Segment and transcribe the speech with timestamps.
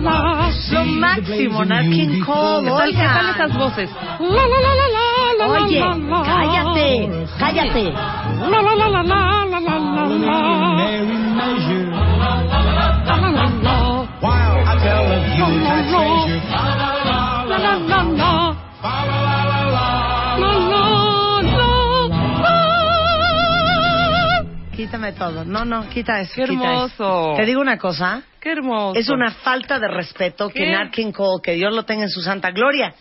[0.00, 2.70] Lo máximo, Nat King Cole.
[2.84, 3.90] ¿Qué tal, esas voces?
[5.40, 5.80] Oye,
[6.24, 7.94] cállate, cállate.
[14.70, 15.46] I tell of you
[24.78, 25.44] Quítame todo.
[25.44, 26.34] No, no, quita eso.
[26.36, 27.04] Qué quita eso.
[27.04, 27.32] hermoso.
[27.36, 28.22] Te digo una cosa.
[28.38, 28.96] Qué hermoso.
[28.96, 30.70] Es una falta de respeto que ¿Qué?
[30.70, 32.94] Nat King Cole, que Dios lo tenga en su santa gloria,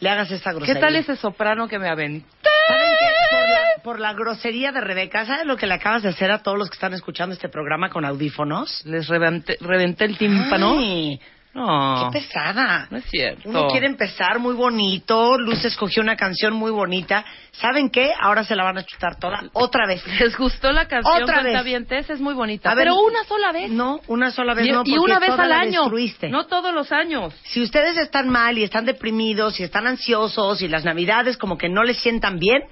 [0.00, 0.80] le hagas esta ¿Qué grosería.
[0.80, 2.26] tal ese soprano que me aventé?
[2.66, 3.06] ¿Saben qué?
[3.30, 6.42] Por la, por la grosería de Rebeca, ¿sabes lo que le acabas de hacer a
[6.42, 8.84] todos los que están escuchando este programa con audífonos?
[8.84, 10.76] Les reventé, reventé el tímpano.
[10.76, 11.20] Ay,
[11.52, 12.86] No, ¡Qué pesada!
[12.90, 13.48] no es cierto.
[13.48, 17.24] Uno quiere empezar muy bonito, Luz escogió una canción muy bonita.
[17.50, 18.12] ¿Saben qué?
[18.20, 20.00] Ahora se la van a chutar toda otra vez.
[20.20, 22.08] ¿Les gustó la canción Otra vez.
[22.08, 22.70] Es muy bonita.
[22.70, 23.68] A ver, pero una sola vez.
[23.70, 25.80] No, una sola vez y, no, y una vez al año.
[25.82, 26.28] destruiste.
[26.28, 27.34] No todos los años.
[27.42, 31.68] Si ustedes están mal y están deprimidos y están ansiosos y las navidades como que
[31.68, 32.62] no les sientan bien,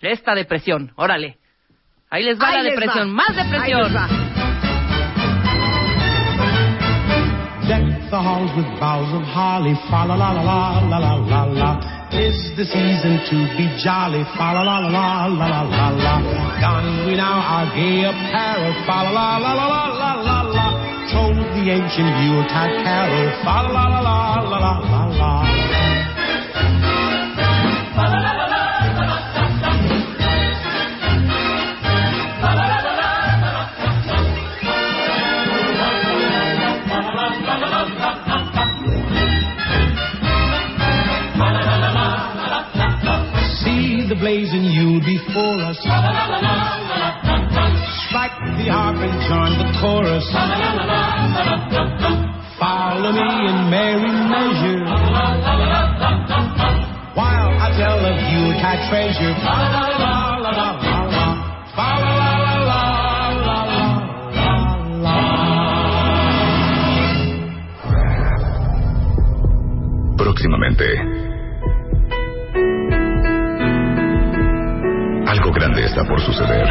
[0.00, 1.38] Esta depresión, órale.
[2.10, 3.08] Ahí les va ahí la les depresión.
[3.10, 3.12] va.
[3.12, 3.82] Más Ahí depresión.
[3.84, 4.27] les va.
[8.10, 11.70] The halls with boughs of holly, fa la la la la la la la la.
[12.10, 16.14] Tis the season to be jolly, fa la la la la la la la.
[16.60, 20.66] Don we now our gay apparel, fa la la la la la la la.
[21.12, 25.67] Told the ancient Yuletide carol, fa la la la la la la la.
[44.28, 45.78] Blazing Yule before us.
[48.04, 50.26] Strike the harp and join the chorus.
[52.60, 54.84] Follow me in merry measure.
[57.16, 59.32] While I tell of you Yuletide treasure.
[70.48, 71.17] La
[75.28, 76.66] Algo grande está por suceder.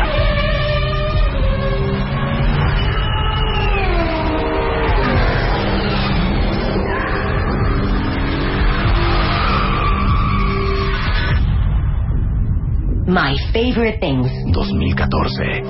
[13.05, 14.31] My Favorite Things.
[14.51, 15.63] 2014.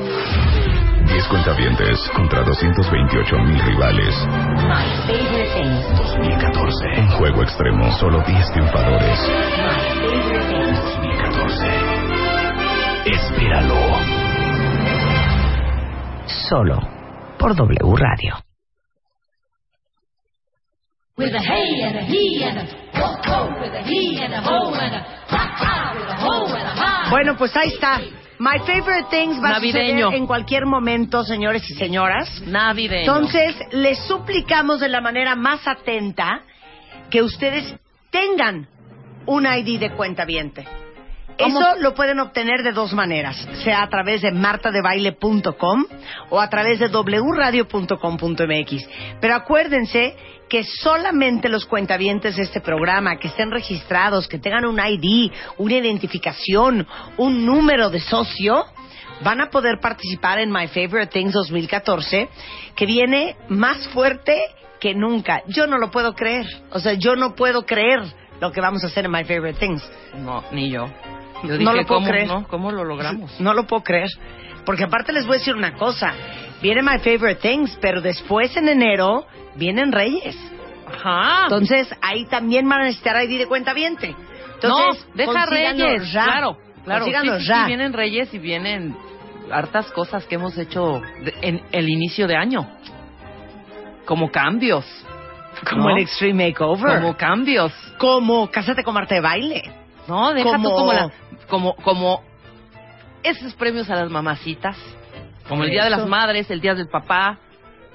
[1.07, 4.15] 10 cuentavientes contra 228 mil rivales.
[4.63, 5.83] My Favorite Things.
[6.15, 7.01] 2014.
[7.01, 7.91] Un juego extremo.
[7.99, 9.19] Solo 10 triunfadores.
[9.19, 10.66] My Favorite Things.
[13.17, 13.25] 2014.
[13.25, 13.75] Espéralo.
[16.50, 16.79] Solo
[17.39, 18.35] por W Radio.
[21.17, 24.41] With a hey and a he and a ho ho, with a he and a
[24.41, 27.09] ho and a ha ha, with a ho and a ha.
[27.09, 28.00] Bueno, pues ahí está.
[28.39, 29.79] My Favorite Things va Navideño.
[29.79, 32.29] a suceder en cualquier momento, señores y señoras.
[32.45, 33.00] Navideño.
[33.01, 36.41] Entonces, les suplicamos de la manera más atenta
[37.09, 37.75] que ustedes
[38.11, 38.67] tengan
[39.25, 40.67] un ID de cuenta viente.
[41.37, 41.59] ¿Cómo?
[41.59, 45.85] Eso lo pueden obtener de dos maneras, sea a través de martadebaile.com
[46.29, 48.89] o a través de wradio.com.mx.
[49.21, 50.15] Pero acuérdense
[50.49, 55.75] que solamente los cuentavientes de este programa, que estén registrados, que tengan un ID, una
[55.75, 56.87] identificación,
[57.17, 58.65] un número de socio,
[59.21, 62.29] van a poder participar en My Favorite Things 2014,
[62.75, 64.39] que viene más fuerte
[64.79, 65.43] que nunca.
[65.47, 66.45] Yo no lo puedo creer.
[66.71, 68.01] O sea, yo no puedo creer
[68.39, 69.83] lo que vamos a hacer en My Favorite Things.
[70.15, 70.85] No, ni yo.
[71.43, 72.27] Yo No lo puedo ¿cómo, creer.
[72.27, 72.47] no?
[72.47, 73.39] ¿Cómo lo logramos?
[73.39, 74.09] No lo puedo creer.
[74.65, 76.13] Porque aparte les voy a decir una cosa.
[76.61, 79.25] Viene My Favorite Things, pero después en enero
[79.55, 80.35] vienen Reyes.
[80.87, 81.43] Ajá.
[81.43, 84.15] Entonces ahí también van a necesitar ID de cuenta viente.
[84.55, 86.11] Entonces, no, deja Reyes.
[86.11, 86.23] ya.
[86.25, 87.05] Claro, claro.
[87.05, 87.65] Sí, sí, ya.
[87.67, 88.97] vienen Reyes y vienen
[89.51, 92.67] hartas cosas que hemos hecho de- en el inicio de año.
[94.05, 94.85] Como cambios.
[95.69, 95.95] Como ¿no?
[95.95, 97.01] el Extreme Makeover.
[97.01, 97.73] Como cambios.
[97.97, 99.62] Como Cásate con Marta de Baile.
[100.07, 101.12] No, deja Como- tú como la,
[101.50, 102.21] como, como
[103.24, 104.77] esos premios a las mamacitas,
[105.48, 107.38] como el Día de las Madres, el Día del Papá,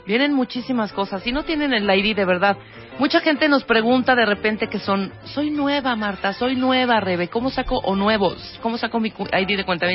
[0.06, 1.26] vienen muchísimas cosas.
[1.26, 2.56] Y no tienen el ID de verdad.
[2.98, 7.50] Mucha gente nos pregunta de repente que son, soy nueva Marta, soy nueva Rebe, ¿cómo
[7.50, 9.86] saco, o nuevos, cómo saco mi ID de cuenta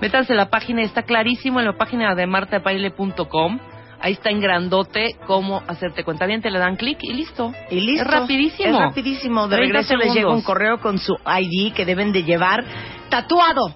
[0.00, 3.58] Métanse a la página, está clarísimo en la página de martabaile.com.
[4.02, 7.52] Ahí está en grandote cómo hacerte cuenta le dan clic y listo.
[7.70, 8.02] Y listo.
[8.02, 8.68] Es rapidísimo.
[8.70, 9.48] Es rapidísimo.
[9.48, 10.44] De 30 regreso les llega un segundos.
[10.44, 12.64] correo con su ID que deben de llevar
[13.10, 13.74] tatuado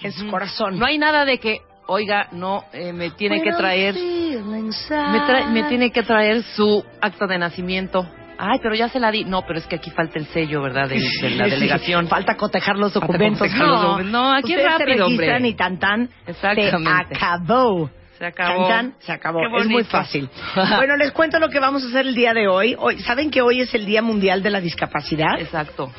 [0.00, 0.78] en su corazón.
[0.78, 3.94] No hay nada de que, oiga, no, eh, me tiene que traer.
[3.94, 8.06] Me, trae- me tiene que traer su acta de nacimiento.
[8.42, 9.24] Ay, pero ya se la di.
[9.24, 10.88] No, pero es que aquí falta el sello, ¿verdad?
[10.88, 12.08] De, de la delegación.
[12.08, 13.38] Falta cotejar los documentos.
[13.38, 14.12] cotejar los no, documentos.
[14.12, 15.48] No, aquí Ustedes rápido, se registran hombre.
[15.48, 16.08] y tan tan.
[16.26, 17.14] Exactamente.
[17.14, 17.90] Se acabó.
[18.20, 18.68] Se acabó.
[18.98, 19.40] Se acabó.
[19.58, 20.28] Es muy fácil.
[20.76, 22.76] bueno, les cuento lo que vamos a hacer el día de hoy.
[22.78, 22.98] hoy.
[23.00, 25.40] ¿Saben que hoy es el Día Mundial de la Discapacidad?
[25.40, 25.90] Exacto.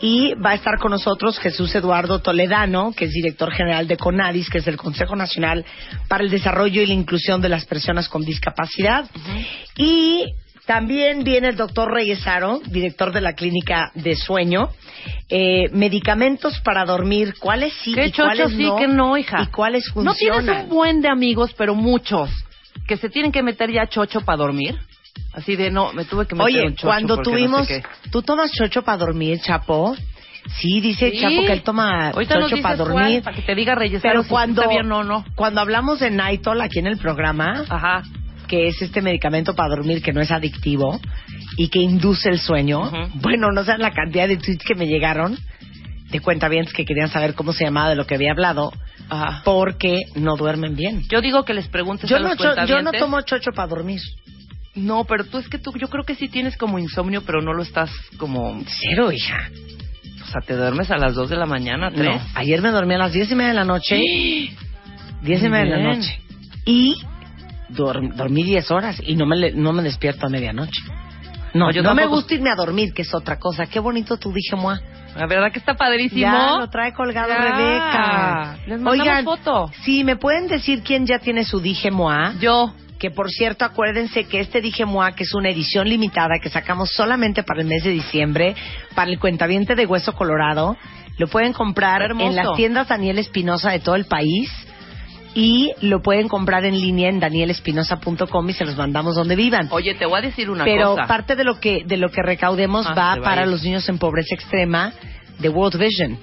[0.00, 4.50] Y va a estar con nosotros Jesús Eduardo Toledano, que es director general de CONADIS,
[4.50, 5.64] que es el Consejo Nacional
[6.08, 9.08] para el Desarrollo y la Inclusión de las Personas con Discapacidad.
[9.76, 10.34] Y
[10.68, 14.68] también viene el doctor Reyesaro, director de la Clínica de Sueño.
[15.30, 18.76] Eh, medicamentos para dormir, ¿cuáles sí Qué y chocho cuáles sí, no?
[18.76, 19.42] que no, hija.
[19.44, 20.44] ¿Y cuáles ¿No funcionan?
[20.44, 22.28] tienes un buen de amigos, pero muchos,
[22.86, 24.76] que se tienen que meter ya chocho para dormir?
[25.32, 27.66] Así de, no, me tuve que meter Oye, un chocho cuando no tuvimos...
[27.66, 28.10] sé qué.
[28.10, 29.96] ¿Tú tomas chocho para dormir, Chapo?
[30.60, 31.18] Sí, dice Sí.
[31.20, 33.22] Chapo que él toma Ahorita chocho para dormir.
[33.22, 34.02] para que te diga Reyes.
[34.02, 35.24] Pero cuando, está bien o no.
[35.34, 38.02] cuando hablamos de Nitol aquí en el programa, Ajá.
[38.48, 41.00] Que es este medicamento para dormir que no es adictivo
[41.56, 45.38] y que induce el sueño, bueno, no saben la cantidad de tweets que me llegaron
[46.10, 48.72] de cuentavientes que querían saber cómo se llamaba de lo que había hablado
[49.10, 49.42] Ajá.
[49.44, 51.02] porque no duermen bien.
[51.08, 53.68] Yo digo que les preguntes Yo a no, los cho- yo no tomo chocho para
[53.68, 54.00] dormir.
[54.74, 57.52] No, pero tú es que tú, yo creo que sí tienes como insomnio, pero no
[57.52, 58.62] lo estás como...
[58.80, 59.50] Cero, hija.
[60.22, 62.04] O sea, te duermes a las 2 de la mañana, 3.
[62.06, 63.96] No, ayer me dormí a las diez y media de la noche.
[65.22, 66.20] Diez y Muy media de la noche.
[66.64, 66.96] Y
[67.68, 70.80] dorm- dormí diez horas y no me, no me despierto a medianoche.
[71.54, 73.66] No, No, yo no me gusta irme a dormir, que es otra cosa.
[73.66, 74.78] Qué bonito tu dije, moi.
[75.16, 76.20] La verdad que está padrísimo.
[76.20, 77.38] Ya lo trae colgado Ya.
[77.38, 78.56] Rebeca.
[78.66, 79.70] Les mandamos foto.
[79.82, 82.34] Sí, ¿me pueden decir quién ya tiene su dije moi?
[82.40, 82.74] Yo.
[82.98, 86.90] Que por cierto, acuérdense que este dije moi, que es una edición limitada que sacamos
[86.92, 88.54] solamente para el mes de diciembre,
[88.94, 90.76] para el cuentaviente de Hueso Colorado,
[91.16, 94.50] lo pueden comprar en las tiendas Daniel Espinosa de todo el país
[95.34, 99.68] y lo pueden comprar en línea en danielespinosa.com y se los mandamos donde vivan.
[99.70, 101.06] Oye, te voy a decir una Pero cosa.
[101.06, 104.34] parte de lo que de lo que recaudemos Ah, va para los niños en pobreza
[104.34, 104.92] extrema
[105.38, 106.18] de World Vision.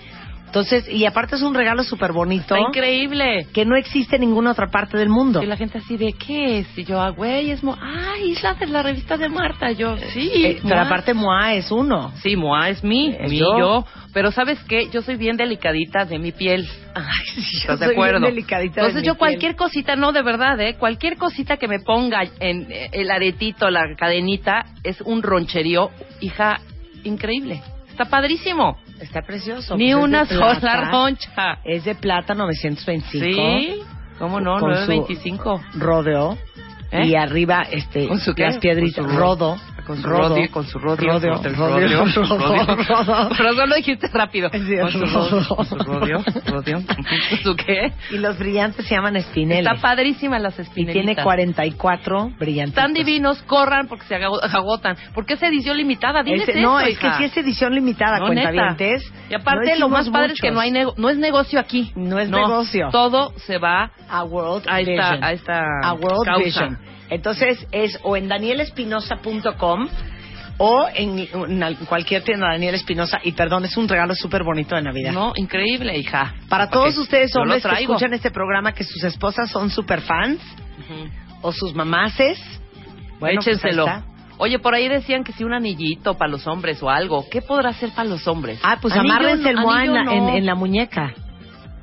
[0.56, 3.46] Entonces, y aparte es un regalo súper bonito Está increíble.
[3.54, 5.44] que no existe en ninguna otra parte del mundo.
[5.44, 6.78] Y la gente así de, ¿qué es?
[6.78, 7.62] Y yo, ah, güey, es...
[7.62, 9.72] Mo ah, Isla de la revista de Marta.
[9.74, 10.32] Yo, sí.
[10.34, 10.86] Eh, pero Moa.
[10.86, 12.14] aparte MOA es uno.
[12.24, 13.60] Sí, Moa es mí, Es mi yo.
[13.60, 13.86] yo.
[14.14, 14.88] Pero ¿sabes qué?
[14.94, 16.66] Yo soy bien delicadita de mi piel.
[16.94, 17.04] Ay,
[17.36, 18.26] sí, yo ¿Estás de soy bien acuerdo?
[18.28, 19.20] delicadita de Entonces mi yo piel.
[19.20, 20.76] cualquier cosita, no, de verdad, ¿eh?
[20.80, 25.90] Cualquier cosita que me ponga en eh, el aretito, la cadenita, es un roncherío,
[26.22, 26.62] hija,
[27.04, 27.62] increíble.
[27.90, 28.78] Está padrísimo.
[29.00, 29.76] Está precioso.
[29.76, 31.60] Ni Pues es una sola roncha.
[31.64, 33.20] Es de plata 925.
[33.20, 33.82] Sí.
[34.18, 34.60] ¿Cómo no?
[34.60, 35.62] Con su 925.
[35.76, 36.38] Rodeo.
[36.92, 37.08] ¿Eh?
[37.08, 38.44] Y arriba, este, ¿Con su qué?
[38.44, 39.06] las piedritas.
[39.06, 39.58] Rodo.
[39.86, 40.30] Con su rodo.
[40.30, 43.30] rodio, con su rodio, rodeo, rodio, rodo, rodo.
[43.38, 44.50] Pero solo dijiste rápido.
[44.52, 46.78] Sí, Con su rodio, rodio, rodio.
[46.86, 47.94] ¿Con su qué?
[48.12, 49.66] Y los brillantes se llaman espineles.
[49.66, 51.04] Está padrísima las y espinelitas.
[51.06, 52.76] tiene 44 brillantes.
[52.78, 54.96] Están divinos, corran porque se ago- agotan.
[55.14, 58.28] Porque es edición limitada, diles Ese- eso, no, es que sí es edición limitada, No,
[58.28, 59.04] cuentavientes.
[59.12, 59.26] neta.
[59.30, 60.56] Y aparte, No lo más padre es que muchos.
[60.56, 61.92] no hay nego- no es negocio aquí.
[61.96, 62.90] No es negocio.
[62.92, 65.24] Todo se va A World a esta, Vision.
[65.24, 66.44] a esta a World causa.
[66.44, 66.95] Vision.
[67.10, 69.88] Entonces es o en danielespinosa.com
[70.58, 73.20] o en, en al- cualquier tienda Daniel Espinosa.
[73.24, 75.12] Y perdón, es un regalo súper bonito de Navidad.
[75.12, 76.34] No, increíble, hija.
[76.50, 80.40] Para todos ustedes, hombres que escuchan este programa, que sus esposas son super fans
[80.80, 81.10] Ujú.
[81.42, 82.40] o sus mamaces,
[83.20, 83.86] bueno, pues Échenselo.
[83.86, 84.04] está.
[84.38, 87.26] Oye, por ahí decían que si un anillito para los hombres o algo.
[87.30, 88.60] ¿Qué podrá ser para los hombres?
[88.64, 90.36] Ah, pues Anillo amárrense el no- moa en en, no.
[90.36, 91.14] en la muñeca.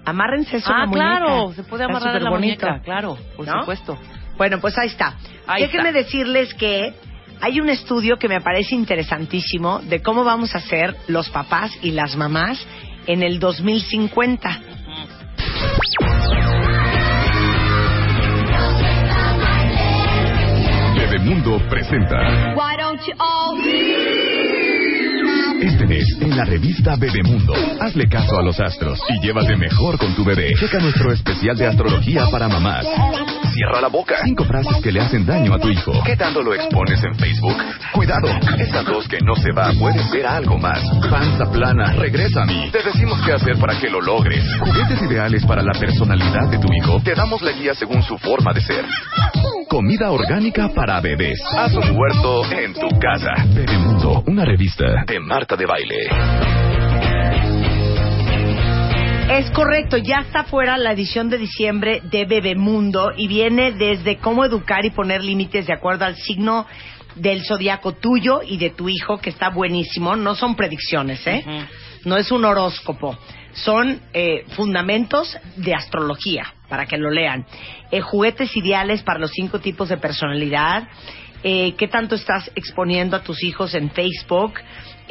[0.05, 1.07] Amárrense eso en Ah, la muñeca.
[1.19, 2.67] claro, se puede amarrar en la superbonito.
[2.67, 3.61] muñeca, claro, por ¿No?
[3.61, 3.99] supuesto.
[4.37, 5.15] Bueno, pues ahí está.
[5.47, 5.99] Ahí Déjenme está.
[6.01, 6.95] decirles que
[7.41, 11.91] hay un estudio que me parece interesantísimo de cómo vamos a ser los papás y
[11.91, 12.65] las mamás
[13.07, 14.61] en el 2050.
[20.95, 22.55] Bebemundo presenta.
[25.61, 30.15] Este mes, en la revista Bebemundo, hazle caso a los astros y llévate mejor con
[30.15, 30.53] tu bebé.
[30.59, 32.87] Checa nuestro especial de astrología para mamás.
[33.53, 34.17] Cierra la boca.
[34.25, 35.93] Cinco frases que le hacen daño a tu hijo.
[36.05, 37.57] ¿Qué tanto lo expones en Facebook?
[37.93, 38.29] Cuidado,
[38.59, 40.81] esa tos que no se va puede ser algo más.
[41.11, 42.71] Panza plana, regresa a mí.
[42.73, 44.43] Te decimos qué hacer para que lo logres.
[44.59, 47.01] Juguetes ideales para la personalidad de tu hijo.
[47.03, 48.87] Te damos la guía según su forma de ser.
[49.69, 51.41] Comida orgánica para bebés.
[51.57, 53.33] Haz un huerto en tu casa.
[53.55, 56.82] Bebemundo, una revista de Marta de Baile.
[59.29, 64.45] Es correcto, ya está fuera la edición de diciembre de Bebemundo y viene desde cómo
[64.45, 66.67] educar y poner límites de acuerdo al signo
[67.15, 70.17] del zodiaco tuyo y de tu hijo, que está buenísimo.
[70.17, 71.45] No son predicciones, ¿eh?
[72.05, 73.17] No es un horóscopo.
[73.53, 76.55] Son eh, fundamentos de astrología.
[76.69, 77.45] para que lo lean.
[77.91, 80.89] Eh, juguetes ideales para los cinco tipos de personalidad.
[81.45, 84.55] Eh, ¿Qué tanto estás exponiendo a tus hijos en Facebook?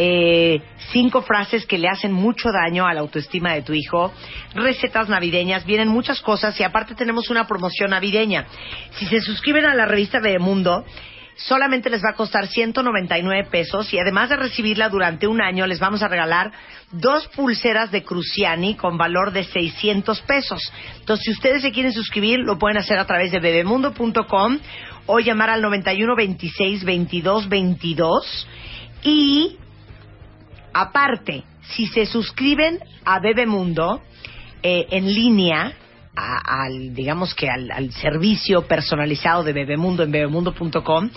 [0.03, 0.60] Eh,
[0.91, 4.12] cinco frases que le hacen mucho daño a la autoestima de tu hijo,
[4.55, 8.48] recetas navideñas, vienen muchas cosas y aparte tenemos una promoción navideña.
[8.93, 10.84] Si se suscriben a la revista Bebemundo,
[11.36, 15.79] solamente les va a costar 199 pesos y además de recibirla durante un año les
[15.79, 16.51] vamos a regalar
[16.91, 20.74] dos pulseras de Cruciani con valor de 600 pesos.
[20.98, 24.58] Entonces, si ustedes se quieren suscribir, lo pueden hacer a través de bebemundo.com
[25.05, 28.48] o llamar al 91 26 22 22
[29.03, 29.58] y
[30.74, 31.44] aparte,
[31.75, 34.01] si se suscriben a Bebemundo
[34.63, 35.74] eh, en línea,
[36.16, 41.10] a- al, digamos que al, al servicio personalizado de Bebemundo en bebemundo.com,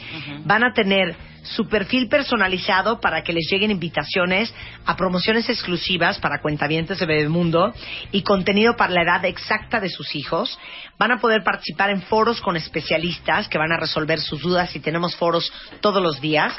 [0.45, 4.55] van a tener su perfil personalizado para que les lleguen invitaciones
[4.87, 7.75] a promociones exclusivas para cuentavientes de Bebemundo
[8.13, 10.59] y contenido para la edad exacta de sus hijos.
[10.99, 14.81] Van a poder participar en foros con especialistas que van a resolver sus dudas y
[14.81, 16.55] tenemos foros todos los días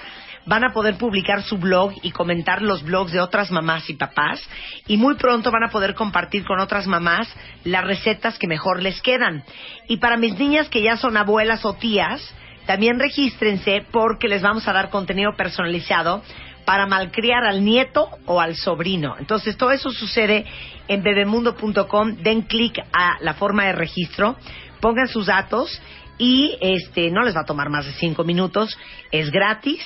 [0.46, 4.42] van a poder publicar su blog y comentar los blogs de otras mamás y papás
[4.88, 7.28] y muy pronto van a poder compartir con otras mamás
[7.64, 9.44] las recetas que mejor les quedan.
[9.88, 12.34] Y para mis niñas que ya son abuelas o tías,
[12.66, 16.24] también regístrense porque les vamos a dar contenido personalizado
[16.66, 19.16] para malcriar al nieto o al sobrino.
[19.20, 20.46] Entonces, todo eso sucede
[20.88, 22.16] en bebemundo.com.
[22.24, 24.36] Den clic a la forma de registro,
[24.82, 25.80] pongan sus datos
[26.18, 28.78] y este no les va a tomar más de cinco minutos.
[29.12, 29.82] Es gratis.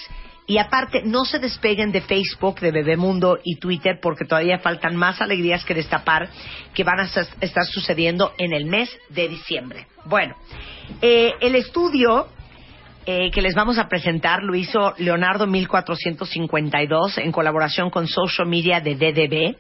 [0.50, 5.22] Y aparte, no se despeguen de Facebook, de Bebemundo y Twitter, porque todavía faltan más
[5.22, 6.27] alegrías que destapar
[6.74, 9.86] que van a estar sucediendo en el mes de diciembre.
[10.06, 10.36] Bueno,
[11.03, 12.29] eh, el estudio
[13.12, 18.82] eh, que les vamos a presentar lo hizo Leonardo 1452 en colaboración con Social Media
[18.82, 19.58] de DDB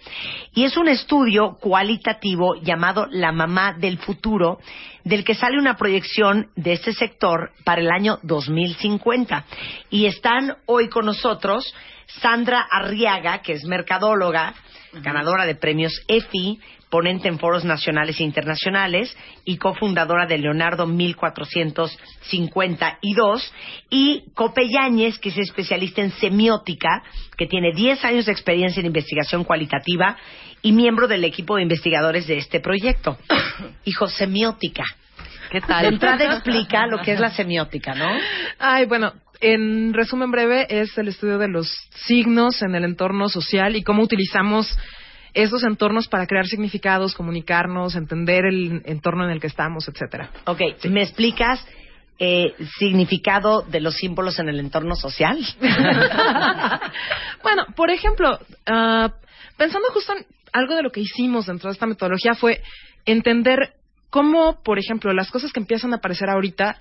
[0.53, 4.59] y es un estudio cualitativo llamado La Mamá del Futuro
[5.03, 9.43] del que sale una proyección de este sector para el año 2050
[9.89, 11.73] y están hoy con nosotros
[12.21, 14.53] Sandra Arriaga que es mercadóloga
[14.93, 19.15] ganadora de premios EFI, ponente en foros nacionales e internacionales
[19.45, 23.53] y cofundadora de Leonardo 1452,
[23.89, 27.03] y Cope Yáñez, que es especialista en semiótica,
[27.37, 30.17] que tiene 10 años de experiencia en investigación cualitativa
[30.61, 33.17] y miembro del equipo de investigadores de este proyecto.
[33.85, 34.83] Hijo, semiótica.
[35.51, 35.85] ¿Qué De tal?
[35.85, 38.07] entrada explica lo que es la semiótica, ¿no?
[38.59, 41.67] Ay, bueno, en resumen breve es el estudio de los
[42.05, 44.77] signos en el entorno social y cómo utilizamos
[45.33, 50.29] esos entornos para crear significados, comunicarnos, entender el entorno en el que estamos, etcétera.
[50.45, 51.65] Ok, ¿me explicas
[52.17, 55.37] eh, significado de los símbolos en el entorno social?
[57.43, 59.13] bueno, por ejemplo, ah,
[59.57, 62.61] pensando justo en algo de lo que hicimos dentro de esta metodología fue
[63.05, 63.73] entender
[64.09, 66.79] cómo, por ejemplo, las cosas que empiezan a aparecer ahorita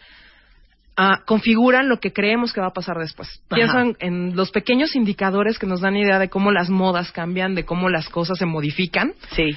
[0.98, 3.42] ah, configuran lo que creemos que va a pasar después.
[3.48, 7.64] Pienso en, los pequeños indicadores que nos dan idea de cómo las modas cambian, de
[7.64, 9.14] cómo las cosas se modifican.
[9.30, 9.48] Sí.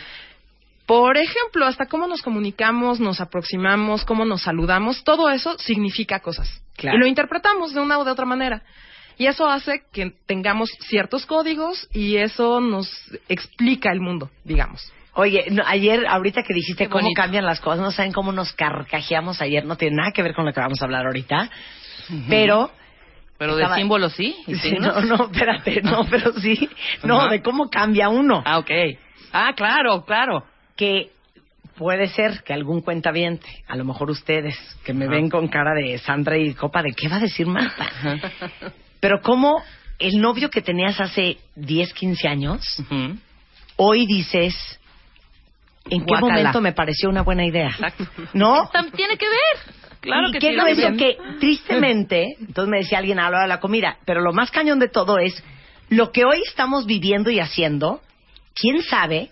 [0.85, 6.61] Por ejemplo, hasta cómo nos comunicamos, nos aproximamos, cómo nos saludamos, todo eso significa cosas.
[6.75, 6.97] Claro.
[6.97, 8.63] Y lo interpretamos de una u de otra manera.
[9.17, 12.89] Y eso hace que tengamos ciertos códigos y eso nos
[13.27, 14.91] explica el mundo, digamos.
[15.13, 19.41] Oye, no, ayer, ahorita que dijiste cómo cambian las cosas, no saben cómo nos carcajeamos
[19.41, 21.49] ayer, no tiene nada que ver con lo que vamos a hablar ahorita,
[22.29, 22.71] pero...
[23.37, 24.35] Pero de Estaba- símbolos sí.
[24.79, 26.69] no, no, espérate, no, pero sí,
[27.03, 28.43] no, de cómo cambia uno.
[28.45, 28.69] Ah, ok.
[29.33, 30.45] Ah, claro, claro.
[30.75, 31.09] Que
[31.75, 35.97] puede ser que algún cuentaviente, a lo mejor ustedes, que me ven con cara de
[35.97, 37.89] Sandra y copa de qué va a decir Marta.
[38.99, 39.63] Pero cómo
[39.97, 42.83] el novio que tenías hace 10, 15 años,
[43.75, 44.53] hoy dices,
[45.89, 47.69] ¿en qué momento me pareció una buena idea?
[47.69, 48.05] Exacto.
[48.33, 48.69] ¿No?
[48.95, 49.75] Tiene que ver.
[50.01, 50.97] Claro y que qué grueso ver.
[50.97, 54.49] que, tristemente, entonces me decía alguien a la hora de la comida, pero lo más
[54.49, 55.43] cañón de todo es
[55.89, 58.01] lo que hoy estamos viviendo y haciendo,
[58.55, 59.29] quién sabe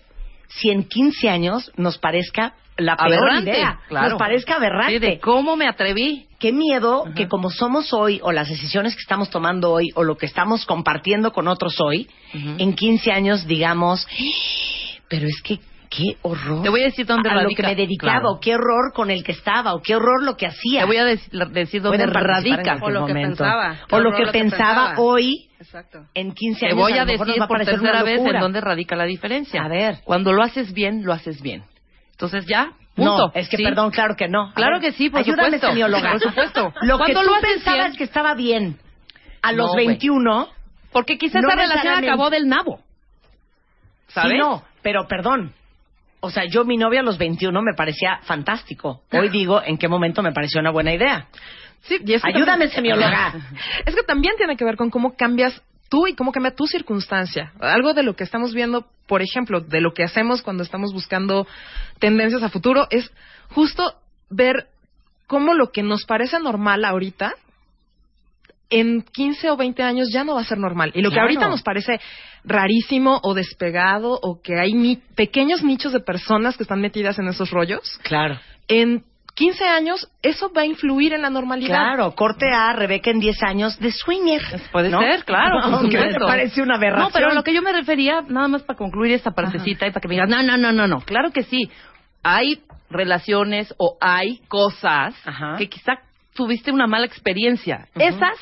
[0.48, 4.10] si en 15 años nos parezca la peor Aberrante, idea, claro.
[4.10, 4.92] nos parezca aberrante.
[4.94, 6.26] Sí, de cómo me atreví.
[6.38, 10.16] Qué miedo que como somos hoy, o las decisiones que estamos tomando hoy, o lo
[10.16, 15.58] que estamos compartiendo con otros hoy, en 15 años digamos, "Ah, pero es que
[15.90, 16.62] qué horror.
[16.62, 17.62] Te voy a decir dónde a lo radica.
[17.64, 18.28] que me dedicaba, Claro.
[18.30, 20.80] o qué horror con el que estaba, o qué horror lo que hacía.
[20.80, 22.62] Te voy a dec- decir dónde radica.
[22.62, 23.44] cualquier O lo que momento.
[23.44, 23.76] pensaba.
[23.90, 24.94] O lo que lo que pensaba pensaba.
[25.00, 26.06] hoy, Exacto.
[26.14, 26.78] en 15 Te años.
[26.78, 29.62] voy a, lo mejor decir va por tercera vez en dónde radica la diferencia.
[29.64, 29.98] A ver.
[30.04, 31.64] Cuando lo haces bien, lo haces bien.
[32.12, 33.32] Entonces ya, No, punto.
[33.34, 33.64] es que ¿sí?
[33.64, 34.50] perdón, claro que no.
[34.50, 35.66] A Claro ver, que sí, por ayúdame, supuesto.
[35.68, 36.10] semióloga.
[36.12, 36.72] Por supuesto.
[36.82, 38.76] Lo que Cuando tú lo pensabas bien- que estaba bien
[39.42, 39.86] a los No, güey.
[39.88, 40.48] 21,
[40.92, 42.80] Porque quizás No esa relación acabó del nabo.
[44.08, 44.32] ¿Sabes?
[44.32, 45.52] sí no, pero perdón.
[46.20, 49.02] O sea, yo mi novia a los 21 me parecía fantástico.
[49.12, 51.26] Hoy digo en qué momento me pareció una buena idea.
[51.82, 53.34] Sí, y es que Ayúdame, también- semióloga.
[53.86, 57.52] Es que también tiene que ver con cómo cambias tú y cómo cambia tu circunstancia.
[57.60, 61.46] Algo de lo que estamos viendo, por ejemplo, de lo que hacemos cuando estamos buscando
[61.98, 63.10] tendencias a futuro, es
[63.48, 63.94] justo
[64.28, 64.66] ver
[65.26, 67.34] cómo lo que nos parece normal ahorita,
[68.70, 70.92] en 15 o 20 años ya no va a ser normal.
[70.94, 72.00] Y lo que ahorita nos parece
[72.44, 77.28] rarísimo o despegado o que hay ni- pequeños nichos de personas que están metidas en
[77.28, 78.38] esos rollos, Claro.
[78.68, 81.68] en 15 años eso va a influir en la normalidad.
[81.68, 84.42] Claro, corte a Rebeca en 10 años de swinger.
[84.72, 85.00] Puede ¿no?
[85.00, 86.20] ser, claro, supuesto.
[86.20, 87.06] me parece una aberración.
[87.08, 90.00] No, pero lo que yo me refería, nada más para concluir esta partecita y para
[90.00, 91.00] que me digas, no, no, no, no, no.
[91.00, 91.70] Claro que sí.
[92.22, 92.60] Hay
[92.90, 95.54] relaciones o hay cosas Ajá.
[95.56, 95.92] que quizá
[96.34, 97.86] tuviste una mala experiencia.
[97.94, 98.36] Esas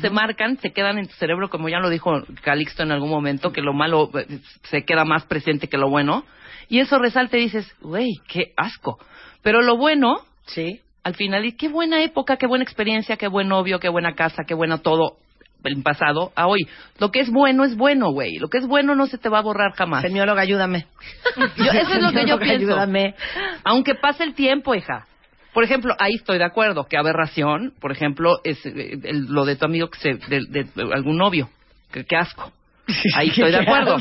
[0.00, 3.52] se marcan, se quedan en tu cerebro, como ya lo dijo Calixto en algún momento,
[3.52, 6.24] que lo malo eh, se queda más presente que lo bueno.
[6.68, 8.98] Y eso resalta y dices, güey, qué asco.
[9.42, 10.80] Pero lo bueno, Sí.
[11.04, 14.42] al final, y qué buena época, qué buena experiencia, qué buen novio, qué buena casa,
[14.46, 15.18] qué bueno todo
[15.64, 16.60] el pasado a hoy.
[17.00, 18.34] Lo que es bueno es bueno, güey.
[18.38, 20.02] Lo que es bueno no se te va a borrar jamás.
[20.02, 20.86] Semióloga, ayúdame.
[21.56, 22.66] Yo- eso es lo que yo pienso.
[22.72, 23.14] Ayúdame.
[23.64, 25.06] Aunque pase el tiempo, hija.
[25.56, 26.84] Por ejemplo, ahí estoy de acuerdo.
[26.84, 30.94] Qué aberración, por ejemplo, es eh, el- lo de tu amigo que se, de, de
[30.94, 31.48] algún novio.
[31.90, 32.52] Qué asco.
[33.16, 33.96] Ahí estoy de acuerdo.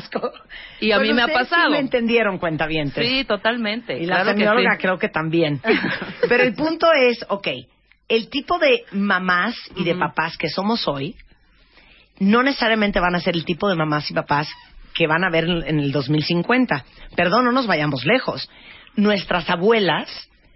[0.82, 1.68] Y a mí Bueno, me ha pasado.
[1.68, 3.08] Sí me entendieron, cuentavientes.
[3.08, 3.98] Sí, totalmente.
[3.98, 4.82] Y la que semióloga sí.
[4.82, 5.62] creo que también.
[6.28, 7.48] Pero el punto es, ok,
[8.10, 11.16] el tipo de mamás y de papás que somos hoy
[12.20, 14.50] no necesariamente van a ser el tipo de mamás y papás
[14.94, 16.84] que van a ver en el 2050.
[17.16, 18.50] Perdón, no nos vayamos lejos.
[18.98, 20.10] Nuestras abuelas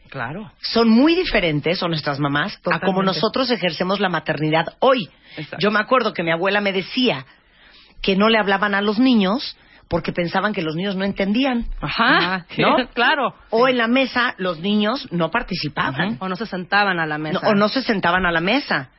[0.10, 0.51] Claro.
[0.62, 5.10] son muy diferentes, o nuestras mamás, a como nosotros ejercemos la maternidad hoy.
[5.38, 5.58] Exacto.
[5.60, 7.25] Yo me acuerdo que mi abuela me decía
[8.01, 11.66] que no le hablaban a los niños porque pensaban que los niños no entendían.
[11.82, 12.46] Ajá.
[12.58, 12.75] ¿No?
[12.94, 13.34] claro.
[13.50, 16.18] O en la mesa los niños no participaban.
[16.20, 17.39] O no se sentaban a la mesa.
[17.42, 18.89] No- o no se sentaban a la mesa.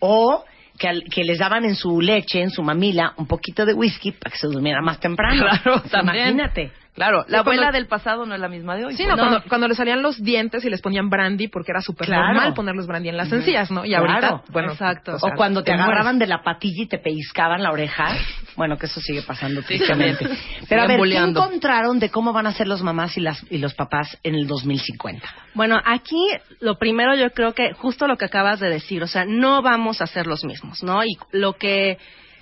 [0.00, 0.44] O
[0.78, 4.12] que, al- que les daban en su leche, en su mamila, un poquito de whisky
[4.12, 5.44] para que se durmiera más temprano.
[5.48, 6.28] Claro, también.
[6.34, 6.72] Imagínate.
[6.98, 8.96] Claro, la cuando- abuela del pasado no es la misma de hoy.
[8.96, 9.08] Sí, pues.
[9.08, 12.26] no, Cuando, cuando le salían los dientes y les ponían brandy, porque era súper Claro.
[12.26, 13.84] normal ponerles brandy en las encías, ¿no?
[13.84, 14.06] Y Claro.
[14.10, 15.14] ahorita, bueno, Exacto.
[15.14, 15.86] o sea, o cuando te, mueres.
[15.86, 18.06] agarraban de la patilla y te pellizcaban la oreja.
[18.58, 20.28] Bueno, que eso sigue pasando tristemente.
[20.68, 23.58] Pero a ver, ¿qué encontraron de cómo van a ser los mamás y, las, y
[23.58, 25.28] los papás en el 2050?
[25.54, 26.18] Bueno, aquí
[26.58, 30.02] lo primero yo creo que justo lo que acabas de decir, o sea, no vamos
[30.02, 31.04] a ser los mismos, ¿no?
[31.04, 31.98] Y lo que,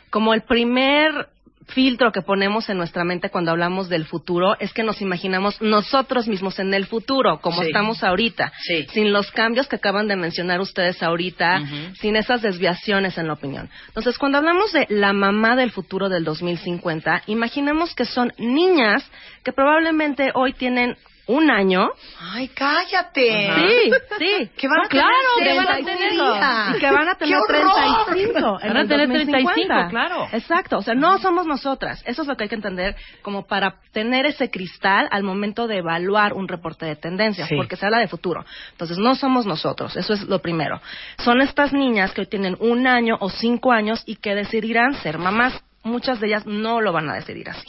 [0.09, 1.29] como el primer
[1.69, 6.29] filtro que ponemos en nuestra mente cuando hablamos del futuro es que nos imaginamos nosotros
[6.29, 7.67] mismos en el futuro, como Sí.
[7.69, 8.87] estamos ahorita, Sí.
[8.93, 11.63] sin los cambios que acaban de mencionar ustedes ahorita,
[12.01, 13.69] sin esas desviaciones en la opinión.
[13.89, 19.05] Entonces, cuando hablamos de la mamá del futuro del 2050, imaginemos que son niñas
[19.43, 20.97] que probablemente hoy tienen
[21.29, 23.51] un año, ¡Ay, cállate!
[23.55, 24.51] Sí, sí.
[24.57, 26.77] Que van a No, claro, tener tener días.
[26.77, 28.07] y que van a ¡Qué tener horror!
[28.07, 28.59] 35.
[28.63, 29.55] en Van a tener 2050.
[29.55, 30.29] 35, claro.
[30.33, 32.03] Exacto, o sea, no somos nosotras.
[32.07, 35.79] Eso es lo que hay que entender como para tener ese cristal al momento de
[35.79, 37.57] evaluar un reporte de tendencias, Sí.
[37.57, 38.45] porque se habla de futuro.
[38.73, 40.81] Entonces, no somos nosotros, eso es lo primero.
[41.19, 45.19] Son estas niñas que hoy tienen un año o cinco años y que decidirán ser
[45.19, 45.61] mamás.
[45.83, 47.65] Muchas de ellas no lo van a decidir así,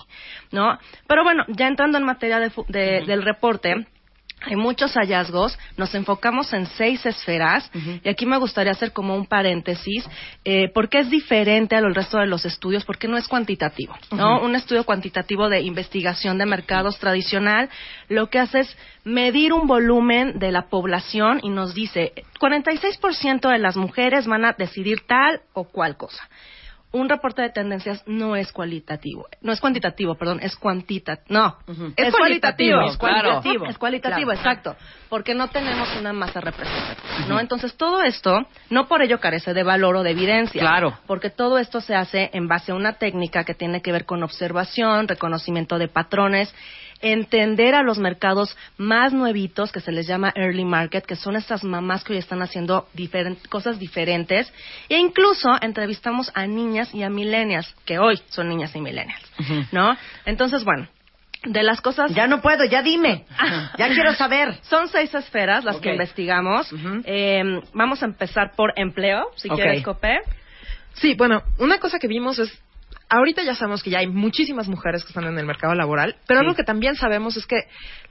[0.51, 0.77] ¿no?
[1.07, 3.85] Pero bueno, ya entrando en materia de de- del reporte,
[4.45, 7.71] hay muchos hallazgos, nos enfocamos en seis esferas.
[8.03, 10.07] Y aquí me gustaría hacer como un paréntesis,
[10.45, 14.39] eh, porque es diferente a lo resto de los estudios, porque no es cuantitativo, ¿no?
[14.43, 17.69] Un estudio cuantitativo de investigación de mercados tradicional
[18.09, 23.57] lo que hace es medir un volumen de la población y nos dice 46% de
[23.57, 26.23] las mujeres van a decidir tal o cual cosa
[26.91, 31.57] un reporte de tendencias no es cualitativo, no es cuantitativo, perdón, es cuantitativo, no,
[31.97, 33.29] Es cualitativo, es claro.
[33.29, 34.75] cualitativo, es cualitativo, exacto,
[35.09, 37.39] porque no tenemos una masa representativa, ¿no?
[37.39, 40.97] Entonces todo esto, no por ello carece de valor o de evidencia, Claro.
[41.07, 44.23] porque todo esto se hace en base a una técnica que tiene que ver con
[44.23, 46.53] observación, reconocimiento de patrones,
[47.01, 51.63] entender a los mercados más nuevitos que se les llama early market, que son estas
[51.63, 52.87] mamás que hoy están haciendo
[53.49, 54.51] cosas diferentes,
[54.89, 59.23] e incluso entrevistamos a niñas y a millennials, que hoy son niñas y millennials,
[59.71, 59.95] ¿no?
[60.25, 60.87] Entonces, bueno,
[61.43, 62.13] de las cosas...
[62.13, 63.25] Ya no puedo, ya dime.
[63.77, 64.55] Ya quiero saber.
[64.63, 66.67] Son seis esferas las que investigamos.
[67.05, 70.19] Eh, vamos a empezar por empleo, si quieres, Copé.
[70.93, 72.51] Sí, bueno, una cosa que vimos es
[73.09, 76.39] ahorita ya sabemos que ya hay muchísimas mujeres que están en el mercado laboral, pero
[76.39, 76.45] Sí.
[76.45, 77.55] algo que también sabemos es que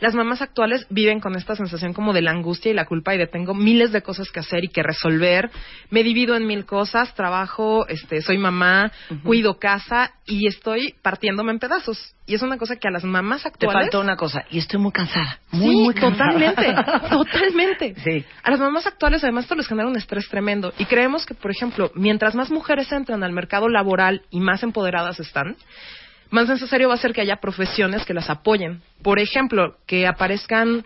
[0.01, 3.19] las mamás actuales viven con esta sensación como de la angustia y la culpa y
[3.19, 5.51] de tengo miles de cosas que hacer y que resolver,
[5.91, 8.93] me divido en mil cosas, trabajo, este, soy mamá,
[9.25, 12.13] cuido casa y estoy partiéndome en pedazos.
[12.29, 14.45] Y es una cosa que a las mamás Te actuales faltó una cosa.
[14.51, 15.39] Y estoy muy cansada.
[15.53, 16.33] Muy, sí, muy cansada.
[16.33, 17.95] totalmente, totalmente.
[18.03, 18.25] Sí.
[18.43, 20.73] A las mamás actuales, además, esto les genera un estrés tremendo.
[20.79, 24.86] Y creemos que, por ejemplo, mientras más mujeres entran al mercado laboral y más empoderadas
[25.19, 25.57] están,
[26.31, 28.83] más necesario va a ser que haya profesiones que las apoyen.
[29.03, 30.85] Por ejemplo, que aparezcan,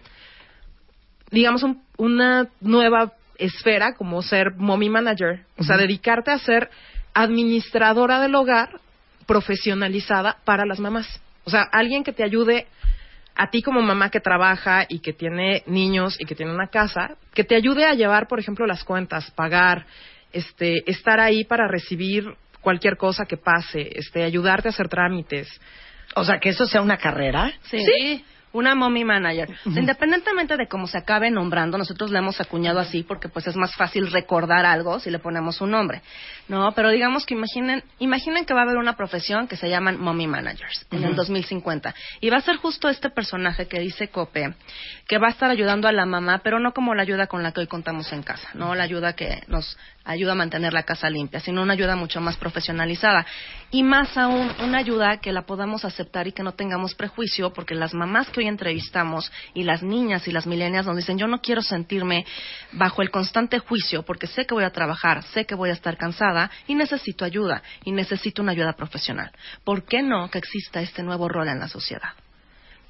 [1.31, 5.45] digamos, un- una nueva esfera como ser mommy manager.
[5.57, 6.71] O sea, dedicarte a ser
[7.15, 8.81] administradora del hogar
[9.27, 11.21] profesionalizada para las mamás.
[11.45, 12.67] O sea, alguien que te ayude
[13.35, 17.17] a ti como mamá que trabaja y que tiene niños y que tiene una casa,
[17.33, 19.87] que te ayude a llevar, por ejemplo, las cuentas, pagar,
[20.33, 25.49] este, estar ahí para recibir cualquier cosa que pase, este, ayudarte a hacer trámites.
[26.15, 27.53] O sea, que eso sea una carrera.
[27.63, 28.25] Sí.
[28.53, 29.49] Una mommy manager.
[29.65, 33.47] O sea, independientemente de cómo se acabe nombrando, nosotros le hemos acuñado así porque pues
[33.47, 36.03] es más fácil recordar algo si le ponemos un nombre.
[36.49, 40.01] No, pero digamos que imaginen, imaginen que va a haber una profesión que se llaman
[40.01, 44.53] mommy managers en el 2050 y va a ser justo este personaje que dice Cope
[45.07, 47.53] que va a estar ayudando a la mamá, pero no como la ayuda con la
[47.53, 49.79] que hoy contamos en casa, no la ayuda que nos
[50.13, 53.27] ayuda a mantener la casa limpia, sino una ayuda mucho más profesionalizada
[53.71, 57.75] y más aún una ayuda que la podamos aceptar y que no tengamos prejuicio, porque
[57.75, 61.41] las mamás que hoy entrevistamos y las niñas y las milenias nos dicen yo no
[61.41, 62.27] quiero sentirme
[62.73, 65.97] bajo el constante juicio porque sé que voy a trabajar, sé que voy a estar
[65.97, 69.31] cansada y necesito ayuda y necesito una ayuda profesional.
[69.65, 72.11] ¿Por qué no que exista este nuevo rol en la sociedad?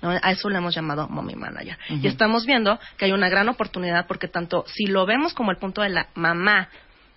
[0.03, 0.11] ¿no?
[0.11, 1.79] A eso le hemos llamado mommy manager.
[1.89, 5.59] Y estamos viendo que hay una gran oportunidad porque tanto si lo vemos como el
[5.59, 6.69] punto de la mamá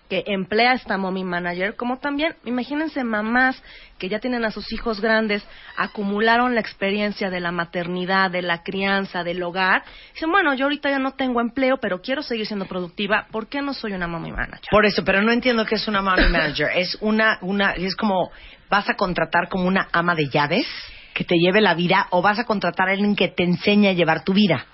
[0.08, 3.62] que emplea esta mommy manager, como también, imagínense mamás
[3.98, 8.62] que ya tienen a sus hijos grandes, acumularon la experiencia de la maternidad, de la
[8.62, 12.66] crianza, del hogar, dicen, bueno, yo ahorita ya no tengo empleo, pero quiero seguir siendo
[12.66, 14.68] productiva, ¿por qué no soy una mommy manager?
[14.70, 16.68] Por eso, pero no entiendo qué es una mommy manager.
[16.74, 18.30] Es una, una, es como,
[18.68, 20.66] vas a contratar como una ama de llaves
[21.14, 23.92] que te lleve la vida o vas a contratar a alguien que te enseñe a
[23.92, 24.66] llevar tu vida.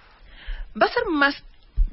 [0.81, 1.45] Va a ser más...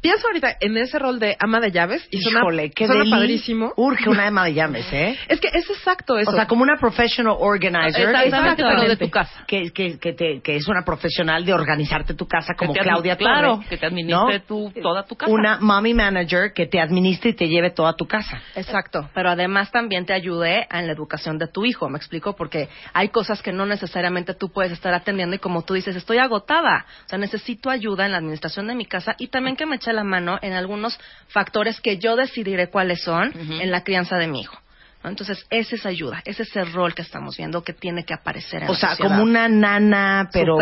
[0.01, 3.73] Pienso ahorita en ese rol de ama de llaves y suena, Híjole, qué suena padrísimo.
[3.77, 5.17] Urge una ama de llaves, ¿eh?
[5.27, 6.29] Es que es exacto eso.
[6.31, 8.09] O sea, como una professional organizer.
[8.09, 9.43] Exactamente, pero de tu casa.
[9.47, 12.85] Que, que, que, te- que es una profesional de organizarte tu casa como Que te
[12.85, 14.45] admi- Claudia claro, que te administre ¿no?
[14.45, 15.31] tu- toda tu casa.
[15.31, 18.41] Una mommy manager que te administre y te lleve toda tu casa.
[18.55, 22.35] Exacto, pero además también te ayude en la educación de tu hijo, ¿me explico?
[22.35, 26.17] Porque hay cosas que no necesariamente tú puedes estar atendiendo y como tú dices, estoy
[26.19, 29.79] agotada, o sea, necesito ayuda en la administración de mi casa y también que me
[29.93, 34.41] la mano en algunos factores que yo decidiré cuáles son en la crianza de mi
[34.41, 34.57] hijo.
[35.03, 35.11] ¿no?
[35.11, 38.63] Entonces, esa es ayuda, ese es el rol que estamos viendo que tiene que aparecer
[38.63, 39.09] en O la sea, sociedad.
[39.11, 40.57] como una nana, pero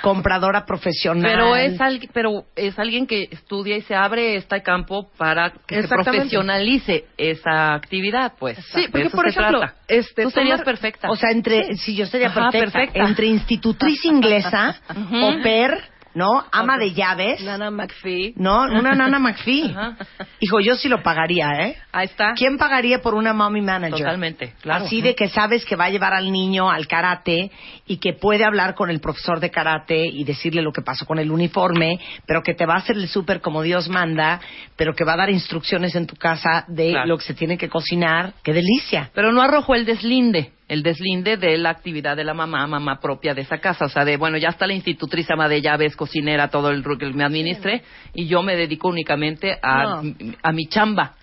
[0.00, 1.30] compradora profesional.
[1.30, 5.82] Pero es, alguien, pero es alguien que estudia y se abre este campo para que
[5.82, 8.56] se profesionalice esa actividad, pues.
[8.74, 9.74] Sí, porque por ejemplo, trata.
[9.86, 11.10] este, Tú serías tomar- perfecta.
[11.10, 13.06] O sea, entre, si yo sería Ajá, perfecta, perfecta.
[13.06, 15.72] entre institutriz inglesa, au pair,
[16.14, 16.44] ¿no?
[16.52, 18.34] Ama de llaves, Nana McPhee.
[18.36, 18.62] ¿no?
[18.64, 19.70] Una nana McPhee.
[19.76, 19.96] Ajá.
[20.40, 21.76] Hijo, yo sí lo pagaría, ¿eh?
[21.92, 22.34] Ahí está.
[22.34, 23.98] ¿Quién pagaría por una mommy manager?
[23.98, 24.84] Totalmente, claro.
[24.84, 27.50] Así de que sabes que va a llevar al niño al karate
[27.86, 31.18] y que puede hablar con el profesor de karate y decirle lo que pasó con
[31.18, 34.40] el uniforme, pero que te va a hacer el súper como Dios manda,
[34.76, 37.06] pero que va a dar instrucciones en tu casa de Claro.
[37.08, 38.34] lo que se tiene que cocinar.
[38.42, 39.10] ¡Qué delicia!
[39.14, 43.32] Pero no arrojó el deslinde, el deslinde de la actividad de la mamá, mamá propia
[43.32, 43.86] de esa casa.
[43.86, 47.06] O sea, de, bueno, ya está la institutriz, ama de llaves, cocinera, todo el que
[47.10, 47.82] me administre,
[48.12, 50.14] y yo me dedico únicamente a, No.
[50.42, 51.14] a mi chamba.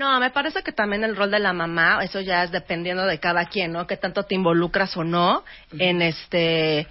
[0.00, 3.18] No, me parece que también el rol de la mamá, eso ya es dependiendo de
[3.18, 3.86] cada quien, ¿no?
[3.86, 5.44] Que tanto te involucras o no
[5.78, 6.86] en este,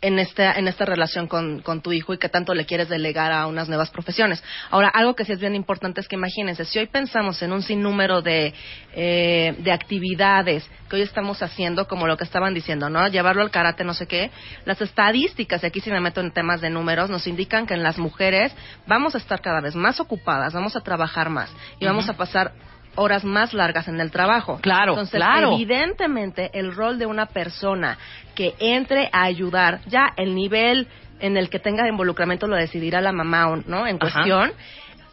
[0.00, 3.32] en este, en esta relación con, con tu hijo y que tanto le quieres delegar
[3.32, 4.44] a unas nuevas profesiones.
[4.70, 7.62] Ahora, algo que sí es bien importante es que imagínense, si hoy pensamos en un
[7.62, 8.54] sinnúmero de,
[8.94, 13.08] eh, de actividades que hoy estamos haciendo, como lo que estaban diciendo, ¿no?
[13.08, 14.30] Llevarlo al karate, no sé qué,
[14.66, 17.82] las estadísticas, y aquí sí me meto en temas de números, nos indican que en
[17.82, 18.52] las mujeres
[18.86, 22.51] vamos a estar cada vez más ocupadas, vamos a trabajar más y vamos a pasar
[22.94, 24.58] horas más largas en el trabajo.
[24.60, 25.54] Claro, Entonces, claro.
[25.54, 27.98] evidentemente, el rol de una persona
[28.34, 30.88] que entre a ayudar, ya el nivel
[31.20, 33.86] en el que tenga involucramiento lo decidirá la mamá, o ¿no?
[33.86, 34.52] En Ajá.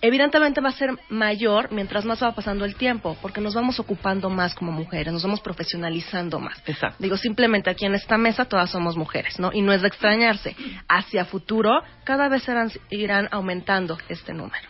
[0.01, 4.29] Evidentemente va a ser mayor mientras más va pasando el tiempo, porque nos vamos ocupando
[4.29, 6.57] más como mujeres, nos vamos profesionalizando más.
[6.65, 6.95] Exacto.
[6.99, 9.51] Digo, simplemente aquí en esta mesa todas somos mujeres, ¿no?
[9.53, 10.55] Y no es de extrañarse.
[10.87, 14.69] Hacia futuro, cada vez serán- irán aumentando este número.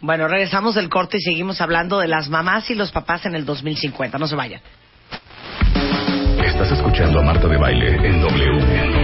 [0.00, 3.44] Bueno, regresamos del corte y seguimos hablando de las mamás y los papás en el
[3.44, 4.18] 2050.
[4.18, 4.60] No se vayan.
[6.44, 9.01] Estás escuchando a Marta de Baile en W.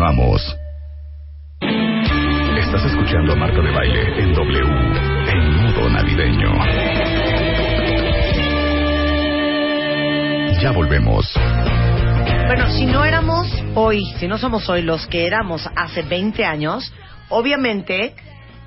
[0.00, 0.56] Continuamos.
[2.58, 4.64] Estás escuchando a Marta de Baile en W.
[5.28, 6.52] En modo navideño.
[10.62, 11.30] Ya volvemos.
[12.46, 16.94] Bueno, si no éramos hoy, si no somos hoy los que éramos hace 20 años,
[17.28, 18.14] obviamente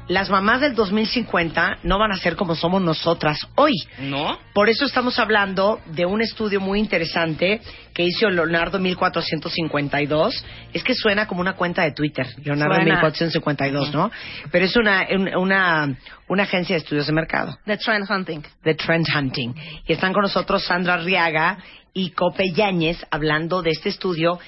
[0.09, 3.73] las mamás del 2050 no van a ser como somos nosotras hoy.
[3.99, 4.37] ¿No?
[4.53, 7.61] Por eso estamos hablando de un estudio muy interesante
[7.93, 10.45] que hizo Leonardo 1452.
[10.73, 12.91] Es que suena como una cuenta de Twitter, Leonardo Suena.
[12.95, 14.11] 1452, ¿no?
[14.51, 15.95] Pero es una, un- una,
[16.27, 17.57] una agencia de estudios de mercado.
[17.65, 18.41] The Trend Hunting.
[18.63, 19.53] de Trend Hunting.
[19.87, 21.57] Y están con nosotros Sandra Arriaga
[21.93, 24.39] y Cope Yáñez hablando de este estudio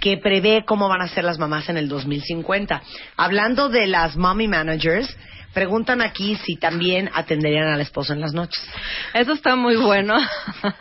[0.00, 2.82] que prevé cómo van a ser las mamás en el 2050.
[3.16, 5.16] Hablando de las mommy managers,
[5.56, 8.62] preguntan aquí si también atenderían al esposo en las noches.
[9.14, 10.14] Eso está muy bueno.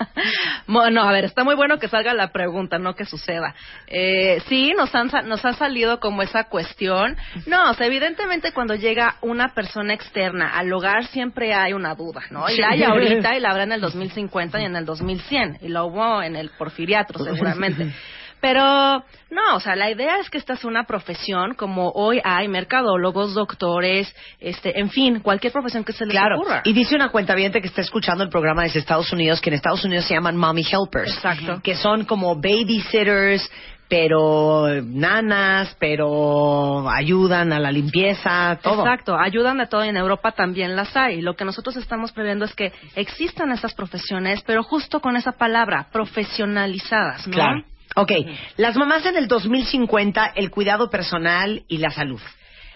[0.67, 3.55] bueno, a ver, está muy bueno que salga la pregunta, no que suceda.
[3.87, 7.15] Eh, sí, nos han, nos ha salido como esa cuestión.
[7.45, 12.23] No, o sea, evidentemente cuando llega una persona externa al hogar siempre hay una duda,
[12.29, 12.49] ¿no?
[12.49, 15.59] Y la hay ahorita y la habrá en el 2050 y en el 2100.
[15.61, 17.93] Y lo hubo en el porfiriatro seguramente.
[18.41, 22.47] Pero no, o sea, la idea es que esta es una profesión como hoy hay
[22.47, 26.39] mercadólogos, doctores, este, en fin, cualquier profesión que se les Claro.
[26.39, 26.61] ocurra.
[26.63, 29.83] Y dice una cuenta que está escuchando el programa desde Estados Unidos, que en Estados
[29.83, 31.13] Unidos se llaman mommy helpers.
[31.15, 31.59] Exacto.
[31.63, 33.49] Que son como babysitters,
[33.87, 38.81] pero nanas, pero ayudan a la limpieza, todo.
[38.83, 41.21] Exacto, ayudan de todo y en Europa también las hay.
[41.21, 45.87] Lo que nosotros estamos previendo es que existan estas profesiones, pero justo con esa palabra,
[45.91, 47.33] profesionalizadas, ¿no?
[47.33, 47.63] Claro.
[47.97, 48.11] Ok,
[48.57, 52.19] las mamás en el 2050, el cuidado personal y la salud.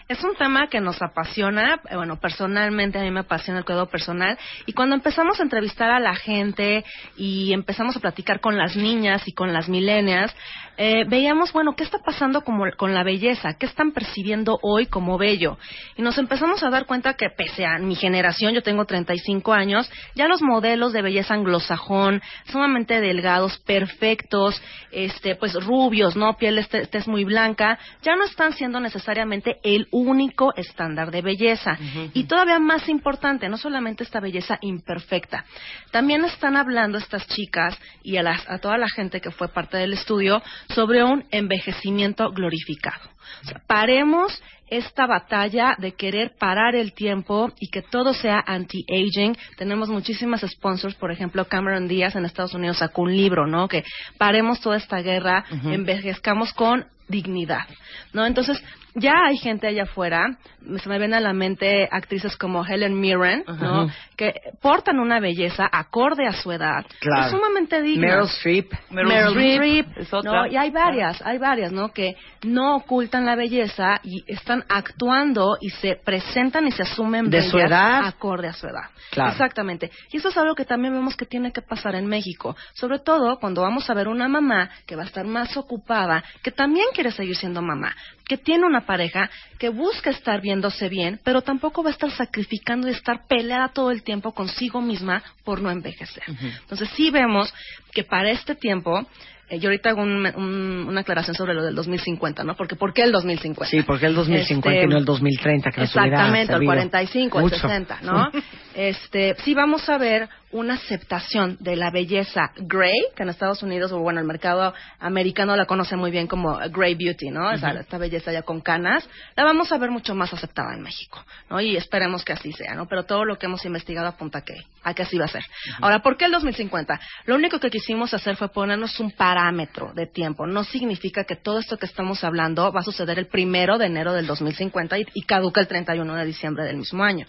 [0.08, 3.90] Es un tema que nos apasiona, eh, bueno, personalmente a mí me apasiona el cuidado
[3.90, 6.86] personal y cuando empezamos a entrevistar a la gente
[7.18, 10.34] y empezamos a platicar con las niñas y con las milenias,
[10.82, 13.56] eh, veíamos, bueno, ¿qué está pasando como, con la belleza?
[13.60, 15.58] ¿Qué están percibiendo hoy como bello?
[15.98, 19.92] Y nos empezamos a dar cuenta que pese a mi generación, yo tengo 35 años,
[20.16, 24.62] ya los modelos de belleza anglosajón, sumamente delgados, perfectos,
[24.92, 26.38] este, pues rubios, ¿no?
[26.38, 31.78] Piel este, tez muy blanca, ya no están siendo necesariamente el único estándar de belleza.
[32.14, 35.44] Y todavía más importante, no solamente esta belleza imperfecta,
[35.92, 39.76] también están hablando estas chicas y a, las- a toda la gente que fue parte
[39.76, 43.10] del estudio sobre un envejecimiento glorificado.
[43.44, 49.36] O sea, paremos esta batalla de querer parar el tiempo y que todo sea anti-aging.
[49.58, 53.68] Tenemos muchísimas sponsors, por ejemplo, Cameron Díaz en Estados Unidos sacó un libro, ¿no?
[53.68, 53.84] Que
[54.18, 57.68] paremos toda esta guerra, envejezcamos con dignidad,
[58.14, 58.26] ¿no?
[58.26, 58.64] Entonces,
[59.00, 60.38] ya hay gente allá afuera,
[60.82, 63.88] se me ven a la mente actrices como Helen Mirren, ¿no?
[64.16, 67.26] Que portan una belleza acorde a su edad, Claro.
[67.26, 68.08] es sumamente digna.
[68.08, 68.72] Meryl Streep.
[68.90, 70.32] Meryl Meryl Streep Streep, es otra.
[70.32, 70.48] ¿no?
[70.48, 71.90] Y hay varias, hay varias, ¿no?
[71.90, 77.42] Que no ocultan la belleza y están actuando y se presentan y se asumen De
[77.44, 78.06] su edad.
[78.06, 78.90] acorde a su edad.
[79.12, 79.32] Claro.
[79.32, 79.90] Exactamente.
[80.12, 83.40] Y eso es algo que también vemos que tiene que pasar en México, sobre todo
[83.40, 87.12] cuando vamos a ver una mamá que va a estar más ocupada, que también quiere
[87.12, 87.96] seguir siendo mamá,
[88.28, 92.88] que tiene una pareja que busca estar viéndose bien, pero tampoco va a estar sacrificando
[92.88, 96.24] y estar peleada todo el tiempo consigo misma por no envejecer.
[96.62, 97.54] Entonces sí vemos
[97.94, 99.06] que para este tiempo
[99.52, 102.56] eh, yo ahorita hago un- un- una aclaración sobre lo del 2050, ¿no?
[102.56, 103.66] Porque ¿por qué el 2050?
[103.70, 107.56] Sí, porque el 2050 Este, y no el 2030, que Exactamente, el servido 45, mucho.
[107.56, 108.32] el 60, ¿no?
[108.76, 113.92] este, sí vamos a ver una aceptación de la belleza grey, que en Estados Unidos,
[113.92, 117.52] o bueno, el mercado americano la conoce muy bien como grey beauty, ¿no?
[117.52, 121.24] Esa- esta belleza ya con canas, la vamos a ver mucho más aceptada en México,
[121.50, 121.62] ¿no?
[121.62, 122.88] Y esperemos que así sea, ¿no?
[122.88, 125.44] Pero todo lo que hemos investigado apunta a que, a que así va a ser.
[125.82, 127.00] Ahora, ¿por qué el 2050?
[127.26, 130.48] Lo único que quisimos hacer fue ponernos un parámetro de tiempo.
[130.48, 134.14] No significa que todo esto que estamos hablando va a suceder el primero de enero
[134.14, 137.26] del 2050 y, y caduca el 31 de diciembre del mismo año.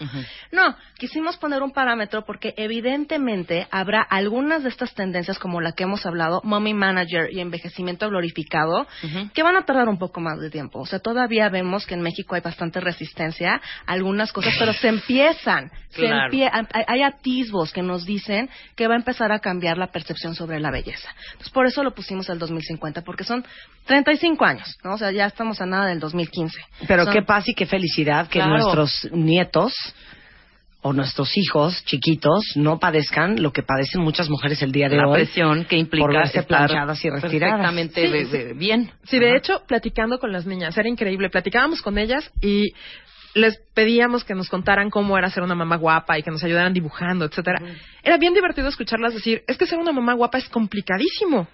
[0.51, 3.10] No, quisimos poner un parámetro porque evidentemente
[3.71, 8.87] habrá algunas de estas tendencias como la que hemos hablado, mommy manager y envejecimiento glorificado,
[9.33, 10.79] que van a tardar un poco más de tiempo.
[10.79, 14.87] O sea, todavía vemos que en México hay bastante resistencia a algunas cosas, pero se
[14.89, 15.71] empiezan.
[15.89, 19.87] se empie- hay, hay atisbos que nos dicen que va a empezar a cambiar la
[19.91, 21.09] percepción sobre la belleza.
[21.31, 23.43] Entonces, por eso lo pusimos al 2050, porque son
[23.85, 24.93] 35 años, ¿no?
[24.93, 26.57] O sea, ya estamos a nada del 2015.
[26.87, 28.51] Pero Son- qué paz y qué felicidad que Claro.
[28.57, 29.73] nuestros nietos
[30.81, 35.07] o nuestros hijos chiquitos no padezcan lo que padecen muchas mujeres el día de la
[35.07, 35.13] hoy.
[35.13, 37.59] presión que implica por verse estar planchadas y retiradas.
[37.59, 38.91] perfectamente Sí, bien.
[39.03, 41.29] Sí, de hecho, platicando con las niñas, era increíble.
[41.29, 42.73] Platicábamos con ellas y
[43.33, 46.73] les pedíamos que nos contaran cómo era ser una mamá guapa y que nos ayudaran
[46.73, 47.61] dibujando, etcétera.
[48.03, 51.47] Era bien divertido escucharlas decir, es que ser una mamá guapa es complicadísimo.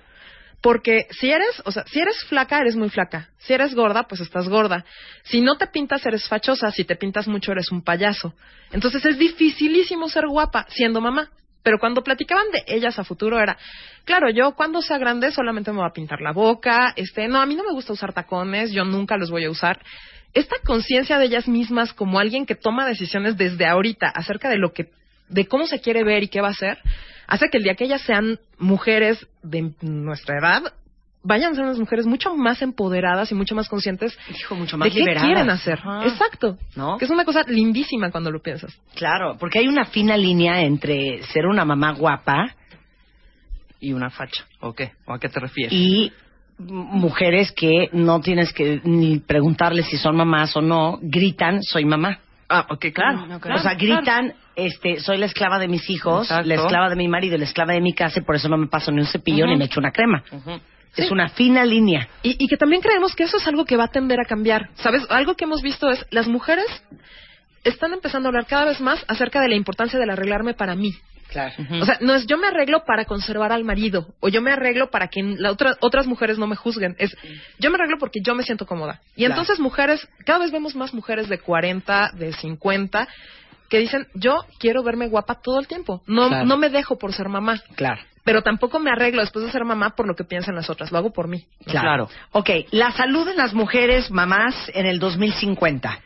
[0.61, 3.29] Porque si eres, o sea, si eres flaca, eres muy flaca.
[3.37, 4.85] Si eres gorda, pues estás gorda.
[5.23, 6.71] Si no te pintas, eres fachosa.
[6.71, 8.33] Si te pintas mucho, eres un payaso.
[8.71, 11.29] Entonces es dificilísimo ser guapa siendo mamá.
[11.67, 13.57] Pero cuando platicaban de ellas a futuro era,
[14.05, 17.45] claro, yo cuando sea grande solamente me voy a pintar la boca, este, no, a
[17.45, 19.81] mí no me gusta usar tacones, yo nunca los voy a usar.
[20.33, 24.71] Esta conciencia de ellas mismas como alguien que toma decisiones desde ahorita acerca de lo
[24.71, 24.91] que,
[25.29, 26.77] de cómo se quiere ver y qué va a hacer,
[27.27, 30.73] hace que el día que ellas sean mujeres de nuestra edad,
[31.23, 34.85] vayan a ser unas mujeres mucho más empoderadas y mucho más conscientes Dijo mucho más
[34.87, 35.25] de qué liberadas.
[35.25, 35.79] quieren hacer.
[35.79, 36.05] Ajá.
[36.07, 36.57] Exacto.
[36.75, 36.97] ¿No?
[36.97, 38.73] Que es una cosa lindísima cuando lo piensas.
[38.95, 42.55] Claro, porque hay una fina línea entre ser una mamá guapa
[43.81, 44.45] Y una facha.
[44.61, 44.91] ¿O qué?
[45.05, 45.73] ¿O a qué te refieres?
[45.73, 46.11] y
[46.59, 52.17] mujeres que no tienes que ni preguntarles si son mamás o no, gritan, soy mamá.
[52.49, 53.27] Ah, ok, claro.
[53.53, 56.47] o sea, gritan, este, soy la esclava de mis hijos, Exacto.
[56.47, 58.67] la esclava de mi marido, la esclava de mi casa, y por eso no me
[58.67, 60.23] paso ni un cepillo ni me echo una crema.
[60.95, 62.07] Es una fina línea.
[62.23, 64.69] Y, y que también creemos que eso es algo que va a tender a cambiar.
[64.75, 65.05] ¿Sabes?
[65.09, 66.65] Algo que hemos visto es las mujeres
[67.63, 70.91] están empezando a hablar cada vez más acerca de la importancia del arreglarme para mí.
[71.29, 71.53] Claro.
[71.81, 74.89] O sea, no es yo me arreglo para conservar al marido o yo me arreglo
[74.89, 76.95] para que la otra- otras mujeres no me juzguen.
[76.99, 77.15] Es
[77.59, 79.01] yo me arreglo porque yo me siento cómoda.
[79.15, 79.33] Y Claro.
[79.33, 83.07] entonces mujeres, cada vez vemos más mujeres de 40, de 50
[83.69, 86.01] que dicen, yo quiero verme guapa todo el tiempo.
[86.07, 86.45] No, Claro.
[86.45, 87.61] no me dejo por ser mamá.
[87.75, 88.01] Claro.
[88.23, 90.91] Pero tampoco me arreglo después de ser mamá por lo que piensan las otras.
[90.91, 91.45] Lo hago por mí.
[91.65, 92.09] Claro.
[92.31, 95.99] Ok, la salud en las mujeres mamás en el 2050.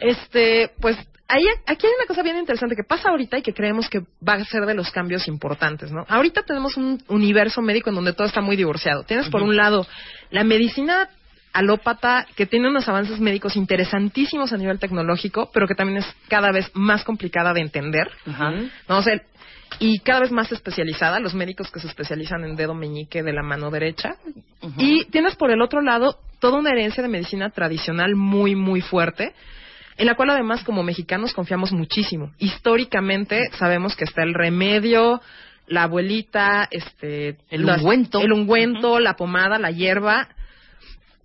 [0.00, 0.96] Este, pues
[1.32, 4.34] ahí, aquí hay una cosa bien interesante que pasa ahorita y que creemos que va
[4.34, 6.04] a ser de los cambios importantes, ¿no?
[6.08, 9.04] Ahorita tenemos un universo médico en donde todo está muy divorciado.
[9.04, 9.86] Tienes por un lado
[10.30, 11.08] la medicina
[11.52, 16.50] alópata que tiene unos avances médicos interesantísimos a nivel tecnológico, pero que también es cada
[16.52, 18.10] vez más complicada de entender.
[18.88, 18.98] ¿no?
[18.98, 19.14] O sea,
[19.78, 23.42] y cada vez más especializada, los médicos que se especializan en dedo meñique de la
[23.42, 24.16] mano derecha.
[24.76, 29.32] Y tienes por el otro lado toda una herencia de medicina tradicional muy, muy fuerte,
[29.96, 32.32] en la cual además como mexicanos confiamos muchísimo.
[32.38, 35.20] Históricamente sabemos que está el remedio,
[35.66, 38.20] la abuelita, este, El las- ungüento.
[38.20, 40.28] el ungüento, la pomada, la hierba.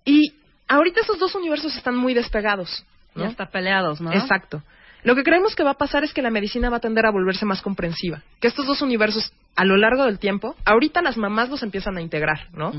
[0.04, 0.34] Y
[0.68, 2.84] ahorita esos dos universos están muy despegados.
[3.14, 3.24] ¿no?
[3.24, 4.12] Ya está peleados, ¿no?
[4.12, 4.62] Exacto.
[5.02, 7.10] Lo que creemos que va a pasar es que la medicina va a tender a
[7.10, 8.22] volverse más comprensiva.
[8.40, 12.00] Que estos dos universos, a lo largo del tiempo, ahorita las mamás los empiezan a
[12.02, 12.72] integrar, ¿no?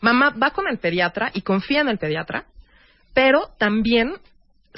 [0.00, 2.44] Mamá va con el pediatra y confía en el pediatra,
[3.14, 4.14] pero también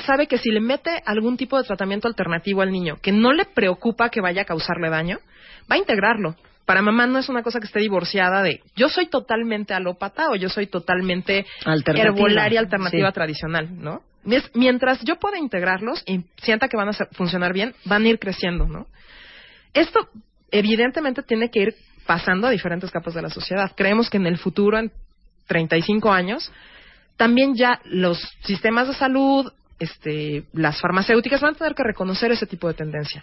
[0.00, 3.44] sabe que si le mete algún tipo de tratamiento alternativo al niño que no le
[3.44, 5.18] preocupa que vaya a causarle daño,
[5.70, 6.34] va a integrarlo.
[6.66, 10.36] Para mamá no es una cosa que esté divorciada de yo soy totalmente alópata o
[10.36, 12.14] yo soy totalmente Alternativa.
[12.14, 13.14] herbolaria alternativa Sí.
[13.14, 14.02] tradicional, ¿no?
[14.54, 18.66] Mientras yo pueda integrarlos y sienta que van a funcionar bien, van a ir creciendo,
[18.66, 18.86] ¿no?
[19.72, 20.08] Esto
[20.50, 21.74] evidentemente tiene que ir
[22.06, 23.72] pasando a diferentes capas de la sociedad.
[23.74, 24.90] Creemos que en el futuro, en
[25.46, 26.52] 35 años,
[27.16, 32.46] también ya los sistemas de salud, este, las farmacéuticas van a tener que reconocer ese
[32.46, 33.22] tipo de tendencia.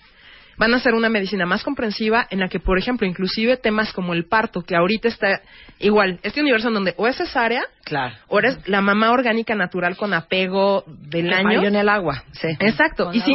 [0.58, 4.14] Van a hacer una medicina más comprensiva en la que, por ejemplo, inclusive temas como
[4.14, 5.42] el parto, que ahorita está
[5.80, 8.16] igual, este universo en donde o es cesárea Claro.
[8.28, 11.44] o eres la mamá orgánica natural con apego del año.
[11.44, 12.24] Mayo en el agua.
[12.32, 12.48] Sí.
[12.60, 13.08] Exacto.
[13.08, 13.34] Con Y si,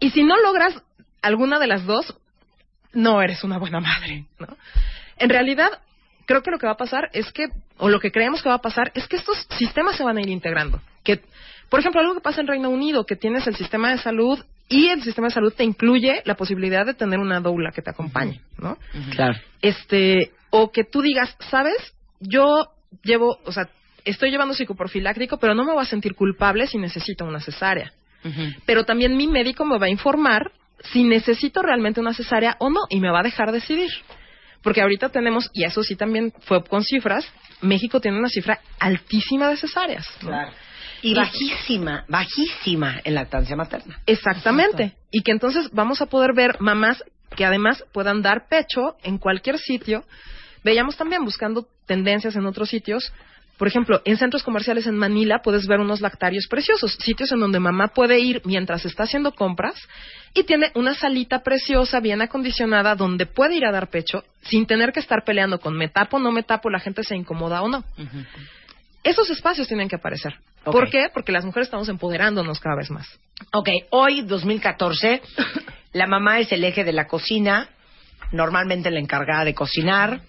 [0.00, 0.82] y si no logras
[1.22, 2.16] alguna de las dos,
[2.92, 4.48] no eres una buena madre, ¿no?
[5.16, 5.70] En realidad,
[6.26, 8.56] creo que lo que va a pasar es que, o lo que creemos que va
[8.56, 10.80] a pasar, es que estos sistemas se van a ir integrando.
[11.04, 11.20] Que,
[11.68, 14.88] por ejemplo, algo que pasa en Reino Unido, que tienes el sistema de salud y
[14.88, 18.40] el sistema de salud te incluye la posibilidad de tener una doula que te acompañe,
[18.58, 18.78] ¿no?
[19.10, 19.38] Claro.
[19.62, 21.94] este o que tú digas, ¿sabes?
[22.20, 22.68] Yo
[23.02, 23.68] llevo, o sea,
[24.04, 27.92] estoy llevando psicoprofiláctico, pero no me voy a sentir culpable si necesito una cesárea.
[28.66, 30.52] Pero también mi médico me va a informar
[30.92, 33.90] si necesito realmente una cesárea o no y me va a dejar decidir.
[34.62, 37.26] Porque ahorita tenemos, y eso sí también fue con cifras,
[37.62, 40.06] México tiene una cifra altísima de cesáreas.
[40.22, 40.28] ¿no?
[40.28, 40.52] Claro.
[41.02, 44.00] Y bajísima, bajísima en lactancia materna.
[44.06, 44.94] Exactamente.
[45.10, 47.02] Y que entonces vamos a poder ver mamás
[47.36, 50.04] que además puedan dar pecho en cualquier sitio.
[50.64, 53.12] Veíamos también buscando tendencias en otros sitios.
[53.58, 57.58] Por ejemplo, en centros comerciales en Manila puedes ver unos lactarios preciosos, sitios en donde
[57.58, 59.74] mamá puede ir mientras está haciendo compras
[60.32, 64.92] y tiene una salita preciosa, bien acondicionada, donde puede ir a dar pecho sin tener
[64.92, 67.84] que estar peleando con me tapo, no me tapo, la gente se incomoda o no.
[69.02, 70.34] Esos espacios tienen que aparecer.
[70.64, 71.08] ¿Por qué?
[71.12, 73.06] Porque las mujeres estamos empoderándonos cada vez más.
[73.52, 75.22] Ok, hoy, 2014,
[75.92, 77.68] la mamá es el eje de la cocina,
[78.32, 80.20] normalmente la encargada de cocinar.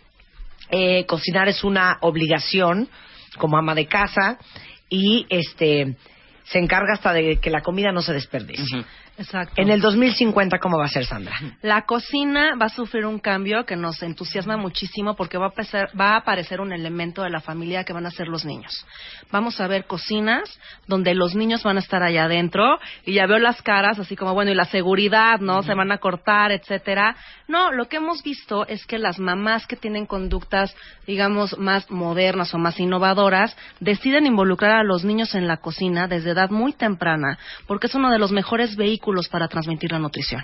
[0.71, 2.89] Eh, cocinar es una obligación
[3.37, 4.37] como ama de casa
[4.87, 5.95] y este
[6.43, 8.85] se encarga hasta de que la comida no se desperdicie.
[9.19, 9.53] Exacto.
[9.57, 11.35] En el 2050, ¿cómo va a ser, Sandra?
[11.61, 15.89] La cocina va a sufrir un cambio que nos entusiasma muchísimo porque va a, aparecer,
[15.99, 18.85] va a aparecer un elemento de la familia que van a ser los niños.
[19.29, 20.57] Vamos a ver cocinas
[20.87, 24.33] donde los niños van a estar allá adentro y ya veo las caras así como,
[24.33, 25.63] bueno, y la seguridad, ¿no?
[25.63, 27.17] Se van a cortar, etcétera.
[27.49, 30.73] No, lo que hemos visto es que las mamás que tienen conductas,
[31.05, 36.31] digamos, más modernas o más innovadoras, deciden involucrar a los niños en la cocina desde
[36.31, 40.43] edad muy temprana porque es uno de los mejores vehículos para transmitir la nutrición.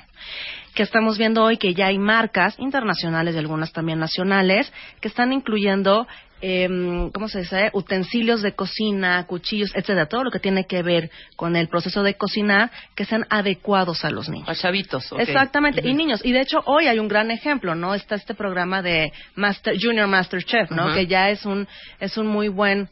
[0.73, 5.31] Que estamos viendo hoy que ya hay marcas internacionales y algunas también nacionales que están
[5.31, 6.07] incluyendo,
[6.41, 7.69] em, ¿cómo se dice?
[7.73, 12.15] Utensilios de cocina, cuchillos, etcétera, todo lo que tiene que ver con el proceso de
[12.15, 14.49] cocinar que sean adecuados a los niños.
[14.49, 15.13] A chavitos.
[15.17, 16.21] Exactamente, y niños.
[16.25, 17.93] Y de hecho, hoy hay un gran ejemplo, ¿no?
[17.93, 20.93] Está este programa de Master, Junior Master Chef, ¿no?
[20.93, 21.67] Que ya es un,
[21.99, 22.89] es un muy buen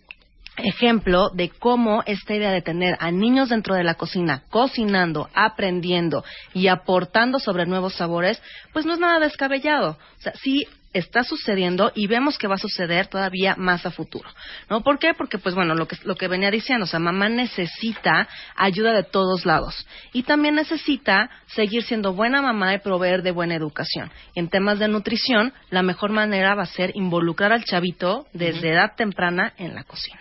[0.57, 6.23] ejemplo de cómo esta idea de tener a niños dentro de la cocina, cocinando, aprendiendo
[6.53, 8.41] y aportando sobre nuevos sabores,
[8.71, 9.97] pues no es nada descabellado.
[10.19, 14.29] O sea, sí está sucediendo y vemos que va a suceder todavía más a futuro.
[14.69, 14.81] ¿No?
[14.81, 15.13] ¿Por qué?
[15.13, 19.03] Porque, pues bueno, lo que, lo que venía diciendo, o sea, mamá necesita ayuda de
[19.03, 24.11] todos lados y también necesita seguir siendo buena mamá y proveer de buena educación.
[24.35, 28.95] En temas de nutrición, la mejor manera va a ser involucrar al chavito desde edad
[28.95, 30.19] temprana en la cocina.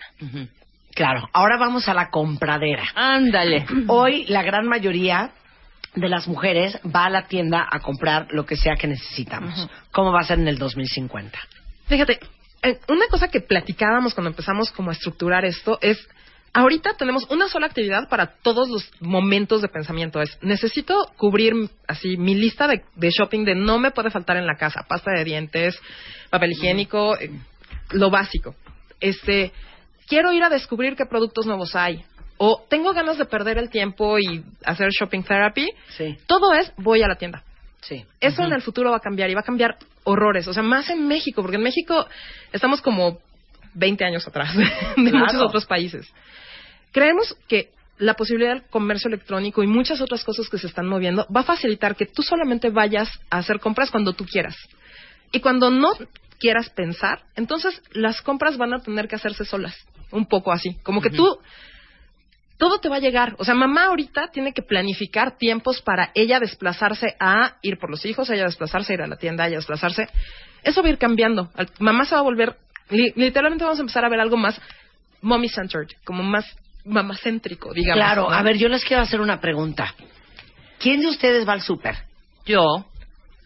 [0.93, 2.83] Claro, ahora vamos a la compradera.
[2.95, 3.65] Ándale.
[3.87, 5.31] Hoy la gran mayoría
[5.95, 9.69] de las mujeres va a la tienda a comprar lo que sea que necesitamos.
[9.91, 11.37] ¿Cómo va a ser en el 2050?
[11.87, 12.19] Fíjate,
[12.63, 15.99] eh, una cosa que platicábamos cuando empezamos como a estructurar esto es,
[16.53, 20.21] ahorita tenemos una sola actividad para todos los momentos de pensamiento.
[20.21, 21.53] Es, necesito cubrir
[21.87, 25.11] así mi lista de, de shopping de no me puede faltar en la casa, pasta
[25.11, 25.79] de dientes,
[26.29, 27.31] papel higiénico, eh,
[27.91, 28.55] lo básico.
[28.99, 29.51] Este,
[30.07, 32.03] quiero ir a descubrir qué productos nuevos hay.
[32.37, 35.69] O tengo ganas de perder el tiempo y hacer shopping therapy.
[35.97, 37.43] Sí, Todo es, voy a la tienda.
[37.81, 38.05] sí.
[38.19, 40.47] Eso en el futuro va a cambiar y va a cambiar horrores.
[40.47, 42.07] O sea, más en México, porque en México
[42.51, 43.19] estamos como
[43.75, 44.63] 20 años atrás de
[45.11, 45.17] Claro.
[45.25, 46.11] muchos otros países.
[46.91, 51.25] Creemos que la posibilidad del comercio electrónico y muchas otras cosas que se están moviendo
[51.33, 54.55] va a facilitar que tú solamente vayas a hacer compras cuando tú quieras.
[55.31, 55.89] Y cuando no
[56.39, 59.75] quieras pensar, entonces las compras van a tener que hacerse solas.
[60.11, 60.75] Un poco así.
[60.83, 61.25] Como que tú
[62.63, 63.35] todo te va a llegar.
[63.39, 68.05] O sea, mamá ahorita tiene que planificar tiempos para ella desplazarse a ir por los
[68.05, 70.07] hijos, ella desplazarse a ir a la tienda, ella desplazarse.
[70.63, 71.49] Eso va a ir cambiando.
[71.79, 72.55] Mamá se va a volver,
[72.89, 74.61] li- literalmente vamos a empezar a ver algo más
[75.21, 76.45] mommy centered, como más
[76.85, 77.97] mamacéntrico, digamos.
[78.01, 78.33] Claro, ¿no?
[78.33, 79.93] a ver, yo les quiero hacer una pregunta.
[80.79, 81.97] ¿Quién de ustedes va al súper?
[82.45, 82.63] Yo,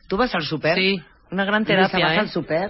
[0.08, 0.76] ¿Tú vas al súper?
[0.76, 1.02] sí,
[1.32, 2.20] una gran terapia, ¿Vas ¿eh?
[2.20, 2.70] al súper?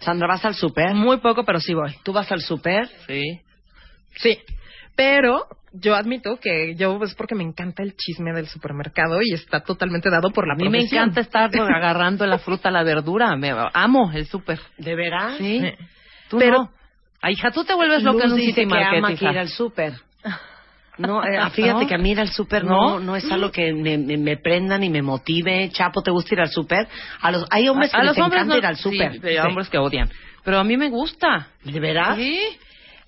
[0.00, 0.94] Sandra, ¿vas al súper?
[0.94, 1.94] Muy poco, pero sí voy.
[2.02, 2.88] ¿Tú vas al súper?
[3.06, 3.40] Sí.
[4.16, 4.38] Sí,
[4.96, 5.46] pero
[5.80, 10.10] yo admito que yo es porque me encanta el chisme del supermercado y está totalmente
[10.10, 13.36] dado por la A mí me encanta estar agarrando la fruta, la verdura.
[13.36, 14.58] Me amo el súper.
[14.78, 15.36] ¿De veras?
[15.38, 15.62] Sí.
[16.28, 16.70] Tú Pero- no.
[17.22, 19.38] Ay, hija, tú te vuelves loca en un dice City que Market, ama que ir
[19.38, 19.92] al súper.
[20.98, 21.86] No, eh, fíjate ¿No?
[21.86, 23.00] que a mí ir al súper no, ¿No?
[23.00, 25.68] no es algo que me, me, me prenda ni me motive.
[25.70, 26.88] Chapo, ¿te gusta ir al súper?
[27.20, 29.12] A los, hay hombres que a les los hombres encanta no- ir al súper.
[29.20, 30.08] Sí, hay hombres que odian.
[30.42, 31.48] Pero a mí me gusta.
[31.64, 32.16] ¿De veras?
[32.16, 32.40] Sí.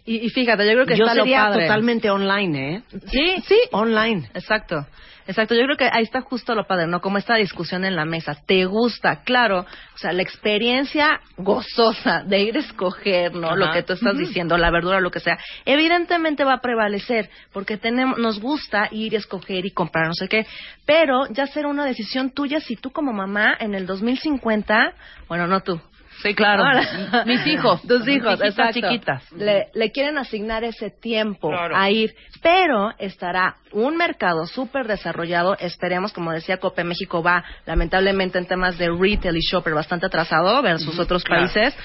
[0.08, 1.64] Y, y fíjate, yo creo que Yo está lo sería padre.
[1.66, 2.82] totalmente online, ¿eh?
[3.10, 3.58] Sí, sí.
[3.72, 4.30] Online.
[4.32, 4.86] Exacto.
[5.26, 7.02] Exacto, yo creo que ahí está justo lo padre, ¿no?
[7.02, 8.34] Como esta discusión en la mesa.
[8.46, 9.20] ¿Te gusta?
[9.24, 9.66] Claro.
[9.94, 13.48] O sea, la experiencia gozosa de ir a escoger, ¿no?
[13.48, 13.56] Ajá.
[13.56, 15.36] Lo que tú estás diciendo, la verdura, lo que sea.
[15.66, 20.28] Evidentemente va a prevalecer, porque tenemos, nos gusta ir a escoger y comprar no sé
[20.28, 20.46] qué.
[20.86, 24.94] Pero ya será una decisión tuya si tú como mamá en el 2050,
[25.28, 25.78] bueno, no tú,
[26.22, 26.64] Sí, claro.
[26.64, 27.80] Ahora- Mis hijos.
[27.82, 28.74] Tus hijos, exacto.
[28.80, 29.32] chiquitas.
[29.32, 31.76] Le, le quieren asignar ese tiempo Claro.
[31.76, 35.56] a ir, pero estará un mercado súper desarrollado.
[35.58, 40.60] Esperemos, como decía Cope, México va lamentablemente en temas de retail y shopper bastante atrasado
[40.62, 41.42] versus otros claro.
[41.52, 41.76] países.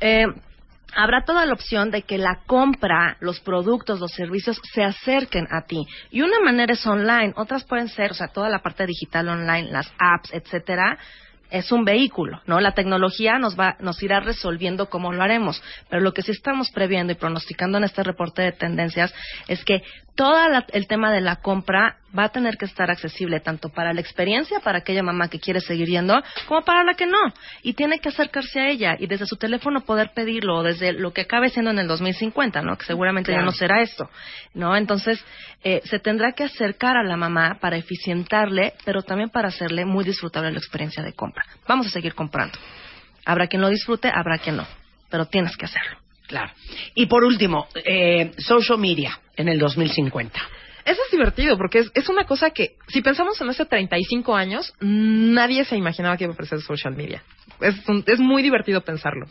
[0.00, 0.26] Eh,
[0.96, 5.62] Habrá toda la opción de que la compra, los productos, los servicios se acerquen a
[5.66, 5.84] ti.
[6.12, 9.72] Y una manera es online, otras pueden ser, o sea, toda la parte digital online,
[9.72, 10.96] las apps, etcétera,
[11.54, 12.60] es un vehículo, ¿no?
[12.60, 16.70] La tecnología nos va, nos irá resolviendo cómo lo haremos, pero lo que sí estamos
[16.72, 19.14] previendo y pronosticando en este reporte de tendencias
[19.46, 19.84] es que
[20.14, 20.36] todo
[20.72, 24.60] el tema de la compra va a tener que estar accesible tanto para la experiencia,
[24.60, 27.18] para aquella mamá que quiere seguir yendo, como para la que no.
[27.62, 31.22] Y tiene que acercarse a ella y desde su teléfono poder pedirlo, desde lo que
[31.22, 32.78] acabe siendo en el 2050, ¿no?
[32.78, 34.08] Que seguramente ya no será esto,
[34.54, 34.76] ¿no?
[34.76, 35.24] Entonces,
[35.64, 40.04] eh, se tendrá que acercar a la mamá para eficientarle, pero también para hacerle muy
[40.04, 41.44] disfrutable la experiencia de compra.
[41.66, 42.56] Vamos a seguir comprando.
[43.24, 44.66] Habrá quien lo disfrute, habrá quien no,
[45.10, 46.03] pero tienes que hacerlo.
[46.26, 46.52] Claro.
[46.94, 50.40] Y por último, eh, social media en el 2050.
[50.84, 54.72] Eso es divertido porque es, es una cosa que, si pensamos en hace 35 años,
[54.80, 57.22] nadie se imaginaba que iba a ofrecer social media.
[57.60, 59.26] Es, un- es muy divertido pensarlo.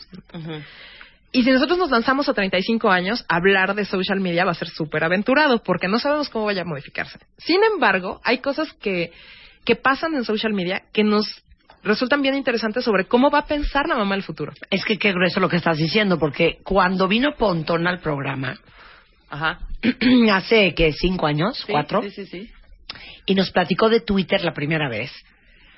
[1.31, 4.67] Y si nosotros nos lanzamos a 35 años, hablar de social media va a ser
[4.69, 7.19] súper aventurado porque no sabemos cómo vaya a modificarse.
[7.37, 9.11] Sin embargo, hay cosas que,
[9.65, 11.42] que pasan en social media que nos
[11.83, 14.53] resultan bien interesantes sobre cómo va a pensar la mamá del futuro.
[14.69, 18.57] Es que qué grueso lo que estás diciendo, porque cuando vino Pontón al programa,
[19.29, 19.59] Ajá.
[20.31, 22.49] hace que cinco años, Sí, cuatro, Sí, sí, sí.
[23.25, 25.11] y nos platicó de Twitter la primera vez,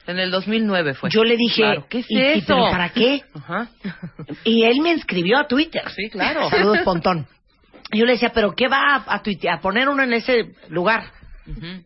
[0.08, 1.10] En el 2009 fue.
[1.10, 2.46] yo le dije, Claro, ¿qué es "¿Y- y eso?
[2.48, 3.22] pero para qué?
[3.34, 3.70] Ajá.
[4.44, 5.84] Y él me inscribió a Twitter.
[5.96, 6.50] Sí, claro.
[6.50, 7.28] Saludos, Pontón.
[7.92, 11.06] Yo le decía, ¿pero qué va a, a, tuite- a poner uno en ese lugar?
[11.48, 11.84] Ujú.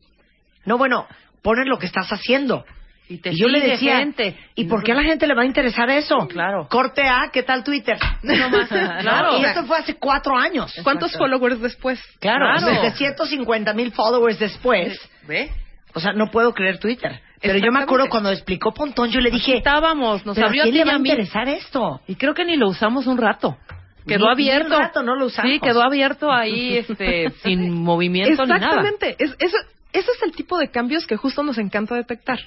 [0.66, 1.08] No, bueno,
[1.42, 2.66] poner lo que estás haciendo.
[3.10, 4.38] Y te y yo le decía, gente.
[4.56, 6.16] ¿y por qué a la gente le va a interesar eso?
[6.28, 6.68] Claro.
[6.70, 7.98] Corte A, ¿qué tal Twitter?
[8.24, 8.68] No más,
[9.02, 9.40] claro.
[9.40, 10.74] Y esto fue hace cuatro años.
[10.84, 12.00] ¿Cuántos followers después?
[12.20, 12.82] Claro, Claro.
[12.84, 14.98] 750 mil followers después.
[15.28, 15.50] ¿Ve?
[15.96, 17.20] O sea, no puedo creer Twitter.
[17.42, 20.62] Pero yo me acuerdo cuando explicó Pontón, yo le dije, Estábamos, nos ¿pero a abrió
[20.62, 22.02] a quién ti le va a interesar esto?
[22.06, 23.58] Y creo que ni lo usamos un rato.
[24.06, 24.76] Quedó Ni- ni abierto.
[24.76, 25.52] un rato no lo usamos.
[25.52, 28.58] Sí, quedó abierto ahí, este, sin movimiento ni nada.
[28.68, 29.16] Exactamente.
[29.18, 29.58] Es, eso,
[29.94, 32.40] ese es el tipo de cambios que justo nos encanta detectar.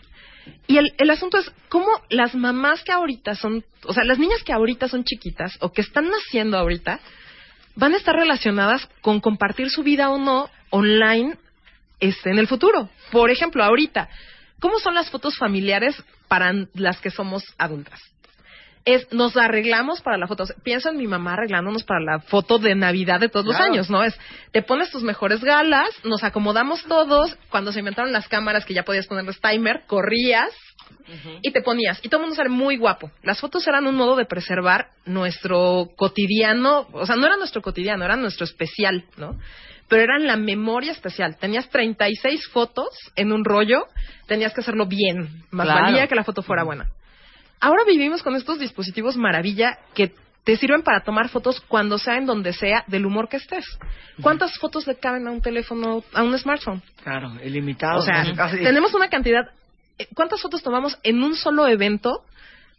[0.66, 4.42] Y el, el asunto es cómo las mamás que ahorita son, o sea, las niñas
[4.42, 7.00] que ahorita son chiquitas o que están naciendo ahorita,
[7.74, 11.36] van a estar relacionadas con compartir su vida o no online
[12.00, 12.88] este, en el futuro.
[13.10, 14.08] Por ejemplo, ahorita,
[14.60, 18.00] ¿cómo son las fotos familiares para las que somos adultas?
[18.84, 20.44] Es nos arreglamos para la foto.
[20.44, 23.56] O sea, Pienso en mi mamá arreglándonos para la foto de Navidad de todos los
[23.56, 24.02] años, ¿no?
[24.02, 24.18] Es
[24.50, 27.36] te pones tus mejores galas, nos acomodamos todos.
[27.50, 30.52] Cuando se inventaron las cámaras que ya podías ponerles timer, corrías
[31.42, 31.98] y te ponías.
[32.02, 33.10] Y todo el mundo sale muy guapo.
[33.22, 38.04] Las fotos eran un modo de preservar nuestro cotidiano, o sea, no era nuestro cotidiano,
[38.04, 39.38] era nuestro especial, ¿no?
[39.88, 41.36] Pero eran la memoria especial.
[41.38, 43.84] Tenías 36 fotos en un rollo,
[44.26, 45.44] tenías que hacerlo bien.
[45.50, 45.84] Más Claro.
[45.84, 46.86] valía que la foto fuera buena.
[47.62, 52.26] Ahora vivimos con estos dispositivos maravilla que te sirven para tomar fotos cuando sea en
[52.26, 53.64] donde sea del humor que estés.
[54.20, 56.82] ¿Cuántas fotos le caben a un teléfono, a un smartphone?
[57.04, 58.00] Claro, ilimitado.
[58.00, 59.42] O sea, tenemos una cantidad.
[59.98, 62.24] eh, ¿Cuántas fotos tomamos en un solo evento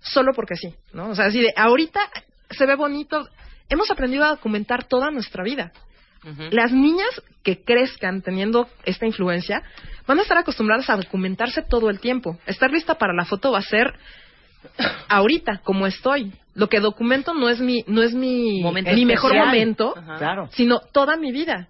[0.02, 0.76] solo porque sí?
[0.92, 1.12] ¿no?
[1.12, 2.02] O sea, así de ahorita
[2.50, 3.30] se ve bonito.
[3.70, 5.72] Hemos aprendido a documentar toda nuestra vida.
[6.52, 9.62] Las niñas que crezcan teniendo esta influencia
[10.08, 12.38] van a estar acostumbradas a documentarse todo el tiempo.
[12.46, 13.94] Estar lista para la foto va a ser
[15.10, 16.32] ahorita, como estoy.
[16.56, 20.48] Lo que documento no es mi, no es mi, Momento mi mejor momento, Ajá.
[20.52, 21.68] Sino toda mi vida.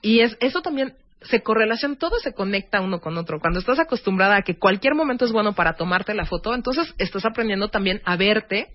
[0.00, 3.40] Y es eso también se correlaciona, todo se conecta uno con otro.
[3.40, 7.24] Cuando estás acostumbrada a que cualquier momento es bueno para tomarte la foto, entonces estás
[7.24, 8.68] aprendiendo también a verte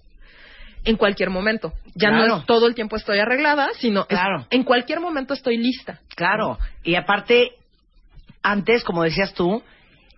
[0.86, 1.74] en cualquier momento.
[1.95, 2.28] Ya Claro.
[2.28, 4.45] no es todo el tiempo estoy arreglada, sino es- Claro.
[4.49, 5.99] en cualquier momento estoy lista.
[6.16, 6.58] Claro.
[6.84, 7.51] Y aparte,
[8.43, 9.62] antes, como decías tú,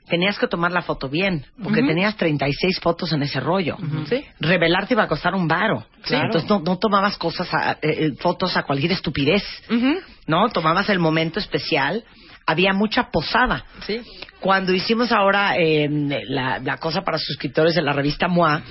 [0.09, 1.89] tenías que tomar la foto bien, porque Ujú.
[1.89, 3.77] tenías 36 fotos en ese rollo.
[4.09, 4.25] Sí.
[4.39, 5.85] Revelarte iba a costar un varo.
[6.03, 6.25] Claro.
[6.25, 9.99] Entonces no, no tomabas cosas a- eh, eh, fotos a cualquier estupidez, Ujú.
[10.27, 10.49] ¿no?
[10.49, 12.03] Tomabas el momento especial.
[12.45, 13.63] Había mucha posada.
[13.85, 14.01] Sí.
[14.39, 15.87] Cuando hicimos ahora eh,
[16.27, 18.63] la, la cosa para suscriptores de la revista MOA,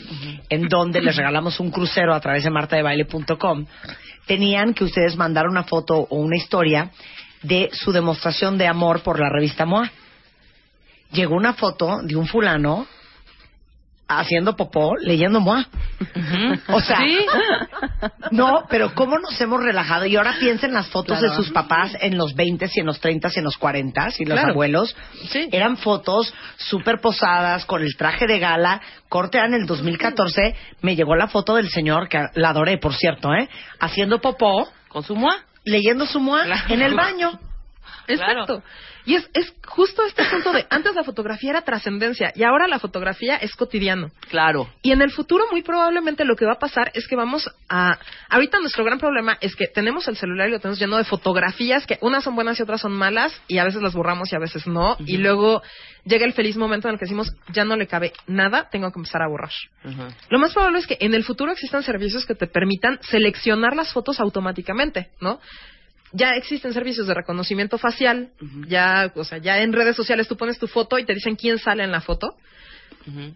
[0.49, 3.67] en donde les regalamos un crucero a través de martadebaile.com,
[4.27, 6.91] tenían que ustedes mandar una foto o una historia
[7.43, 9.91] de su demostración de amor por la revista MOA.
[11.13, 12.87] Llegó una foto de un fulano
[14.11, 15.67] haciendo popó leyendo MOA.
[16.69, 17.19] O sea, ¿Sí?
[18.31, 20.07] no, pero cómo nos hemos relajado.
[20.07, 23.29] Y ahora piensen las fotos de sus papás en los 20 y en los 30
[23.35, 24.53] y en los 40 y los Claro.
[24.53, 24.97] abuelos.
[25.29, 25.49] Sí.
[25.53, 28.81] Eran fotos súper posadas, con el traje de gala.
[29.11, 33.35] Corte en el 2014 me llegó la foto del señor, que la adoré, por cierto,
[33.35, 33.49] ¿eh?
[33.79, 35.37] Haciendo popó, ¿Con su mua?
[35.65, 36.65] leyendo su MOA Claro.
[36.75, 37.39] en el baño.
[38.07, 38.63] Exacto.
[39.09, 42.79] Y es, es justo este punto de antes la fotografía era trascendencia y ahora la
[42.79, 44.11] fotografía es cotidiano.
[44.29, 44.69] Claro.
[44.83, 47.99] Y en el futuro muy probablemente lo que va a pasar es que vamos a...
[48.29, 51.87] Ahorita nuestro gran problema es que tenemos el celular y lo tenemos lleno de fotografías
[51.87, 54.41] que unas son buenas y otras son malas y a veces las borramos y a
[54.41, 54.99] veces no.
[54.99, 55.63] Y luego
[56.05, 58.99] llega el feliz momento en el que decimos, ya no le cabe nada, tengo que
[58.99, 59.53] empezar a borrar.
[60.29, 63.91] Lo más probable es que en el futuro existan servicios que te permitan seleccionar las
[63.91, 65.41] fotos automáticamente, ¿no?
[66.13, 68.31] Ya existen servicios de reconocimiento facial,
[68.67, 71.59] ya, o sea, ya en redes sociales tú pones tu foto y te dicen quién
[71.59, 72.35] sale en la foto.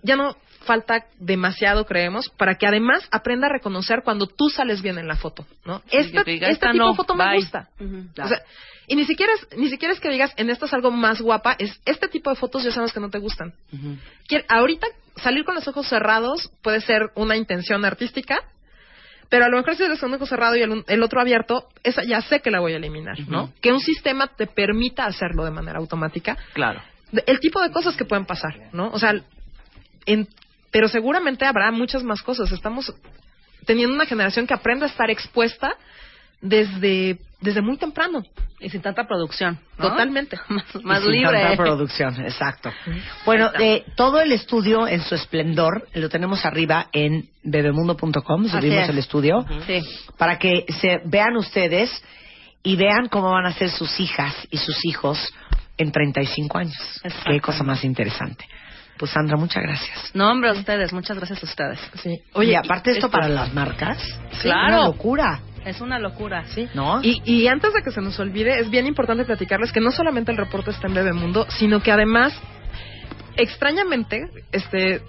[0.03, 4.99] Ya no falta demasiado, creemos, para que además aprenda a reconocer cuando tú sales bien
[4.99, 5.81] en la foto, ¿no?
[5.91, 7.37] Sí, este diga, este "Esta tipo no, de foto me bye".
[7.37, 7.69] gusta.
[8.15, 8.25] Claro.
[8.25, 8.43] O sea,
[8.87, 11.57] y ni siquiera es, ni siquiera es que digas, en esta es algo más guapa,
[11.59, 13.55] es este tipo de fotos ya sabes que no te gustan.
[14.29, 18.39] Quier- ahorita salir con los ojos cerrados puede ser una intención artística,
[19.33, 22.05] Pero a lo mejor si es un ojo cerrado y el, el otro abierto, esa
[22.05, 23.51] ya sé que la voy a eliminar, ¿no?
[23.63, 26.37] Que un sistema te permita hacerlo de manera automática.
[26.53, 26.83] Claro.
[27.25, 28.91] El tipo de cosas que pueden pasar, ¿no?
[28.91, 29.15] O sea,
[30.05, 30.29] en-
[30.71, 32.53] pero seguramente habrá muchas más cosas.
[32.53, 32.95] Estamos
[33.65, 35.77] teniendo una generación que aprende a estar expuesta
[36.43, 38.23] desde, desde muy temprano.
[38.61, 39.59] Y sin tanta producción.
[39.77, 39.89] ¿no?
[39.91, 40.39] Totalmente.
[40.49, 41.43] más Y más sin libre.
[41.43, 42.71] tanta producción, exacto.
[43.27, 48.89] Bueno, eh, todo el estudio en su esplendor lo tenemos arriba en bebemundo.com, subimos es.
[48.89, 49.83] el estudio, Sí.
[50.17, 51.91] para que se vean ustedes
[52.63, 55.19] y vean cómo van a ser sus hijas y sus hijos
[55.79, 56.77] en 35 años.
[57.03, 57.41] Qué Exactamente.
[57.43, 58.47] cosa más interesante.
[58.99, 60.11] Pues Sandra, muchas gracias.
[60.15, 60.93] No, hombre, a ustedes.
[60.93, 61.81] Muchas gracias a ustedes.
[62.03, 62.21] Sí.
[62.35, 63.99] Oye, aparte esto esto- para las marcas,
[64.33, 64.77] sí, Claro.
[64.77, 66.45] una locura, Es una locura.
[66.47, 66.69] Sí.
[66.75, 67.01] ¿no?
[67.03, 70.31] Y, y antes de que se nos olvide, es bien importante platicarles que no solamente
[70.33, 72.35] el reporte está en Bebemundo, sino que además,
[73.37, 75.03] extrañamente, este,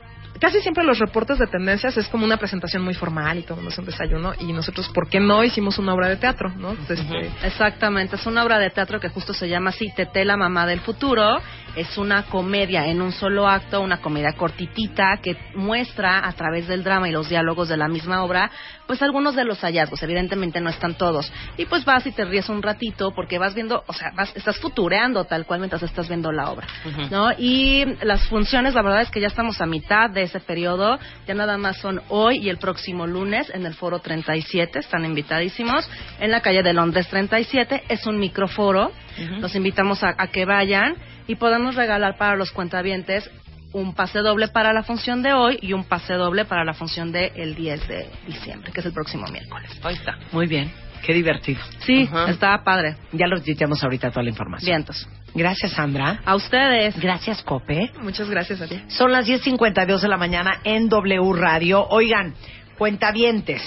[0.43, 3.77] casi siempre los reportes de tendencias es como una presentación muy formal y todo es
[3.77, 6.49] un desayuno y nosotros, ¿por qué no hicimos una obra de teatro?
[6.57, 6.73] ¿no?
[6.73, 10.65] Este, Exactamente, es una obra de teatro que justo se llama así, Tete la mamá
[10.65, 11.39] del futuro.
[11.77, 16.83] Es una comedia en un solo acto, una comedia cortitita que muestra a través del
[16.83, 18.51] drama y los diálogos de la misma obra,
[18.85, 20.03] pues algunos de los hallazgos.
[20.03, 21.31] Evidentemente no están todos.
[21.57, 24.59] Y pues vas y te ríes un ratito porque vas viendo, o sea, vas, estás
[24.59, 26.67] futureando tal cual mientras estás viendo la obra,
[27.09, 27.31] ¿no?
[27.39, 30.99] Y las funciones, la verdad es que ya estamos a mitad de ese periodo.
[31.27, 34.79] Ya nada más son hoy y el próximo lunes en el foro 37.
[34.79, 35.87] Están invitadísimos
[36.19, 37.83] en la calle de Londres 37.
[37.89, 38.91] Es un microforo.
[39.39, 40.95] Los invitamos a, a que vayan
[41.27, 43.29] y podemos regalar para los cuentavientes
[43.73, 47.11] un pase doble para la función de hoy y un pase doble para la función
[47.11, 49.69] del 10 de diciembre, que es el próximo miércoles.
[49.83, 50.17] Ahí está.
[50.31, 50.71] Muy bien,
[51.03, 51.61] qué divertido.
[51.85, 52.29] Sí, Ajá.
[52.31, 52.95] está padre.
[53.11, 54.65] Ya los tuiteamos ahorita toda la información.
[54.65, 55.07] Vientos.
[55.35, 56.21] Gracias, Sandra.
[56.25, 56.99] A ustedes.
[56.99, 57.91] Gracias, Cope.
[58.01, 58.81] muchas gracias a ti.
[58.87, 61.85] Son las 10.52 de la mañana en W Radio.
[61.89, 62.33] Oigan,
[62.77, 63.61] cuentavientes,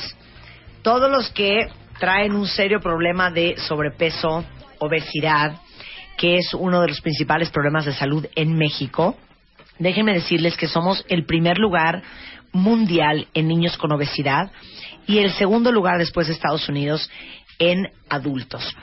[0.82, 1.68] todos los que
[1.98, 4.44] traen un serio problema de sobrepeso,
[4.78, 5.56] obesidad,
[6.16, 9.16] que es uno de los principales problemas de salud en México,
[9.78, 12.02] déjenme decirles que somos el primer lugar
[12.52, 14.50] mundial en niños con obesidad
[15.06, 17.10] y el segundo lugar después de Estados Unidos
[17.58, 18.76] en adultos.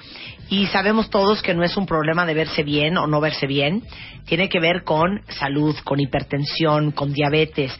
[0.49, 3.83] Y sabemos todos que no es un problema de verse bien o no verse bien,
[4.25, 7.77] tiene que ver con salud, con hipertensión, con diabetes,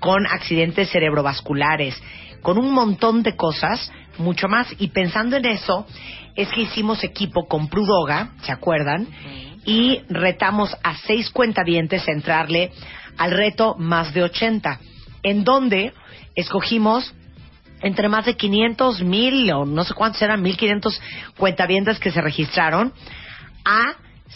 [0.00, 2.00] con accidentes cerebrovasculares,
[2.42, 4.68] con un montón de cosas, mucho más.
[4.78, 5.86] Y pensando en eso,
[6.36, 9.06] es que hicimos equipo con Prudoga, ¿se acuerdan?
[9.64, 12.70] Y retamos a seis cuentavientes a entrarle
[13.16, 14.80] al reto más de 80,
[15.22, 15.92] en donde
[16.34, 17.14] escogimos
[17.82, 21.00] entre más de 500 mil o no sé cuántos eran, 1500
[21.36, 22.92] cuentavientes que se registraron,
[23.64, 23.94] a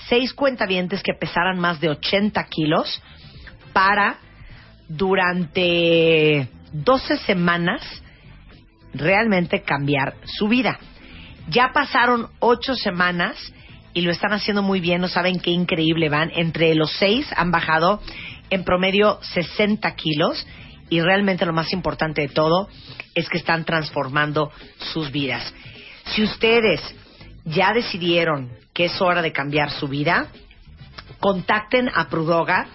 [0.08, 3.02] seis cuentavientes que pesaran más de 80 kilos
[3.72, 4.18] para
[4.88, 7.82] durante 12 semanas
[8.94, 10.78] realmente cambiar su vida.
[11.48, 13.36] Ya pasaron ocho semanas
[13.94, 16.30] y lo están haciendo muy bien, no saben qué increíble van.
[16.34, 18.00] Entre los seis han bajado
[18.50, 20.46] en promedio 60 kilos
[20.90, 22.68] y realmente lo más importante de todo
[23.18, 24.52] es que están transformando
[24.92, 25.52] sus vidas.
[26.06, 26.80] Si ustedes
[27.44, 30.28] ya decidieron que es hora de cambiar su vida,
[31.18, 32.68] contacten a Prudoga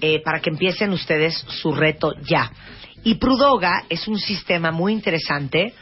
[0.00, 2.50] eh, para que empiecen ustedes su reto ya.
[3.04, 5.74] Y Prudoga es un sistema muy interesante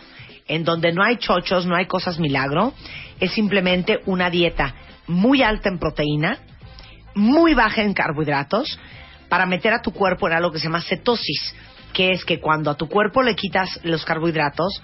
[0.49, 2.75] en donde no hay chochos, no hay cosas milagro,
[3.21, 4.75] es simplemente una dieta
[5.07, 6.39] muy alta en proteína,
[7.15, 8.79] muy baja en carbohidratos,
[9.29, 11.55] para meter a tu cuerpo en algo que se llama cetosis,
[11.95, 14.83] que es que cuando a tu cuerpo le quitas los carbohidratos,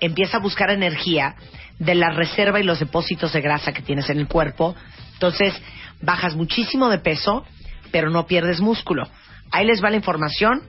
[0.00, 1.34] empieza a buscar energía
[1.78, 4.76] de la reserva y los depósitos de grasa que tienes en el cuerpo.
[5.14, 5.60] Entonces,
[6.00, 7.44] bajas muchísimo de peso,
[7.90, 9.08] pero no pierdes músculo.
[9.50, 10.62] Ahí les va la información.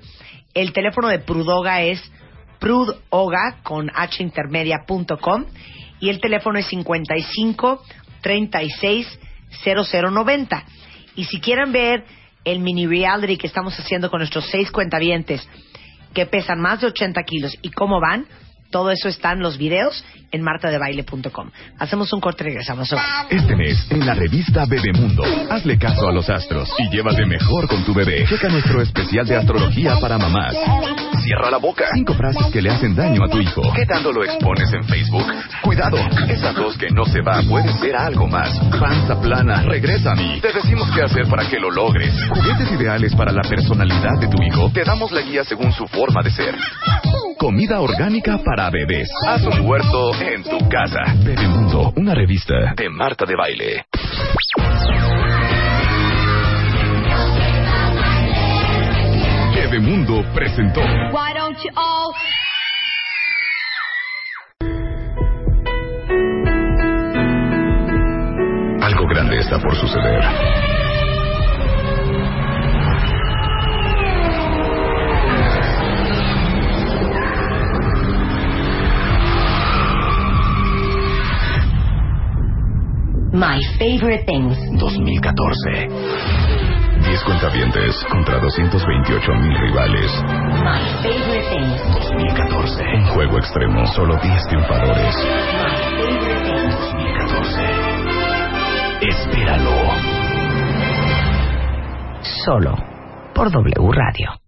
[0.53, 2.01] El teléfono de Prudoga es
[2.59, 4.31] prudoga con h
[5.99, 7.83] y el teléfono es 55
[8.21, 9.19] 36
[9.63, 10.63] 0090.
[11.15, 12.05] Y si quieren ver
[12.43, 15.47] el mini reality que estamos haciendo con nuestros seis cuentavientes
[16.13, 18.25] que pesan más de 80 kilos y cómo van,
[18.73, 21.51] todo eso está en los videos en martadebaile.com.
[21.77, 22.91] Hacemos un corte y regresamos.
[23.29, 27.85] Este mes, en la revista Bebemundo, hazle caso a los astros y llévate mejor con
[27.85, 28.25] tu bebé.
[28.27, 30.55] Checa nuestro especial de astrología para mamás.
[31.23, 31.85] Cierra la boca.
[31.93, 33.61] Cinco frases que le hacen daño a tu hijo.
[33.75, 35.25] ¿Qué tanto lo expones en Facebook?
[35.61, 35.97] Cuidado,
[36.27, 38.59] esa tos que no se va puede ser algo más.
[38.79, 40.39] Panza plana, regresa a mí.
[40.41, 42.11] Te decimos qué hacer para que lo logres.
[42.29, 44.71] Juguetes ideales para la personalidad de tu hijo.
[44.73, 46.55] Te damos la guía según su forma de ser.
[47.37, 49.09] Comida orgánica para para bebés.
[49.27, 51.15] Haz un huerto en tu casa.
[51.23, 53.85] Bebemundo, una revista de Marta de Baile.
[59.53, 60.79] Bebemundo presentó.
[60.79, 62.13] Why don't you all...
[68.81, 70.62] Algo grande está por suceder.
[83.33, 84.55] My Favorite Things.
[84.77, 85.89] 2014.
[87.01, 90.11] 10 cuentavientes contra 228 mil rivales.
[90.61, 91.81] My Favorite Things.
[92.13, 92.83] 2014.
[92.93, 95.15] Un juego extremo, solo 10 triunfadores.
[95.15, 96.77] My Favorite Things.
[96.93, 97.65] 2014.
[99.01, 99.81] Espéralo.
[102.45, 102.77] Solo
[103.33, 104.42] por W Radio.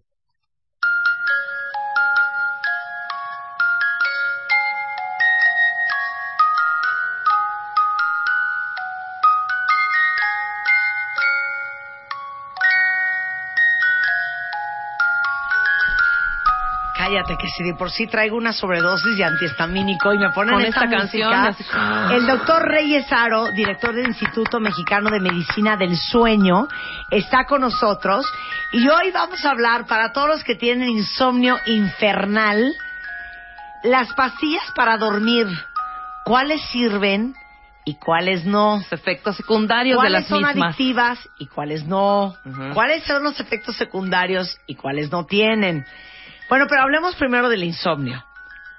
[17.16, 20.63] Cállate, que si de por sí traigo una sobredosis de antihistamínico y me ponen Con
[20.66, 25.78] esta, esta canción, música, así- el doctor Reyes Aro, director del Instituto Mexicano de Medicina
[25.78, 26.68] del Sueño,
[27.11, 28.26] está con nosotros
[28.74, 32.74] y hoy vamos a hablar para todos los que tienen insomnio infernal,
[33.84, 35.47] las pastillas para dormir,
[36.26, 37.34] cuáles sirven
[37.86, 38.78] y cuáles no.
[38.80, 40.66] Los efectos secundarios de ¿Cuáles las son mismas.
[40.76, 42.36] adictivas y cuáles no?
[42.74, 45.86] ¿Cuáles son los efectos secundarios y cuáles no tienen?
[46.49, 48.23] Bueno, pero hablemos primero del insomnio.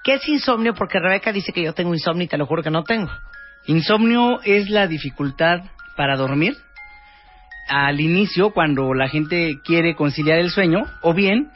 [0.04, 0.74] ¿Qué es insomnio?
[0.74, 3.10] Porque Rebeca dice que yo tengo insomnio y te lo juro que no tengo.
[3.66, 5.62] Insomnio es la dificultad
[5.96, 6.56] para dormir
[7.68, 11.50] al inicio cuando la gente quiere conciliar el sueño o bien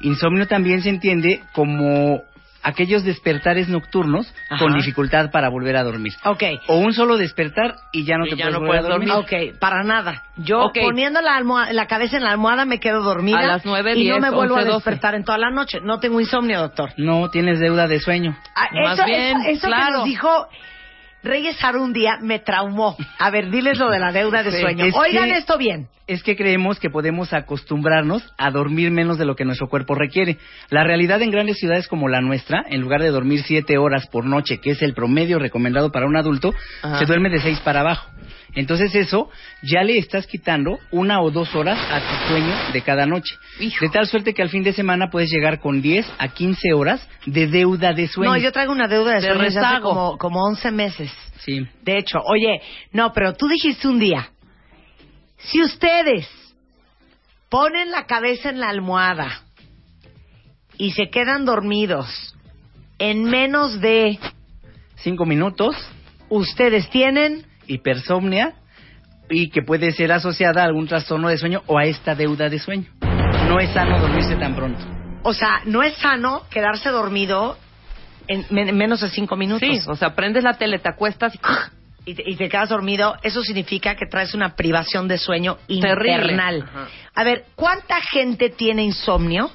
[0.00, 2.22] insomnio también se entiende como
[2.62, 4.62] aquellos despertares nocturnos Ajá.
[4.62, 6.12] con dificultad para volver a dormir.
[6.24, 6.42] Ok.
[6.68, 8.88] O un solo despertar y ya no Y te ya puedes no volver puedes a
[8.88, 9.50] dormir.
[9.52, 10.24] Ok, para nada.
[10.36, 10.78] Yo Ok.
[10.82, 11.40] poniendo la,
[11.72, 13.38] la cabeza en la almohada me quedo dormida.
[13.38, 15.80] A las nueve, y no me vuelvo a despertar en toda la noche.
[15.82, 16.92] No tengo insomnio, doctor.
[16.96, 18.36] No tienes deuda de sueño.
[18.54, 19.84] Ah, Más eso, bien, eso, eso claro.
[19.86, 20.48] que nos dijo
[21.26, 21.56] Reyes
[21.92, 22.96] día me traumó.
[23.18, 24.84] A ver, diles lo de la deuda de sueño.
[24.84, 25.88] es Oigan que- esto bien.
[26.06, 30.38] es que creemos que podemos acostumbrarnos a dormir menos de lo que nuestro cuerpo requiere.
[30.70, 34.24] La realidad en grandes ciudades como la nuestra, en lugar de dormir siete horas por
[34.24, 36.98] noche, que es el promedio recomendado para un adulto, Ajá.
[36.98, 38.08] se duerme de seis para abajo.
[38.54, 39.28] Entonces eso
[39.62, 43.34] ya le estás quitando una o dos horas a tu sueño de cada noche.
[43.60, 43.84] Hijo.
[43.84, 47.06] De tal suerte que al fin de semana puedes llegar con 10 a 15 horas
[47.26, 48.30] de deuda de sueño.
[48.32, 51.12] No, yo traigo una deuda de De sueño hace como, como 11 meses.
[51.44, 51.66] Sí.
[51.82, 52.60] De hecho, oye,
[52.92, 54.30] no, pero tú dijiste un día,
[55.38, 56.28] si ustedes
[57.48, 59.42] ponen la cabeza en la almohada
[60.76, 62.34] y se quedan dormidos
[62.98, 64.18] en menos de
[64.96, 65.76] Cinco minutos,
[66.30, 68.54] ustedes tienen, hipersomnia
[69.28, 72.58] y que puede ser asociada a algún trastorno de sueño o a esta deuda de
[72.58, 72.86] sueño.
[73.48, 74.80] No es sano dormirse tan pronto.
[75.22, 77.58] o sea, no es sano quedarse dormido
[78.28, 79.68] en, men- menos de cinco minutos.
[79.68, 81.38] Sí, o sea, prendes la tele, te acuestas y...
[82.10, 86.64] y te, y te quedas dormido, eso significa que traes una privación de sueño infernal.
[87.14, 89.50] A ver, ¿cuánta gente tiene insomnio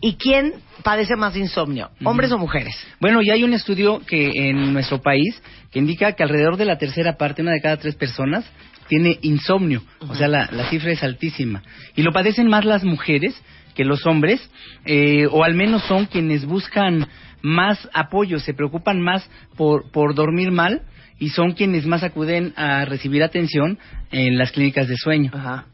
[0.00, 1.90] y quién padece más de insomnio?
[2.04, 2.74] ¿Hombres o mujeres?
[3.00, 6.76] Bueno, ya hay un estudio que en nuestro país que indica que alrededor de la
[6.76, 8.44] tercera parte, una de cada tres personas,
[8.88, 9.82] tiene insomnio.
[10.00, 11.62] O sea, la, la cifra es altísima.
[11.94, 13.40] Y lo padecen más las mujeres
[13.74, 14.50] que los hombres,
[14.84, 17.06] eh, o al menos son quienes buscan
[17.42, 20.82] más apoyo, se preocupan más por, por dormir mal
[21.18, 23.78] y son quienes más acuden a recibir atención
[24.10, 25.30] en las clínicas de sueño.
[25.34, 25.66] Ajá.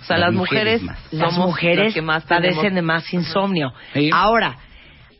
[0.00, 1.12] O sea, Las las, mujeres mujeres.
[1.12, 3.72] Las mujeres las que más padecen tenemos- de más insomnio.
[3.94, 4.10] Sí.
[4.12, 4.56] Ahora,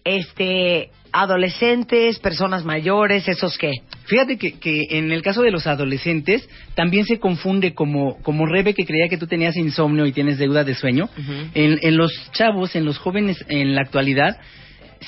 [0.05, 3.73] este, adolescentes, personas mayores, ¿esos qué?
[4.07, 8.75] Fíjate que, que en el caso de los adolescentes también se confunde como, como Rebe
[8.75, 11.09] que creía que tú tenías insomnio y tienes deuda de sueño.
[11.55, 14.37] En, en los chavos, en los jóvenes en la actualidad,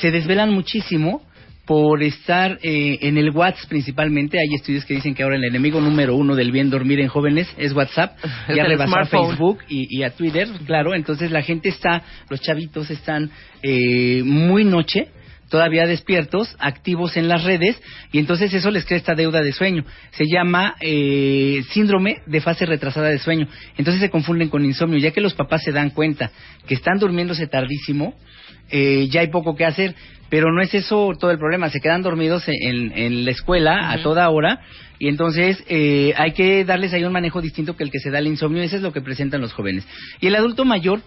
[0.01, 1.22] se desvelan muchísimo
[1.66, 4.38] por estar eh, en el WhatsApp principalmente.
[4.38, 7.49] Hay estudios que dicen que ahora el enemigo número uno del bien dormir en jóvenes
[7.59, 8.16] es WhatsApp.
[8.49, 9.05] Es ya rebasó a.
[9.05, 10.94] Facebook y, y a Twitter, claro.
[10.94, 13.30] Entonces la gente está, los chavitos están
[13.62, 15.09] eh, muy noche
[15.49, 17.80] todavía despiertos, activos en las redes,
[18.12, 19.84] y entonces eso les crea esta deuda de sueño.
[20.11, 23.49] Se llama eh, síndrome de fase retrasada de sueño.
[23.76, 26.30] Entonces se confunden con insomnio, ya que los papás se dan cuenta
[26.66, 28.14] que están durmiéndose tardísimo,
[28.70, 29.94] eh, ya hay poco que hacer,
[30.28, 34.02] pero no es eso todo el problema, se quedan dormidos en, en la escuela a
[34.02, 34.60] toda hora,
[34.98, 38.18] y entonces eh, hay que darles ahí un manejo distinto que el que se da
[38.18, 39.86] el insomnio, eso es lo que presentan los jóvenes.
[40.20, 41.00] Y el adulto mayor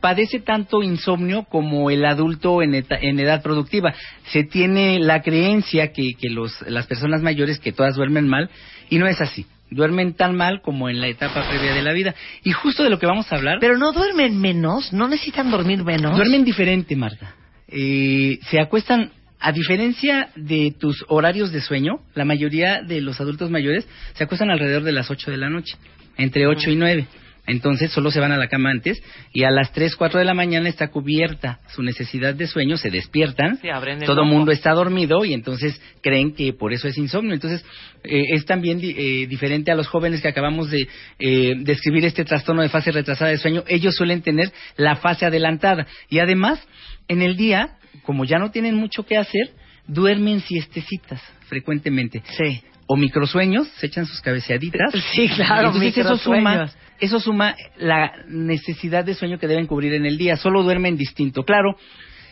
[0.00, 3.94] padece tanto insomnio como el adulto en, eta- en edad productiva.
[4.32, 8.50] Se tiene la creencia que, que los, las personas mayores que todas duermen mal
[8.90, 9.46] y no es así.
[9.74, 12.14] Duermen tan mal como en la etapa previa de la vida.
[12.44, 15.82] Y justo de lo que vamos a hablar, Pero no duermen menos, no necesitan dormir
[15.84, 16.16] menos.
[16.16, 17.34] duermen diferente, Marta.
[17.68, 19.10] Eh, se acuestan
[19.44, 24.50] A diferencia de tus horarios de sueño, la mayoría de los adultos mayores se acuestan
[24.50, 25.74] alrededor de las 8 de la noche,
[26.16, 27.06] entre 8 y 9.
[27.46, 30.34] Entonces solo se van a la cama antes y a las 3, 4 de la
[30.34, 33.68] mañana está cubierta su necesidad de sueño, se despiertan, Sí,
[34.06, 37.34] todo el mundo está dormido y entonces creen que por eso es insomnio.
[37.34, 37.64] Entonces
[38.04, 40.86] eh, es también eh, diferente a los jóvenes que acabamos de
[41.18, 43.64] eh, describir este trastorno de fase retrasada de sueño.
[43.66, 46.60] Ellos suelen tener la fase adelantada y además
[47.08, 49.50] en el día, como ya no tienen mucho que hacer,
[49.86, 52.22] duermen siestecitas frecuentemente.
[52.38, 52.62] Sí.
[52.86, 54.92] O microsueños, se echan sus cabeceaditas.
[55.14, 56.70] Sí, claro, Entonces eso suma.
[57.02, 60.36] Eso suma la necesidad de sueño que deben cubrir en el día.
[60.36, 61.42] Solo duermen distinto.
[61.42, 61.74] Claro,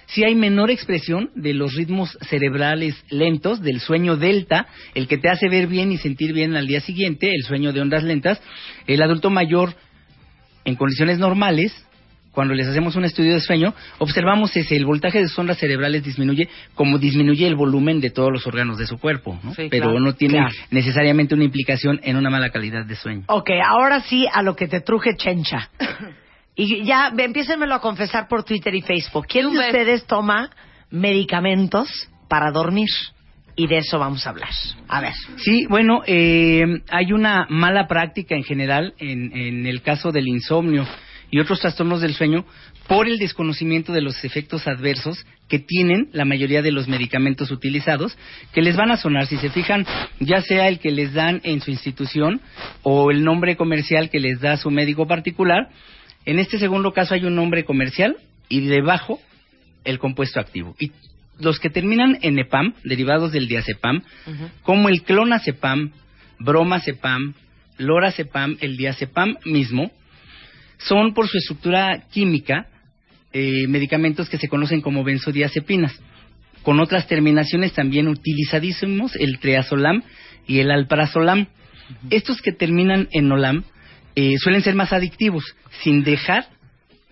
[0.06, 5.28] si hay menor expresión de los ritmos cerebrales lentos, del sueño delta, el que te
[5.28, 8.40] hace ver bien y sentir bien al día siguiente, el sueño de ondas lentas,
[8.86, 9.74] el adulto mayor
[10.64, 11.74] en condiciones normales,
[12.40, 16.02] cuando les hacemos un estudio de sueño, observamos ese, el voltaje de sus ondas cerebrales
[16.02, 19.52] disminuye como disminuye el volumen de todos los órganos de su cuerpo, ¿no?
[19.54, 20.00] Sí, pero claro.
[20.00, 20.54] no tiene Claro.
[20.70, 23.24] necesariamente una implicación en una mala calidad de sueño.
[23.26, 25.68] Ok, ahora sí a lo que te truje chencha.
[26.56, 29.26] Y ya, empiécenmelo a confesar por Twitter y Facebook.
[29.28, 30.50] ¿Quién de ustedes toma
[30.90, 31.88] medicamentos
[32.28, 32.88] para dormir?
[33.56, 34.48] Y de eso vamos a hablar.
[34.88, 35.12] A ver.
[35.36, 40.86] Sí, bueno, eh, hay una mala práctica en general en, en el caso del insomnio
[41.30, 42.44] y otros trastornos del sueño
[42.86, 48.16] por el desconocimiento de los efectos adversos que tienen la mayoría de los medicamentos utilizados,
[48.52, 49.86] que les van a sonar, si se fijan,
[50.18, 52.40] ya sea el que les dan en su institución
[52.82, 55.68] o el nombre comercial que les da su médico particular.
[56.24, 58.16] En este segundo caso hay un nombre comercial
[58.48, 59.20] y debajo
[59.84, 60.76] el compuesto activo.
[60.78, 60.92] Y
[61.38, 64.02] los que terminan en EPAM, derivados del diazepam,
[64.62, 65.92] como el clonazepam,
[66.38, 67.34] bromazepam,
[67.78, 69.90] lorazepam, el diazepam mismo,
[70.80, 72.66] son por su estructura química
[73.32, 76.00] eh, medicamentos que se conocen como benzodiazepinas.
[76.62, 80.02] Con otras terminaciones también utilizadísimos el triazolam
[80.46, 81.46] y el alprazolam.
[82.10, 83.64] Estos que terminan en olam
[84.14, 85.44] eh, suelen ser más adictivos,
[85.82, 86.46] sin dejar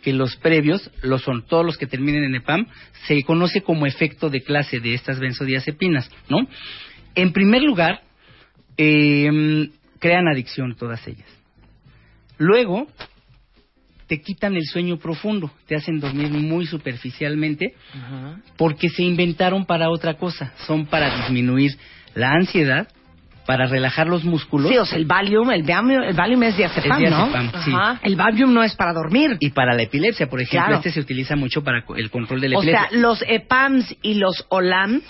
[0.02, 2.66] que los previos, lo son todos los que terminen en EPAM,
[3.06, 6.46] se conoce como efecto de clase de estas benzodiazepinas, ¿no?
[7.14, 8.02] En primer lugar,
[8.76, 11.28] eh, crean adicción todas ellas.
[12.38, 12.86] Luego,
[14.08, 17.74] te quitan el sueño profundo, te hacen dormir muy superficialmente,
[18.56, 21.76] porque se inventaron para otra cosa, son para disminuir
[22.14, 22.88] la ansiedad,
[23.46, 24.70] para relajar los músculos.
[24.70, 27.30] Sí, o sea, el Valium, el Valium, el Valium es diazepam, Es ¿no?
[27.64, 27.72] sí.
[28.02, 29.36] El Valium no es para dormir.
[29.40, 30.76] Y para la epilepsia, por ejemplo, Claro.
[30.76, 32.98] este se utiliza mucho para el control de la O sea, epilepsia.
[33.00, 35.02] los EPAMs y los OLAMs.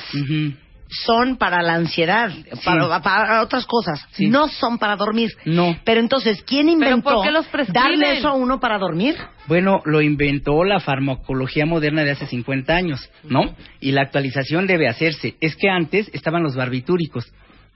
[0.89, 2.31] Son para la ansiedad,
[2.65, 4.07] para, para otras cosas.
[4.13, 4.29] Sí.
[4.29, 5.31] No son para dormir.
[5.45, 5.77] No.
[5.85, 7.23] Pero entonces, ¿quién inventó
[7.69, 9.17] darle eso a uno para dormir?
[9.47, 13.55] Bueno, lo inventó la farmacología moderna de hace 50 años, ¿no?
[13.81, 15.37] Y la actualización debe hacerse.
[15.41, 17.31] Es que antes estaban los barbitúricos.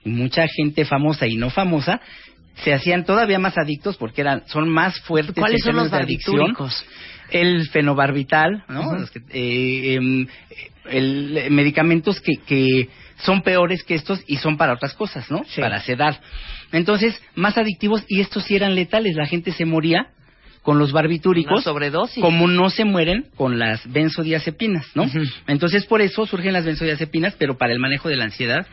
[0.05, 2.01] Y mucha gente famosa y no famosa
[2.55, 6.85] se hacían todavía más adictos porque eran son más fuertes ¿Cuáles son los barbitúricos?
[7.31, 8.95] El fenobarbital, ¿no?
[9.31, 10.27] Eh, em,
[10.85, 15.43] el, eh, medicamentos que, que son peores que estos y son para otras cosas, ¿no?
[15.45, 15.61] Sí.
[15.61, 16.19] Para sedar.
[16.71, 19.15] Entonces, más adictivos y estos sí eran letales.
[19.15, 20.07] La gente se moría
[20.63, 22.21] con los barbitúricos Una sobredosis.
[22.21, 25.05] como no se mueren con las benzodiazepinas, ¿no?
[25.47, 28.65] Entonces, por eso surgen las benzodiazepinas, pero para el manejo de la ansiedad,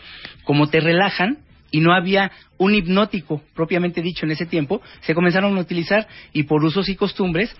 [0.44, 1.38] como te relajan
[1.72, 6.44] y no había un hipnótico propiamente dicho en ese tiempo, se comenzaron a utilizar y
[6.44, 7.54] por usos y costumbres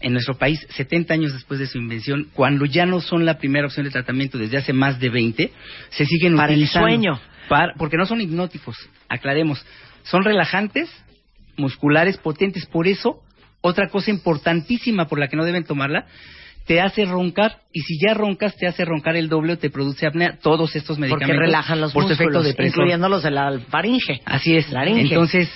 [0.00, 3.66] en nuestro país, 70 años después de su invención, cuando ya no son la primera
[3.66, 5.52] opción de tratamiento desde hace más de 20,
[5.90, 6.88] se siguen Para el utilizando.
[6.88, 7.20] sueño.
[7.48, 8.76] Para- porque no son hipnóticos,
[9.08, 9.64] aclaremos.
[10.04, 10.88] Son relajantes,
[11.56, 12.66] musculares, potentes.
[12.66, 13.22] Por eso,
[13.60, 16.06] otra cosa importantísima por la que no deben tomarla,
[16.66, 17.56] te hace roncar.
[17.72, 20.38] Y si ya roncas, te hace roncar el doble o te produce apnea.
[20.42, 21.40] Todos estos Porque medicamentos.
[21.46, 22.68] relajan los por efecto músculos, depresor.
[22.80, 24.20] incluyendo los de la faringe.
[24.26, 24.70] Así es.
[24.70, 25.00] Laringe.
[25.02, 25.48] Entonces,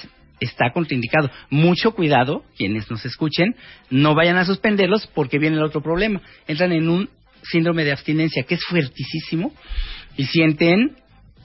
[0.44, 1.30] está contraindicado.
[1.50, 3.54] Mucho cuidado, quienes nos escuchen,
[3.90, 6.20] no vayan a suspenderlos porque viene el otro problema.
[6.46, 7.08] Entran en un
[7.42, 9.52] síndrome de abstinencia que es fuertísimo
[10.16, 10.96] y sienten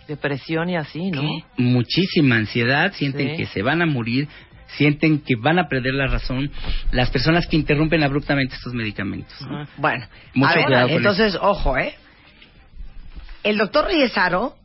[0.08, 1.22] Depresión y así, ¿no?
[1.58, 3.38] muchísima ansiedad, sienten Sí.
[3.38, 4.30] que se van a morir,
[4.78, 6.50] sienten que van a perder la razón.
[6.92, 9.36] Las personas que interrumpen abruptamente estos medicamentos.
[9.42, 9.68] ¿no?
[9.78, 11.96] Bueno, Mucho ver, cuidado con entonces, ojo, ¿eh?
[13.44, 14.56] El doctor Reyesaro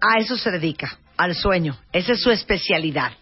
[0.00, 1.76] a eso se dedica, al sueño.
[1.92, 3.12] Esa es su especialidad.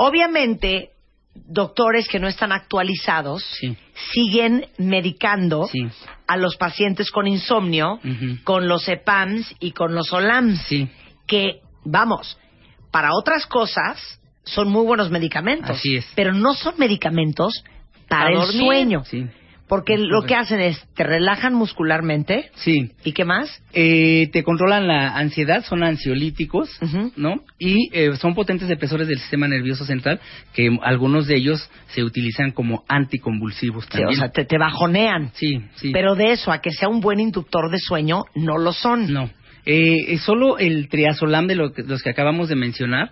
[0.00, 0.90] Obviamente,
[1.34, 3.76] doctores que no están actualizados Sí.
[4.12, 5.88] siguen medicando Sí.
[6.28, 7.98] a los pacientes con insomnio
[8.44, 10.88] con los EPAMs y con los OLAMs, Sí.
[11.26, 12.38] que, vamos,
[12.92, 16.06] para otras cosas son muy buenos medicamentos, Así es.
[16.14, 17.64] pero no son medicamentos
[18.08, 18.60] para Para el dormir.
[18.62, 19.02] sueño.
[19.68, 19.74] Sí.
[19.74, 22.50] Porque lo que hacen es, te relajan muscularmente.
[22.54, 22.90] Sí.
[23.04, 23.62] ¿Y qué más?
[23.74, 26.70] Eh, te controlan la ansiedad, son ansiolíticos.
[27.16, 27.42] ¿no?
[27.58, 30.20] Y eh, son potentes depresores del sistema nervioso central,
[30.54, 34.10] que algunos de ellos se utilizan como anticonvulsivos Sí, también.
[34.10, 35.30] o sea, te, te bajonean.
[35.34, 35.90] sí, sí.
[35.92, 39.12] Pero de eso a que sea un buen inductor de sueño, no lo son.
[39.12, 39.30] No.
[39.66, 43.10] Eh, es solo el triazolam de lo que- los que acabamos de mencionar.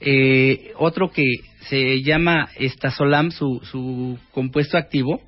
[0.00, 1.22] Eh, otro que
[1.68, 5.20] se llama estazolam, su, su compuesto activo,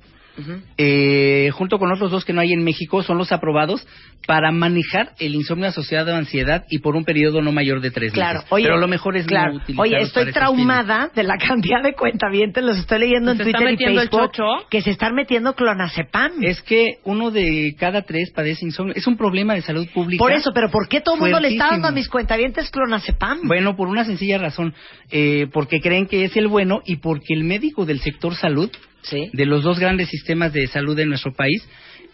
[0.77, 3.87] Eh, junto con otros dos que no hay en México, son los aprobados
[4.27, 8.11] para manejar el insomnio asociado a ansiedad y por un periodo no mayor de tres
[8.11, 8.51] Claro, meses.
[8.51, 9.53] oye, Pero lo mejor es claro.
[9.67, 13.59] no Oye, estoy traumada de la cantidad de cuentavientes, los estoy leyendo en ¿Se está
[13.59, 14.31] Twitter y Facebook,
[14.69, 16.31] que se están metiendo clonazepam.
[16.43, 18.93] Es que uno de cada tres padece insomnio.
[18.95, 20.23] Es un problema de salud pública.
[20.23, 23.41] Por eso, pero ¿por qué todo el mundo le está dando a mis cuentavientes clonazepam?
[23.43, 24.73] Bueno, por una sencilla razón,
[25.11, 28.71] eh, porque creen que es el bueno y porque el médico del sector salud,
[29.05, 29.29] Sí.
[29.33, 31.67] de los dos grandes sistemas de salud de nuestro país,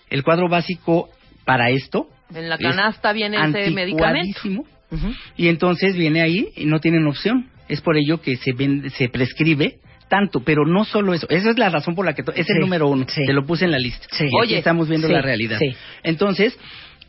[0.09, 1.09] el cuadro básico
[1.45, 4.39] para esto En la es canasta viene ese medicamento.
[5.37, 7.49] y entonces viene ahí y no tienen opción.
[7.69, 9.79] Es por ello que se, vende- se prescribe
[10.09, 11.25] tanto, pero no solo eso.
[11.29, 13.05] Esa es la razón por la que es Sí, el número uno.
[13.07, 13.21] sí.
[13.25, 14.05] Te lo puse en la lista.
[14.11, 14.25] Sí.
[14.25, 15.57] Y aquí Oye, estamos viendo la realidad.
[16.03, 16.57] Entonces,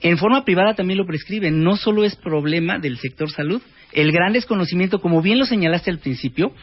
[0.01, 1.64] en forma privada también lo prescriben.
[1.64, 3.61] No solo es problema del sector salud.
[3.93, 6.55] El gran desconocimiento, como bien lo señalaste al principio,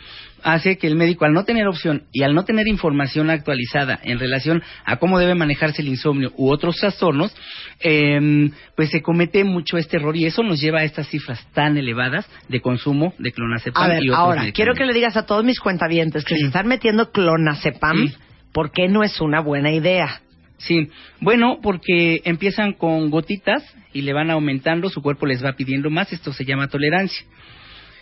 [0.43, 4.19] hace que el médico, al no tener opción y al no tener información actualizada en
[4.19, 7.35] relación a cómo debe manejarse el insomnio u otros trastornos,
[7.79, 11.77] em, pues se comete mucho este error y eso nos lleva a estas cifras tan
[11.77, 15.25] elevadas de consumo de clonazepam A ver, y otros ahora, quiero que le digas a
[15.25, 16.41] todos mis cuentavientes que Sí.
[16.41, 18.15] se están metiendo clonazepam, Sí.
[18.53, 20.21] ¿por qué no es una buena idea?
[20.57, 20.89] Sí,
[21.21, 23.63] bueno, porque empiezan con gotitas
[23.93, 27.25] y le van aumentando, su cuerpo les va pidiendo más, esto se llama tolerancia.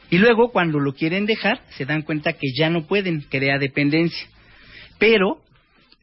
[0.10, 4.28] Y luego, cuando lo quieren dejar, se dan cuenta que ya no pueden, crea dependencia.
[5.00, 5.42] Pero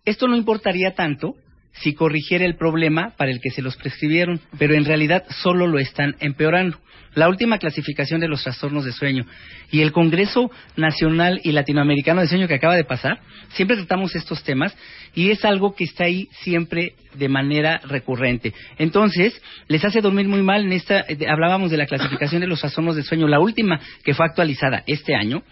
[0.04, 1.36] esto no importaría tanto
[1.72, 5.78] si corrigiera el problema para el que se los prescribieron, pero en realidad solo lo
[5.78, 6.78] están empeorando.
[7.14, 9.24] La última clasificación de los trastornos de sueño
[9.70, 14.42] y el Congreso Nacional y Latinoamericano de Sueño que acaba de pasar, siempre tratamos estos
[14.42, 14.76] temas
[15.14, 18.52] y es algo que está ahí siempre de manera recurrente.
[18.78, 20.64] Entonces, les hace dormir muy mal.
[20.64, 24.14] En esta, eh, hablábamos de la clasificación de los trastornos de sueño, la última que
[24.14, 25.42] fue actualizada este año,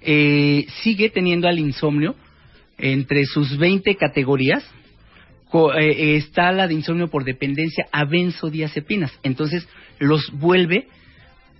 [0.00, 2.16] eh, sigue teniendo al insomnio
[2.78, 4.64] entre sus 20 categorías,
[5.48, 9.12] co- eh, está la de insomnio por dependencia a benzodiazepinas.
[9.22, 9.68] Entonces,
[10.00, 10.88] los vuelve,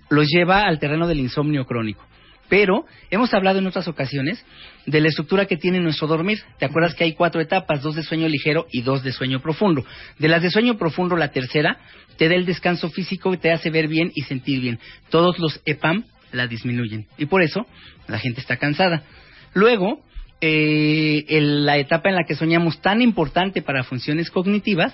[0.09, 2.05] los lleva al terreno del insomnio crónico.
[2.49, 4.45] Pero hemos hablado en otras ocasiones
[4.85, 6.39] de la estructura que tiene nuestro dormir.
[6.59, 9.83] ¿Te acuerdas que hay cuatro etapas, dos de sueño ligero y dos de sueño profundo?
[10.19, 11.77] De las de sueño profundo, la tercera
[12.17, 14.77] te da el descanso físico y te hace ver bien y sentir bien.
[15.09, 17.65] Todos los EPAM la disminuyen y por eso
[18.07, 19.03] la gente está cansada.
[19.53, 20.03] Luego,
[20.41, 24.93] eh, el- la etapa en la que soñamos tan importante para funciones cognitivas,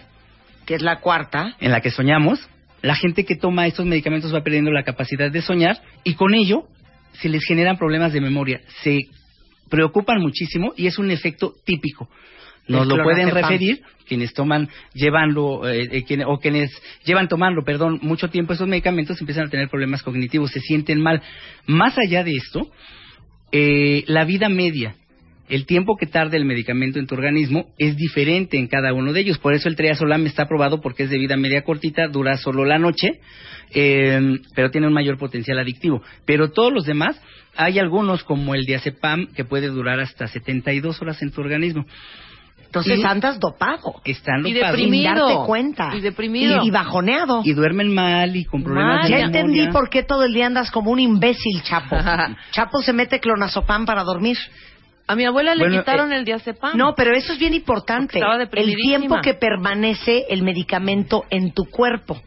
[0.66, 1.55] Que es la cuarta.
[1.60, 2.47] en la que soñamos,
[2.82, 6.64] la gente que toma estos medicamentos va perdiendo la capacidad de soñar y con ello
[7.14, 8.62] se les generan problemas de memoria.
[8.84, 9.02] Se
[9.70, 12.10] preocupan muchísimo y es un efecto típico.
[12.68, 16.70] Nos lo pueden referir quienes toman llevando eh, eh, quien- o quienes
[17.04, 21.22] llevan tomando, perdón, mucho tiempo esos medicamentos empiezan a tener problemas cognitivos, se sienten mal.
[21.66, 22.72] Más allá de esto,
[23.52, 24.96] eh, la vida media,
[25.50, 29.22] el tiempo que tarda el medicamento en tu organismo es diferente en cada uno de
[29.22, 29.38] ellos.
[29.39, 32.78] Por eso el triazolam está aprobado porque es de vida media cortita, dura solo la
[32.80, 33.20] noche,
[33.74, 36.02] eh, pero tiene un mayor potencial adictivo.
[36.26, 37.20] Pero todos los demás,
[37.56, 41.86] hay algunos como el diazepam que puede durar hasta 72 horas en tu organismo.
[42.66, 43.95] Entonces Y- andas dopado.
[44.06, 44.78] Están Y dopados.
[44.78, 45.16] deprimido.
[45.16, 45.91] Sin darte cuenta.
[45.95, 46.64] Y deprimido.
[46.64, 47.41] Y, y bajoneado.
[47.43, 49.04] y duermen mal y con problemas Mal.
[49.06, 49.41] de ya memoria.
[49.41, 51.97] entendí por qué todo el día andas como un imbécil, Chapo.
[52.52, 54.38] Chapo se mete clonazepam para dormir.
[55.10, 56.78] A mi abuela le Bueno, quitaron eh, el diazepam.
[56.78, 58.20] No, pero eso es bien importante.
[58.53, 62.22] El tiempo que permanece el medicamento en tu cuerpo.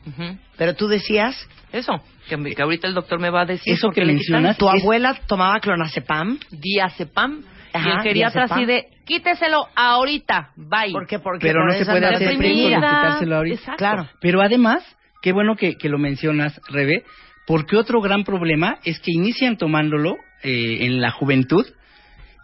[0.57, 1.37] Pero tú decías,
[1.73, 3.73] Eso, que, que ahorita el doctor me va a decir.
[3.73, 6.39] Eso que le mencionas- tu Es- abuela tomaba clonazepam.
[6.51, 7.45] Diazepam.
[7.75, 10.93] y el geriatra así de, quíteselo ahorita, bye.
[10.93, 11.19] ¿Por qué?
[11.21, 12.77] Porque Pero por no se puede hacer deprimida.
[12.77, 13.55] quitárselo ahorita.
[13.57, 13.79] Exacto.
[13.79, 14.09] Claro.
[14.21, 14.85] Pero además,
[15.23, 17.05] qué bueno que, que lo mencionas, Rebe,
[17.47, 21.65] porque otro gran problema es que inician tomándolo eh, en la juventud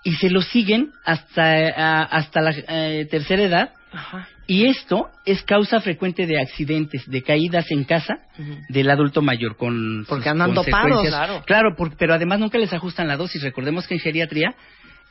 [0.04, 3.70] y se lo siguen hasta, eh, hasta la eh, tercera edad.
[3.92, 4.28] Ajá.
[4.46, 8.14] Y esto es causa frecuente de accidentes, de caídas en casa
[8.70, 11.06] del adulto mayor con Porque andan dopados.
[11.44, 11.74] Claro.
[11.76, 13.42] por- pero además nunca les ajustan la dosis.
[13.42, 14.54] Recordemos que en geriatría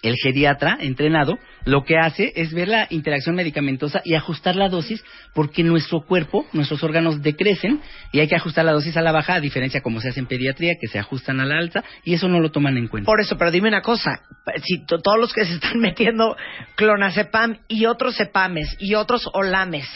[0.03, 5.03] el geriatra entrenado lo que hace es ver la interacción medicamentosa y ajustar la dosis
[5.33, 7.81] porque nuestro cuerpo, nuestros órganos decrecen
[8.11, 10.27] y hay que ajustar la dosis a la baja, a diferencia como se hace en
[10.27, 13.05] pediatría, que se ajustan a la alta y eso no lo toman en cuenta.
[13.07, 14.21] Por eso, pero dime una cosa,
[14.63, 16.37] si to- todos los que se están metiendo
[16.75, 19.89] clonazepam y otros cepames y otros olames,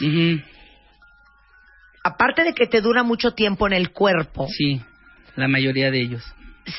[2.03, 4.81] aparte de que te dura mucho tiempo en el cuerpo, Sí,
[5.35, 6.23] la mayoría de ellos.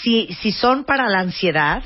[0.03, 1.83] si, si son para la ansiedad,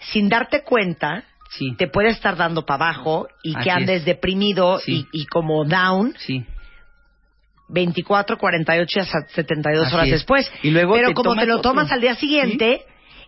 [0.00, 4.04] sin darte cuenta, Sí, te puede estar dando para abajo y Así que andes es.
[4.04, 5.06] deprimido Sí.
[5.12, 6.44] y, y como down sí.
[7.70, 10.12] 24, 48 y hasta 72 Así horas es.
[10.12, 10.50] después.
[10.62, 11.94] Y luego Pero te como te lo tomas otro.
[11.96, 12.82] al día siguiente,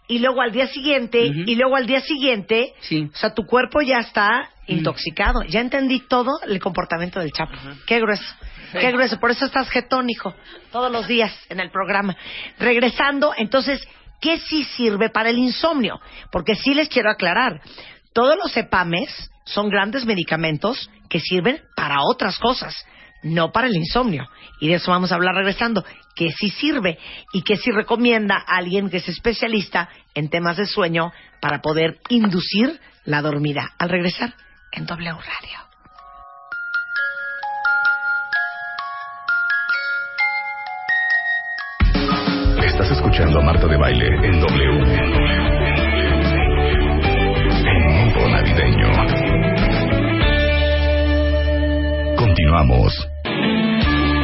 [0.08, 2.74] y luego al día siguiente, y luego al día siguiente,
[3.12, 4.72] o sea, tu cuerpo ya está Mm.
[4.78, 5.42] intoxicado.
[5.44, 7.52] Ya entendí todo el comportamiento del Chapo.
[7.86, 8.24] Qué grueso.
[8.72, 9.18] Qué grueso.
[9.18, 10.34] Por eso estás jetónico
[10.72, 12.16] todos los días en el programa.
[12.58, 13.80] Regresando, entonces,
[14.20, 16.00] ¿qué sí sirve para el insomnio?
[16.30, 17.60] Porque sí les quiero aclarar.
[18.12, 22.74] Todos los EPAMES son grandes medicamentos que sirven para otras cosas,
[23.22, 24.28] no para el insomnio.
[24.60, 25.84] Y de eso vamos a hablar regresando.
[26.14, 26.98] Que sí sirve
[27.32, 31.98] y que sí recomienda a alguien que es especialista en temas de sueño para poder
[32.08, 33.72] inducir la dormida.
[33.78, 34.34] Al regresar
[34.72, 35.69] en W Radio.
[43.10, 44.82] Escuchando a Marta de Baile en W.
[47.66, 48.88] En modo navideño.
[52.16, 53.08] Continuamos.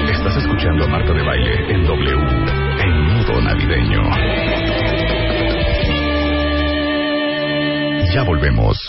[0.09, 2.13] Estás escuchando a Marta de Baile en W.
[2.81, 4.03] En modo navideño.
[8.15, 8.86] Ya volvemos.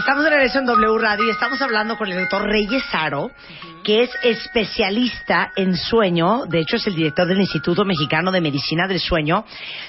[0.00, 3.30] Estamos de regreso en W Radio y estamos hablando con el doctor Reyes Saro,
[3.84, 8.88] que es especialista en sueño, de hecho es el director del Instituto Mexicano de Medicina
[8.88, 9.44] del Sueño,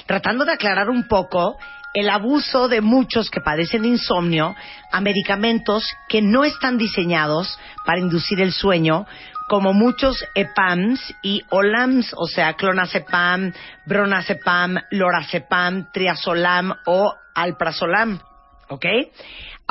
[0.05, 1.57] tratando de aclarar un poco
[1.93, 4.53] el abuso de muchos que padecen de insomnio
[4.91, 9.05] a medicamentos que no están diseñados para inducir el sueño,
[9.47, 13.53] como muchos EPAMs y OLAMs, o sea, clonazepam,
[13.85, 18.19] bronazepam, lorazepam, triazolam o alprazolam.
[18.67, 18.85] ¿Ok?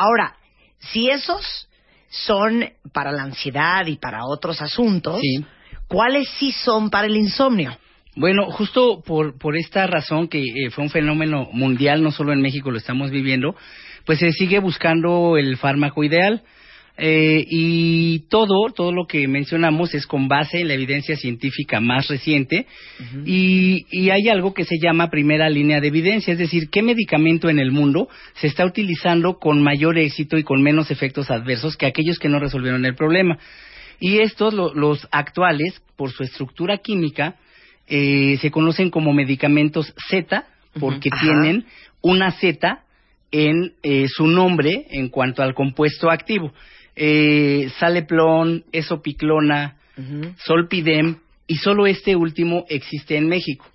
[0.01, 0.35] Ahora,
[0.79, 1.69] si esos
[2.09, 5.45] son para la ansiedad y para otros asuntos, Sí.
[5.89, 7.77] ¿cuáles sí son para el insomnio?
[8.17, 12.41] Bueno, justo por, por esta razón que eh, fue un fenómeno mundial, no solo en
[12.41, 13.55] México lo estamos viviendo,
[14.07, 16.43] pues se sigue buscando el fármaco ideal.
[17.03, 22.09] Eh, y todo, todo lo que mencionamos es con base en la evidencia científica más
[22.09, 22.67] reciente
[23.25, 27.49] y, y hay algo que se llama primera línea de evidencia, es decir, qué medicamento
[27.49, 31.87] en el mundo se está utilizando con mayor éxito y con menos efectos adversos que
[31.87, 33.39] aquellos que no resolvieron el problema.
[33.99, 37.37] Y estos, lo- los actuales, por su estructura química,
[37.89, 40.45] eh, se conocen como medicamentos Z
[40.79, 41.65] porque tienen
[42.03, 42.85] una Z
[43.33, 46.53] en eh, su nombre en cuanto al compuesto activo.
[46.97, 49.77] Eh, Saleplon, Esopiclona,
[50.45, 51.17] Solpidem
[51.47, 53.67] y solo este último existe en México.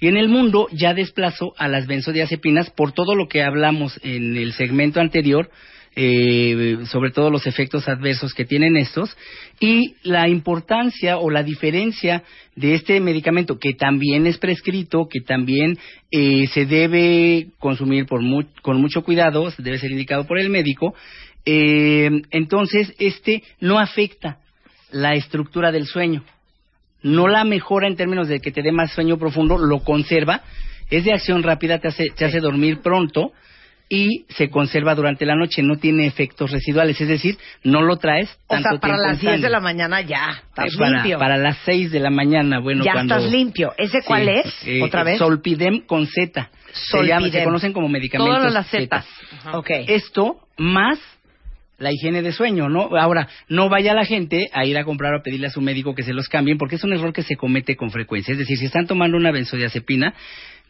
[0.00, 4.36] Y en el mundo ya desplazó a las benzodiazepinas por todo lo que hablamos en
[4.36, 5.48] el segmento anterior,
[5.94, 9.16] eh, sobre todo los efectos adversos que tienen estos,
[9.60, 12.22] y la importancia o la diferencia
[12.56, 15.78] de este medicamento, que también es prescrito, que también
[16.10, 20.94] eh, se debe consumir por mu- con mucho cuidado, debe ser indicado por el médico,
[21.44, 24.38] eh, entonces este no afecta
[24.90, 26.22] la estructura del sueño
[27.02, 30.42] no la mejora en términos de que te dé más sueño profundo, lo conserva,
[30.88, 33.32] es de acción rápida, te hace, te hace dormir pronto
[33.88, 38.30] y se conserva durante la noche, no tiene efectos residuales, es decir, no lo traes
[38.46, 41.18] O tanto sea, para tiempo las en 10 de la mañana ya, estás para, limpio.
[41.18, 43.16] para las 6 de la mañana, bueno, ya cuando...
[43.16, 43.74] estás limpio.
[43.76, 44.46] ¿Ese cuál es?
[44.64, 45.18] eh, ¿Otra vez?
[45.18, 46.50] Solpidem con Z.
[46.72, 49.04] Se, llama- se conocen como medicamentos Todas las Zetas.
[49.06, 49.54] zetas.
[49.56, 49.70] Ok.
[49.88, 51.00] Esto más
[51.82, 52.96] la higiene de sueño, ¿no?
[52.96, 55.94] Ahora, no vaya la gente a ir a comprar o a pedirle a su médico
[55.94, 58.32] que se los cambien, porque es un error que se comete con frecuencia.
[58.32, 60.14] Es decir, si están tomando una benzodiazepina,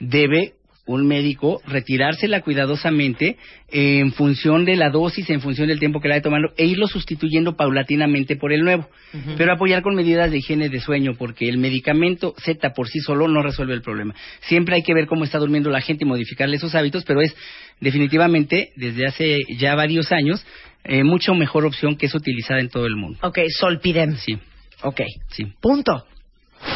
[0.00, 3.36] debe un médico retirársela cuidadosamente
[3.70, 6.88] en función de la dosis, en función del tiempo que la esté tomando e irlo
[6.88, 8.88] sustituyendo paulatinamente por el nuevo.
[9.36, 13.28] Pero apoyar con medidas de higiene de sueño, porque el medicamento Z por sí solo
[13.28, 14.14] no resuelve el problema.
[14.40, 17.34] Siempre hay que ver cómo está durmiendo la gente y modificarle sus hábitos, pero es
[17.80, 20.44] definitivamente, desde hace ya varios años,
[20.84, 23.18] eh, mucho mejor opción que es utilizada en todo el mundo.
[23.22, 24.16] Ok, Solpidem.
[24.16, 24.38] Sí,
[24.82, 25.00] Ok.
[25.30, 25.46] sí.
[25.60, 26.06] Punto.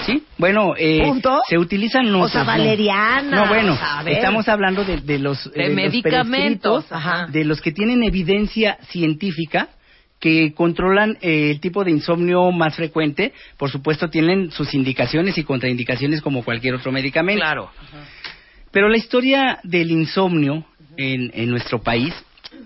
[0.05, 1.41] Sí, bueno, eh, ¿Punto?
[1.49, 4.15] se utilizan O sea, no- valeriana, No, bueno, o sea, a ver.
[4.15, 7.29] estamos hablando de, de los De los medicamentos, ajá.
[7.29, 9.69] de los que tienen evidencia científica
[10.19, 13.33] que controlan eh, el tipo de insomnio más frecuente.
[13.59, 17.41] Por supuesto, tienen sus indicaciones y contraindicaciones como cualquier otro medicamento.
[17.43, 17.71] Claro.
[18.73, 20.65] Pero la historia del insomnio
[20.97, 22.13] en, en nuestro país,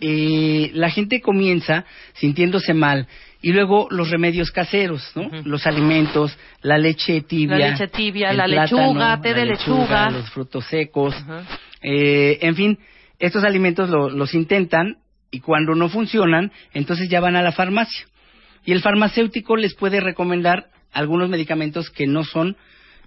[0.00, 1.84] eh, la gente comienza
[2.14, 3.06] sintiéndose mal
[3.42, 5.30] y luego los remedios caseros, ¿no?
[5.44, 10.10] Los alimentos, la leche tibia, La leche tibia, la plátano, lechuga, té de lechuga.
[10.10, 11.14] los frutos secos,
[11.82, 12.78] eh, en fin,
[13.18, 14.96] estos alimentos lo- los intentan
[15.30, 18.04] y cuando no funcionan, entonces ya van a la farmacia
[18.64, 22.56] y el farmacéutico les puede recomendar algunos medicamentos que no son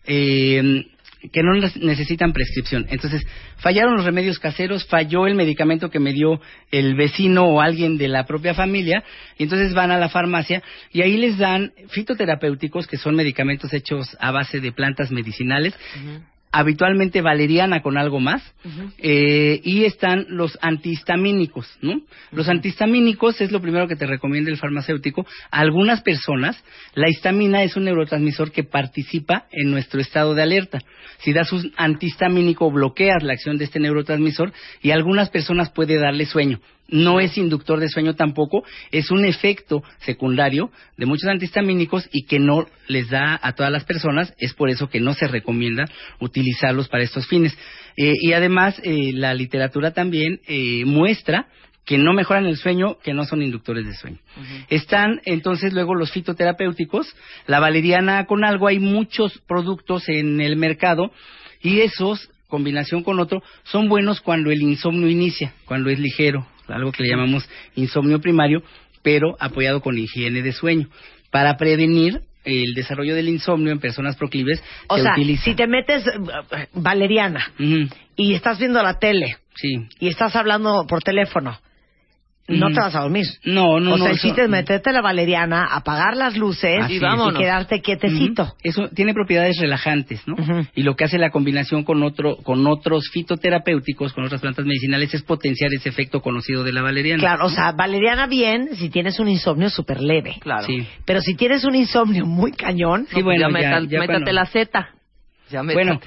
[0.05, 0.85] eh,
[1.31, 2.85] que no necesitan prescripción.
[2.89, 3.25] Entonces,
[3.57, 6.41] fallaron los remedios caseros, falló el medicamento que me dio
[6.71, 9.03] el vecino o alguien de la propia familia,
[9.37, 14.17] y entonces van a la farmacia y ahí les dan fitoterapéuticos, que son medicamentos hechos
[14.19, 15.73] a base de plantas medicinales,
[16.53, 18.43] habitualmente valeriana con algo más,
[18.99, 21.99] eh, y están los antihistamínicos, ¿no?
[22.31, 25.25] Los antihistamínicos es lo primero que te recomienda el farmacéutico.
[25.49, 26.63] A algunas personas,
[26.93, 30.79] la histamina es un neurotransmisor que participa en nuestro estado de alerta.
[31.17, 34.53] Si das un antihistamínico, bloqueas la acción de este neurotransmisor
[34.83, 36.59] y a algunas personas puede darle sueño.
[36.93, 42.37] No es inductor de sueño tampoco, es un efecto secundario de muchos antihistamínicos y que
[42.37, 45.85] no les da a todas las personas, es por eso que no se recomienda
[46.19, 47.57] utilizarlos para estos fines.
[47.97, 51.47] Eh, y además, eh, la literatura también eh, muestra
[51.83, 54.19] que no mejoran el sueño, que no son inductores de sueño.
[54.69, 57.11] Están entonces luego los fitoterapéuticos,
[57.47, 61.11] la valeriana con algo, hay muchos productos en el mercado
[61.59, 66.91] y esos, combinación con otro, son buenos cuando el insomnio inicia, cuando es ligero, algo
[66.91, 68.63] que le llamamos insomnio primario,
[69.01, 70.87] pero apoyado con higiene de sueño,
[71.31, 74.61] para prevenir el desarrollo del insomnio en personas proclives.
[74.87, 75.43] O se sea, utiliza.
[75.43, 77.51] si te metes eh, valeriana
[78.15, 79.87] y estás viendo la tele sí.
[79.99, 81.57] y estás hablando por teléfono,
[82.47, 82.75] no Ujú.
[82.75, 83.25] te vas a dormir.
[83.45, 83.97] No, no, o no.
[83.97, 87.35] sea, el eso- chiste es meterte la valeriana, apagar las luces Así y, vámonos.
[87.39, 88.53] y quedarte quietecito.
[88.61, 90.35] Eso tiene propiedades relajantes, ¿no?
[90.75, 95.13] Y lo que hace la combinación con otro, con otros fitoterapéuticos, con otras plantas medicinales,
[95.13, 97.21] es potenciar ese efecto conocido de la valeriana.
[97.21, 100.35] Claro, o sea, valeriana bien si tienes un insomnio súper leve.
[100.39, 100.65] Claro.
[100.67, 100.85] Sí.
[101.05, 104.45] Pero si tienes un insomnio muy cañón, Sí, bueno, ya, ya- meta- ya métate la
[104.45, 104.89] Z.
[105.49, 105.73] Ya métate.
[105.85, 106.01] Bueno,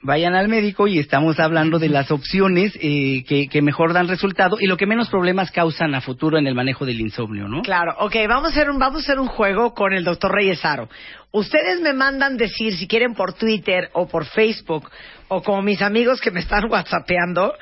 [0.00, 4.58] vayan al médico y estamos hablando de las opciones eh, que, que mejor dan resultado
[4.60, 7.62] y lo que menos problemas causan a futuro en el manejo del insomnio, ¿no?
[7.62, 10.88] Claro, ok, vamos a hacer un, vamos a hacer un juego con el doctor Reyesaro.
[11.32, 14.88] Ustedes me mandan decir si quieren por Twitter o por Facebook
[15.28, 17.54] o como mis amigos que me están whatsappeando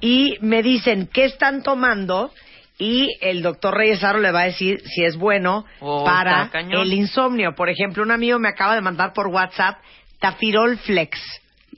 [0.00, 2.32] y me dicen qué están tomando
[2.78, 7.54] y el doctor Reyesaro le va a decir si es bueno Oh, para el insomnio.
[7.56, 9.78] Por ejemplo, un amigo me acaba de mandar por WhatsApp
[10.20, 11.18] Tafirol Flex.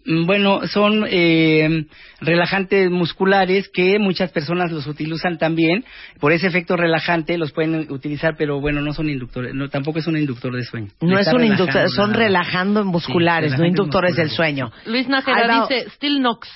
[0.05, 1.85] Mm, Bueno, son eh,
[2.20, 5.85] relajantes musculares que muchas personas los utilizan también.
[6.20, 9.55] Por ese efecto relajante los pueden utilizar, pero bueno, no son inductores.
[9.55, 10.89] No, tampoco es un inductor de sueño.
[11.01, 14.70] No es un relajando inductor, son nada relajando musculares, no inductores del sueño.
[14.86, 16.48] Luis Nájera dice Still Nox.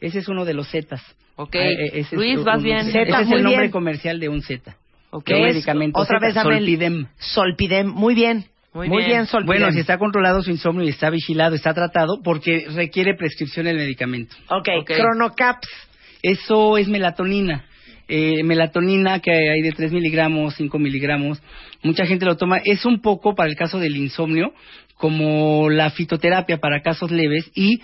[0.00, 1.02] Ese es uno de los Zetas.
[1.36, 1.54] Ok.
[1.54, 2.78] Ah, eh, ese es Luis, vas un- bien.
[2.88, 3.70] Ese Zeta, es muy el nombre bien.
[3.70, 4.76] comercial de un Z.
[5.10, 5.26] Ok.
[5.26, 5.54] de un ¿Qué es?
[5.54, 7.06] medicamento Otra Zeta, vez Solpidem.
[7.18, 8.44] Solpidem, muy bien.
[8.74, 9.10] Muy Muy bien.
[9.10, 9.46] bien, Solpidem.
[9.60, 13.76] Bueno, si está controlado su insomnio y está vigilado, está tratado, porque requiere prescripción el
[13.76, 14.36] medicamento.
[14.50, 14.92] Ok, Ok.
[14.94, 15.68] Chronocaps.
[16.22, 17.64] Eso es melatonina.
[18.08, 21.42] Eh, melatonina que hay de 3 miligramos, 5 miligramos.
[21.82, 22.58] Mucha gente lo toma.
[22.64, 24.52] Es un poco, para el caso del insomnio,
[24.96, 27.80] como la fitoterapia para casos leves y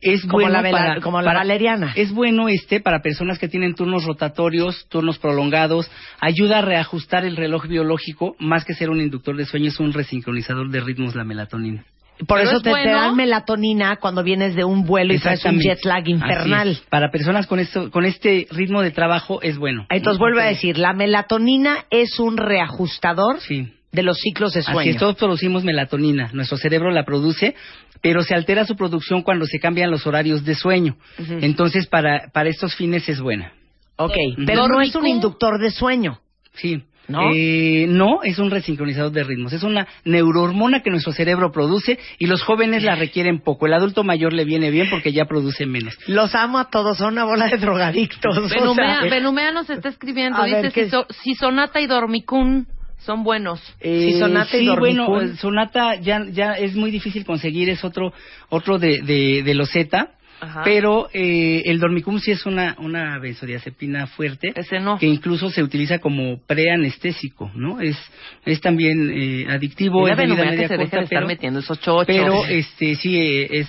[0.00, 1.92] es Como bueno la vela- para, como la para- valeriana.
[1.96, 5.90] Es bueno este para personas que tienen turnos rotatorios, turnos prolongados.
[6.20, 8.36] Ayuda a reajustar el reloj biológico.
[8.38, 11.84] Más que ser un inductor de sueño, es un resincronizador de ritmos la melatonina.
[12.26, 12.92] Por Pero eso es te, te bueno.
[12.98, 16.68] dan melatonina cuando vienes de un vuelo y traes un jet lag infernal.
[16.70, 16.86] Así es.
[16.88, 19.86] Para personas con esto, con este ritmo de trabajo es bueno.
[19.90, 23.70] Entonces vuelvo a decir, la melatonina es un reajustador Sí.
[23.96, 24.90] De los ciclos de Así sueño.
[24.92, 26.30] es, todos producimos melatonina.
[26.34, 27.54] Nuestro cerebro la produce,
[28.02, 30.96] pero se altera su producción cuando se cambian los horarios de sueño.
[31.40, 33.52] Entonces, para, para estos fines es buena.
[33.96, 34.12] Ok,
[34.46, 36.20] pero no es un inductor de sueño.
[36.54, 36.82] Sí.
[37.08, 37.30] ¿No?
[37.32, 39.52] Eh, no, es un resincronizador de ritmos.
[39.52, 43.66] Es una neurohormona que nuestro cerebro produce y los jóvenes la requieren poco.
[43.66, 45.96] El adulto mayor le viene bien porque ya produce menos.
[46.08, 48.36] Los amo a todos, son una bola de drogadictos.
[48.36, 50.42] o Benumea, sea, Benumea nos está escribiendo.
[50.42, 52.66] Ver, dice ¿qué si, so- si Sonata y Dormicún
[53.06, 53.60] son buenos.
[53.80, 58.12] Eh, Sí, Sonata y sí, bueno, Sonata ya, ya es muy difícil conseguir, es otro,
[58.50, 60.10] otro de, de, de los Z.
[60.38, 60.62] Ajá.
[60.64, 64.98] Pero eh, el dormicum sí es una, una benzodiazepina fuerte Ese no.
[64.98, 67.80] que incluso se utiliza como preanestésico, ¿no?
[67.80, 67.96] Es,
[68.44, 72.04] es también eh, adictivo, es que se de estar pero, metiendo esos chochos.
[72.06, 73.68] pero este sí eh, es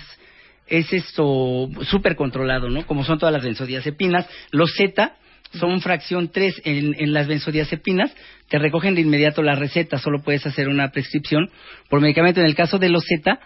[0.66, 2.84] es esto súper controlado, ¿no?
[2.86, 5.16] Como son todas las benzodiazepinas, los Z
[5.54, 8.14] son fracción 3 en, en las benzodiazepinas,
[8.48, 11.50] te recogen de inmediato la receta, solo puedes hacer una prescripción
[11.88, 12.40] por medicamento.
[12.40, 13.38] En el caso de los Z,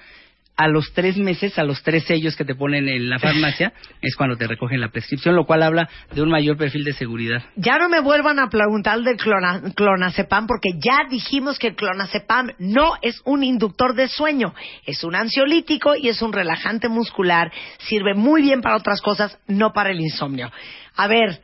[0.54, 3.72] a los tres meses, a los tres sellos que te ponen en la farmacia,
[4.02, 7.42] es cuando te recogen la prescripción, lo cual habla de un mayor perfil de seguridad.
[7.56, 12.50] Ya no me vuelvan a preguntar del clona- clonazepam porque ya dijimos que el clonazepam
[12.58, 14.54] no es un inductor de sueño,
[14.84, 19.72] es un ansiolítico y es un relajante muscular, sirve muy bien para otras cosas, no
[19.72, 20.52] para el insomnio.
[20.94, 21.40] A ver,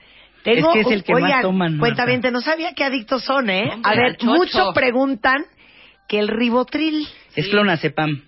[0.55, 1.81] tengo Es que es el que más toman, Marta.
[1.81, 3.71] cuentaviente, no sabía qué adictos son, ¿eh?
[3.73, 4.33] Hombre, a ver, chocho.
[4.33, 5.45] mucho preguntan
[6.09, 7.07] que el ribotril
[7.37, 8.23] Es clonazepam.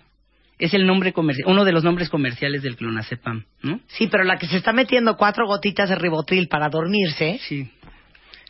[0.59, 3.79] Es el nombre comercial, uno de los nombres comerciales del clonazepam, ¿no?
[3.87, 7.67] Sí, pero la que se está metiendo cuatro gotitas de ribotril para dormirse, Sí.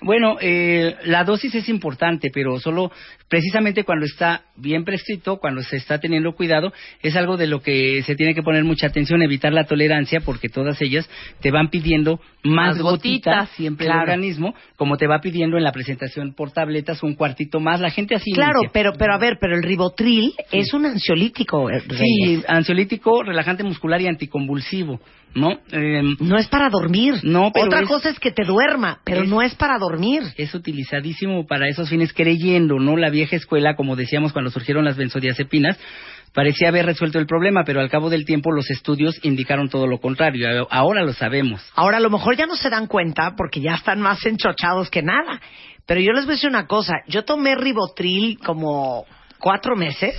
[0.03, 2.91] Bueno, eh, la dosis es importante, pero solo
[3.30, 6.73] precisamente cuando está bien prescrito, cuando se está teniendo cuidado,
[7.03, 10.49] es algo de lo que se tiene que poner mucha atención, evitar la tolerancia, porque
[10.49, 11.07] todas ellas
[11.41, 14.11] te van pidiendo más, Más gotitas, gotitas, siempre el claro.
[14.11, 17.80] organismo, como te va pidiendo en la presentación por tabletas un cuartito más.
[17.80, 18.72] La gente así Claro, inicia.
[18.73, 21.69] pero pero a ver, pero el ribotril es un ansiolítico.
[21.69, 21.88] eh, Sí,
[22.26, 22.45] Reyes.
[22.48, 24.99] ansiolítico, relajante muscular y anticonvulsivo,
[25.34, 25.60] ¿no?
[25.72, 27.16] Em, No es para dormir.
[27.24, 30.24] No, pero Otra es- cosa es que te duerma, pero es- no es para dormir.
[30.38, 32.98] es utilizadísimo para esos fines, creyendo, ¿no?
[32.98, 35.78] La vieja escuela, como decíamos cuando surgieron las benzodiazepinas,
[36.34, 39.99] parecía haber resuelto el problema, pero al cabo del tiempo los estudios indicaron todo lo
[39.99, 40.68] contrario.
[40.70, 41.62] Ahora lo sabemos.
[41.76, 45.02] Ahora, a lo mejor ya no se dan cuenta porque ya están más enchochados que
[45.02, 45.41] nada.
[45.86, 46.94] Pero yo les voy a decir una cosa.
[47.08, 49.06] Yo tomé ribotril como
[49.40, 50.16] cuatro meses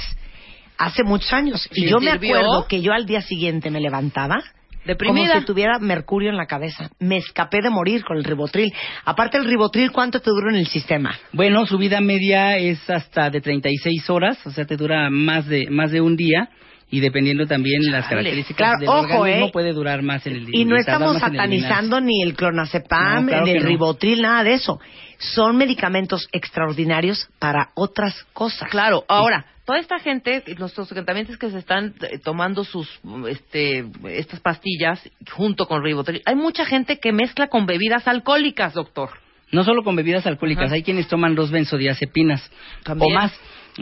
[0.76, 1.66] hace muchos años.
[1.72, 4.43] Y ¿Sí yo me acuerdo que yo al día siguiente me levantaba
[4.84, 5.28] Deprimida.
[5.28, 6.90] como si tuviera mercurio en la cabeza.
[6.98, 8.72] Me escapé de morir con el ribotril.
[9.04, 11.16] Aparte, el ribotril, ¿cuánto te dura en el sistema?
[11.32, 15.68] Bueno, su vida media es hasta de 36 horas, o sea, te dura más de
[15.70, 16.48] más de un día.
[16.94, 19.50] Y dependiendo también las características Claro, del ojo, organismo, ¿eh?
[19.50, 20.60] puede durar más en el día.
[20.60, 23.68] Y no estamos satanizando ni el clonazepam, No, claro ni el no.
[23.70, 24.78] ribotril, nada de eso.
[25.16, 28.68] Son medicamentos extraordinarios para otras cosas.
[28.68, 32.89] Claro, ahora, toda esta gente, los tratamientos que se están eh, tomando sus,
[33.28, 39.10] este, estas pastillas junto con ribotril, hay mucha gente que mezcla con bebidas alcohólicas, doctor.
[39.51, 40.74] No solo con bebidas alcohólicas, Ajá.
[40.76, 42.51] hay quienes toman dos benzodiazepinas
[42.84, 43.12] También.
[43.12, 43.39] o más.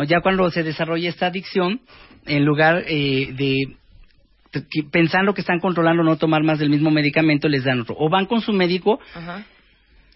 [0.06, 1.80] Ya cuando se desarrolla esta adicción,
[2.26, 3.76] en lugar eh, de
[4.90, 7.94] pensando que están controlando no tomar más del mismo medicamento, les dan otro.
[7.98, 9.44] O van con su médico Ajá.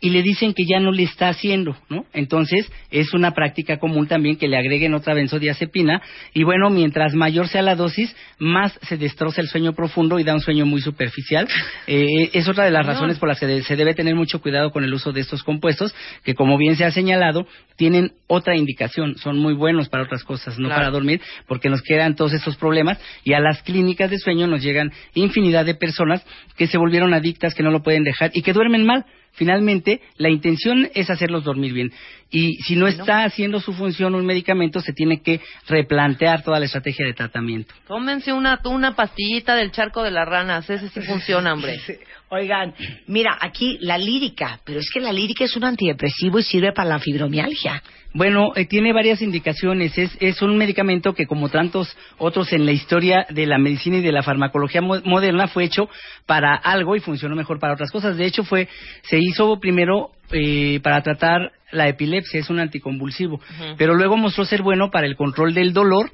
[0.05, 2.05] Y le dicen que ya no le está haciendo, ¿no?
[2.13, 6.03] Entonces, es una práctica común también que le agreguen otra benzodiazepina
[6.35, 10.35] y bueno, mientras mayor sea la dosis, más se destroza el sueño profundo y da
[10.35, 11.49] un sueño muy superficial.
[11.87, 14.85] Eh, es otra de las razones por las que se debe tener mucho cuidado con
[14.85, 15.95] el uso de estos compuestos,
[16.25, 20.59] que como bien se ha señalado, tienen otra indicación, son muy buenos para otras cosas,
[20.59, 20.81] no Claro.
[20.81, 24.63] para dormir, porque nos quedan todos estos problemas y a las clínicas de sueño nos
[24.63, 26.25] llegan infinidad de personas
[26.57, 29.05] que se volvieron adictas, que no lo pueden dejar y que duermen mal.
[29.35, 31.93] Finalmente, la intención es hacerlos dormir bien.
[32.31, 36.67] Y si no está haciendo su función un medicamento, se tiene que replantear toda la
[36.67, 37.75] estrategia de tratamiento.
[37.87, 41.81] Tómense una, una pastillita del charco de las ranas, ese sí funciona, hombre.
[42.35, 42.75] Oigan,
[43.07, 46.89] mira, aquí la lírica, pero es que la lírica es un antidepresivo y sirve para
[46.89, 47.81] la fibromialgia.
[48.13, 49.97] Bueno, eh, tiene varias indicaciones.
[49.97, 54.03] Es, es un medicamento que, como tantos otros en la historia de la medicina y
[54.03, 55.89] de la farmacología mo- moderna, fue hecho
[56.27, 58.17] para algo y funcionó mejor para otras cosas.
[58.17, 58.69] De hecho, fue
[59.03, 63.41] se hizo primero eh, para tratar la epilepsia, es un anticonvulsivo,
[63.77, 66.11] pero luego mostró ser bueno para el control del dolor,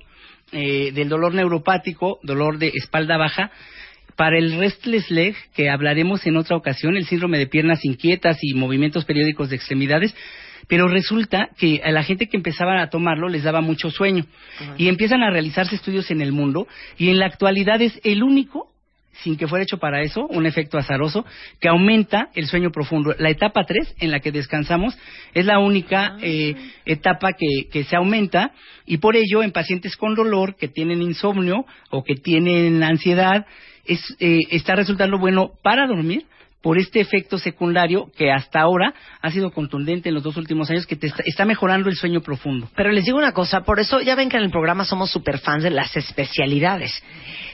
[0.52, 3.50] eh, del dolor neuropático, dolor de espalda baja.
[4.16, 8.54] Para el restless leg, que hablaremos en otra ocasión, el síndrome de piernas inquietas y
[8.54, 10.14] movimientos periódicos de extremidades,
[10.68, 14.24] pero resulta que a la gente que empezaba a tomarlo les daba mucho sueño.
[14.78, 18.70] Y empiezan a realizarse estudios en el mundo y en la actualidad es el único
[19.22, 21.24] sin que fuera hecho para eso, un efecto azaroso,
[21.60, 23.14] que aumenta el sueño profundo.
[23.18, 24.96] La etapa 3, en la que descansamos,
[25.34, 26.54] es la única eh,
[26.86, 28.52] etapa que, que se aumenta
[28.86, 33.46] y por ello en pacientes con dolor, que tienen insomnio o que tienen ansiedad,
[33.84, 36.26] es, eh, está resultando bueno para dormir
[36.62, 40.86] por este efecto secundario que hasta ahora ha sido contundente en los dos últimos años,
[40.86, 42.68] que te está, está mejorando el sueño profundo.
[42.76, 45.62] Pero les digo una cosa, por eso ya ven que en el programa somos superfans
[45.62, 47.02] de las especialidades.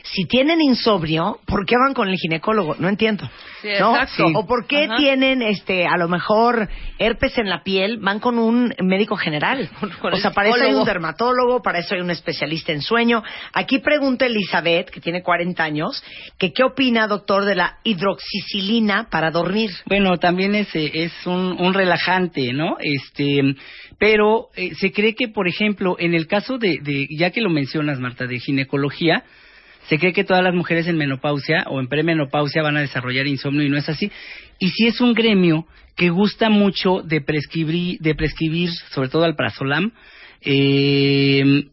[0.03, 2.77] Si tienen insomnio, ¿por qué van con el ginecólogo?
[2.79, 3.29] No entiendo.
[3.61, 3.97] Sí, ¿No?
[3.97, 4.27] exacto.
[4.35, 4.97] O por qué Ajá.
[4.97, 6.69] tienen, este, a lo mejor
[6.99, 9.69] herpes en la piel, van con un médico general.
[10.17, 13.23] O sea, para eso hay un dermatólogo, para eso hay un especialista en sueño.
[13.53, 16.03] Aquí pregunta Elizabeth, que tiene 40 años,
[16.39, 19.71] que qué opina, doctor, de la hidroxicilina para dormir.
[19.87, 22.77] Bueno, también es, eh, un, relajante, ¿no?
[22.81, 23.55] Este,
[23.99, 27.51] pero eh, se cree que, por ejemplo, en el caso de, de, ya que lo
[27.51, 29.25] mencionas, Marta, de ginecología,
[29.89, 33.63] Se cree que todas las mujeres en menopausia o en premenopausia van a desarrollar insomnio
[33.65, 34.11] y no es así.
[34.59, 35.65] Y si es un gremio
[35.97, 39.93] que gusta mucho de prescribir, de prescribir sobre todo al prazolam,
[40.43, 41.69] eh,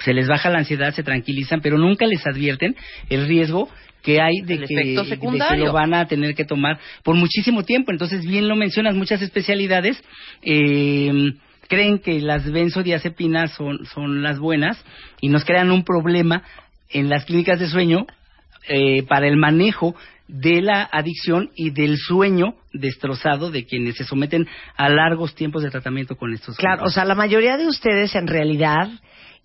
[0.00, 2.74] se les baja la ansiedad, se tranquilizan, pero nunca les advierten
[3.08, 3.68] el riesgo
[4.02, 7.92] que hay de que, de que lo van a tener que tomar por muchísimo tiempo.
[7.92, 10.02] Entonces, bien lo mencionas, muchas especialidades
[10.42, 11.32] eh,
[11.68, 14.82] creen que las benzodiazepinas son, son las buenas
[15.20, 16.42] y nos crean un problema
[16.90, 18.06] en las clínicas de sueño
[18.68, 19.94] eh, para el manejo
[20.26, 24.46] de la adicción y del sueño destrozado de quienes se someten
[24.76, 28.26] a largos tiempos de tratamiento con estos Claro, o sea, la mayoría de ustedes en
[28.26, 28.88] realidad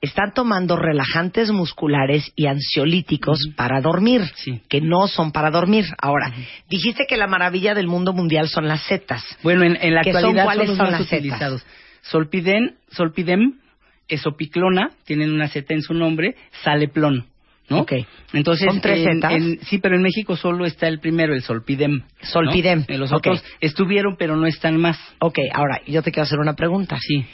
[0.06, 4.22] están tomando relajantes musculares y ansiolíticos para dormir,
[4.69, 5.86] que no son para dormir.
[6.02, 6.32] Ahora,
[6.69, 9.23] dijiste que la maravilla del mundo mundial son las setas.
[9.44, 10.18] Bueno, en, en la ¿Qué son?
[10.18, 11.19] actualidad son, ¿Cuáles los son las setas?
[11.19, 11.65] utilizados.
[12.02, 13.60] Solpiden, Solpidem,
[14.07, 17.26] Esopiclona, tienen una Z en su nombre, Saleplon.
[17.68, 17.80] ¿no?
[17.80, 17.94] Ok.
[18.34, 19.32] Entonces, ¿Son tres en- zetas?
[19.34, 21.94] en- sí, pero en México solo está el primero, el Solpidem.
[22.02, 22.06] ¿no?
[22.27, 23.18] Solpidem, Eh, Los ok.
[23.18, 24.99] otros estuvieron, pero no están más.
[25.19, 26.98] Ok, ahora, yo te quiero hacer una pregunta.
[27.02, 27.26] Sí.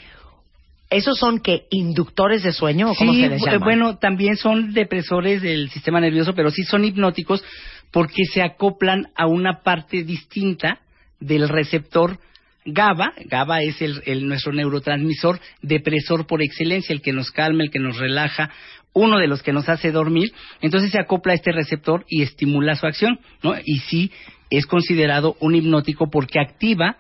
[0.92, 3.66] ¿Esos son que inductores de sueño o cómo Sí, se les llama?
[3.66, 7.44] bueno, también son depresores del sistema nervioso, pero sí son hipnóticos
[7.92, 10.80] porque se acoplan a una parte distinta
[11.20, 12.20] del receptor
[12.66, 13.14] GABA.
[13.26, 17.80] GABA es el, el- nuestro neurotransmisor depresor por excelencia, el que nos calma, el que
[17.80, 18.52] nos relaja,
[18.94, 20.32] uno de los que nos hace dormir.
[20.62, 23.56] Entonces se acopla a este receptor y estimula su acción, ¿no?
[23.64, 24.12] Y sí
[24.50, 26.98] es considerado un hipnótico porque activa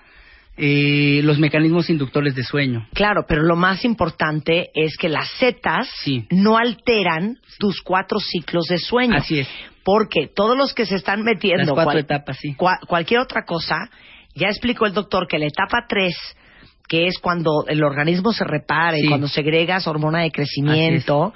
[0.57, 2.87] eh, los mecanismos inductores de sueño.
[2.93, 6.25] Claro, pero lo más importante es que las setas Sí.
[6.29, 9.15] no alteran tus cuatro ciclos de sueño.
[9.17, 9.47] Así es.
[9.83, 12.53] Porque todos los que se están metiendo Las cuatro cual- etapas, sí.
[12.55, 13.89] cua- cualquier otra cosa,
[14.35, 16.15] ya explicó el doctor que la etapa 3,
[16.87, 21.33] que es cuando el organismo se repara y cuando segregas hormona de crecimiento,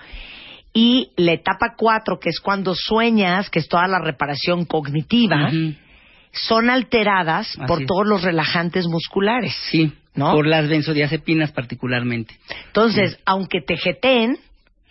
[0.74, 5.74] y la etapa 4, que es cuando sueñas, que es toda la reparación cognitiva, Ujú.
[6.36, 7.88] Son alteradas Así por es.
[7.88, 9.56] todos los relajantes musculares.
[9.72, 10.32] Sí, ¿No?
[10.34, 12.36] por las benzodiazepinas particularmente.
[12.68, 14.38] Entonces, aunque te jeteen,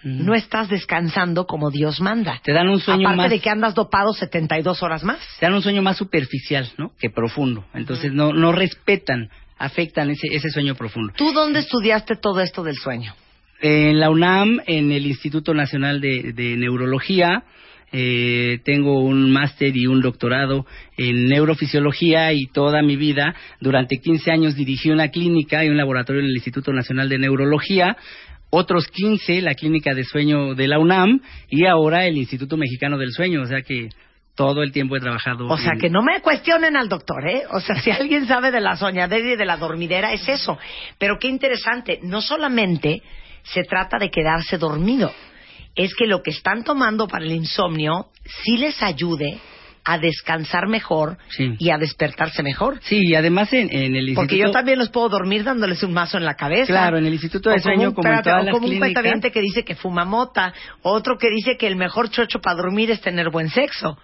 [0.03, 2.39] no estás descansando como Dios manda.
[2.45, 5.19] Te dan un sueño Aparte más de que andas dopado 72 horas más.
[5.41, 6.93] te dan un sueño más superficial, ¿no?
[6.99, 7.65] Que profundo.
[7.73, 11.15] Entonces no no respetan, afectan ese ese sueño profundo.
[11.17, 13.15] ¿Tú dónde estudiaste todo esto del sueño?
[13.63, 17.45] En la UNAM, en el Instituto Nacional de, de Neurología,
[17.97, 20.67] eh, tengo un máster y un doctorado
[20.97, 26.21] en neurofisiología y toda mi vida, durante 15 años dirigí una clínica y un laboratorio
[26.23, 27.97] en el Instituto Nacional de Neurología,
[28.51, 33.13] otros 15 la clínica de sueño de la UNAM y ahora el Instituto Mexicano del
[33.13, 33.91] Sueño, o sea que
[34.35, 35.47] todo el tiempo he trabajado.
[35.47, 37.43] O sea, en- que no me cuestionen al doctor, ¿eh?
[37.53, 40.59] O sea, si alguien sabe de la soñadera y de la dormidera, es eso.
[40.99, 43.03] Pero qué interesante, no solamente
[43.45, 45.13] se trata de quedarse dormido,
[45.77, 48.09] es que lo que están tomando para el insomnio
[48.45, 49.39] sí les ayude
[49.87, 51.57] a descansar mejor Sí.
[51.59, 52.81] y a despertarse mejor.
[52.85, 54.21] Sí, y además en, en el Instituto...
[54.23, 56.69] Porque yo también los puedo dormir dándoles un mazo en la cabeza.
[56.73, 58.55] Claro, en el Instituto de O como Sueño, un- como en espérate, todas o las
[58.55, 62.41] como un cuentaviente que dice que fuma mota, otro que dice que el mejor chocho
[62.41, 63.99] para dormir es tener buen sexo.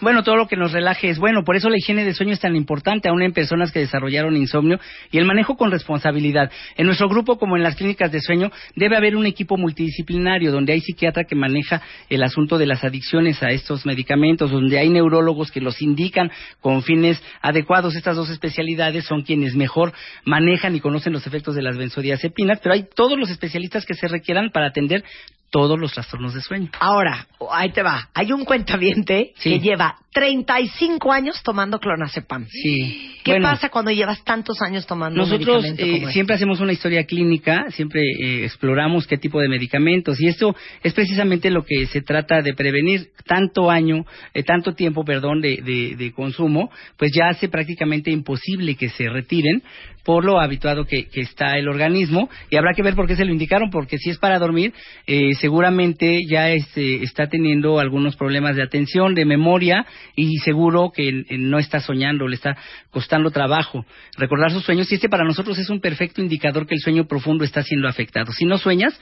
[0.00, 2.38] Bueno, todo lo que nos relaje es bueno, por eso la higiene de sueño es
[2.38, 4.78] tan importante, aún en personas que desarrollaron insomnio,
[5.10, 6.52] y el manejo con responsabilidad.
[6.76, 10.72] En nuestro grupo, como en las clínicas de sueño, debe haber un equipo multidisciplinario, donde
[10.72, 15.50] hay psiquiatra que maneja el asunto de las adicciones a estos medicamentos, donde hay neurólogos
[15.50, 16.30] que los indican
[16.60, 17.96] con fines adecuados.
[17.96, 19.92] Estas dos especialidades son quienes mejor
[20.24, 24.06] manejan y conocen los efectos de las benzodiazepinas, pero hay todos los especialistas que se
[24.06, 25.02] requieran para atender
[25.50, 26.70] todos los trastornos de sueño.
[26.80, 28.08] Ahora, ahí te va.
[28.14, 29.50] Hay un cuentaviente Sí.
[29.50, 32.46] que lleva 35 años tomando clonazepam.
[32.48, 33.14] Sí.
[33.24, 36.12] ¿Qué Bueno, pasa cuando llevas tantos años tomando Nosotros medicamento eh, este?
[36.12, 40.92] siempre hacemos una historia clínica, siempre eh, exploramos qué tipo de medicamentos y esto es
[40.94, 43.10] precisamente lo que se trata de prevenir.
[43.26, 44.04] Tanto año,
[44.34, 49.08] eh, tanto tiempo, perdón, de, de- de consumo, pues ya hace prácticamente imposible que se
[49.08, 49.62] retiren
[50.04, 53.32] por lo habituado que, está el organismo y habrá que ver por qué se lo
[53.32, 54.72] indicaron, porque si es para dormir,
[55.06, 61.08] eh, seguramente ya este, está teniendo algunos problemas de atención, de memoria y seguro que
[61.08, 62.56] eh, no está soñando, le está
[62.90, 63.84] costando trabajo
[64.16, 67.44] recordar sus sueños y este para nosotros es un perfecto indicador que el sueño profundo
[67.44, 68.32] está siendo afectado.
[68.32, 68.98] Si no sueñas,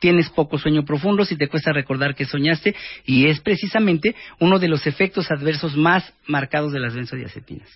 [0.00, 2.74] tienes poco sueño profundo, si te cuesta recordar que soñaste
[3.04, 7.68] y es precisamente uno de los efectos adversos más marcados de las benzodiazepinas.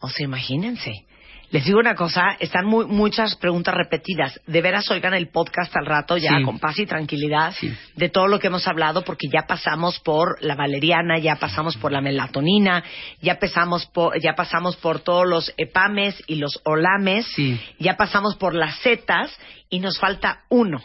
[0.00, 1.04] O sea, imagínense.
[1.52, 4.40] Les digo una cosa, están muy, muchas preguntas repetidas.
[4.46, 6.44] De veras oigan el podcast al rato ya Sí.
[6.44, 7.74] con paz y tranquilidad Sí.
[7.96, 11.90] de todo lo que hemos hablado porque ya pasamos por la valeriana, ya pasamos por
[11.90, 12.84] la melatonina,
[13.20, 17.60] ya pasamos por, ya pasamos por todos los epames y los olames, Sí.
[17.80, 19.36] ya pasamos por las setas
[19.68, 20.80] y nos falta uno.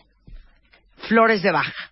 [1.07, 1.91] Flores de baja.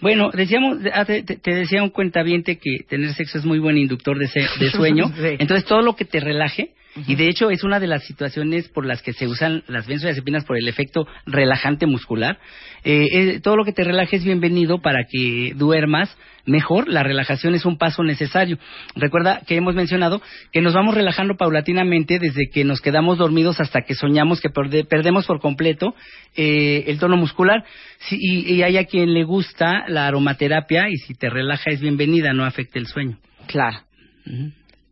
[0.00, 4.28] Bueno, decíamos, ah, te, decía un cuentaviente que tener sexo es muy buen inductor de,
[4.28, 5.12] se- de sueño.
[5.16, 6.70] Entonces, todo lo que te relaje,
[7.06, 10.44] y de hecho es una de las situaciones por las que se usan las benzodiazepinas
[10.44, 12.38] por el efecto relajante muscular.
[12.84, 16.16] Eh, eh, todo lo que te relaje es bienvenido para que duermas
[16.46, 16.88] mejor.
[16.88, 18.58] La relajación es un paso necesario.
[18.94, 23.82] Recuerda que hemos mencionado que nos vamos relajando paulatinamente desde que nos quedamos dormidos hasta
[23.82, 25.94] que soñamos que perde- perdemos por completo
[26.36, 27.64] eh, el tono muscular.
[28.08, 31.80] Sí, y, y hay a quien le gusta la aromaterapia y si te relaja es
[31.80, 33.18] bienvenida, no afecta el sueño.
[33.48, 33.78] Claro.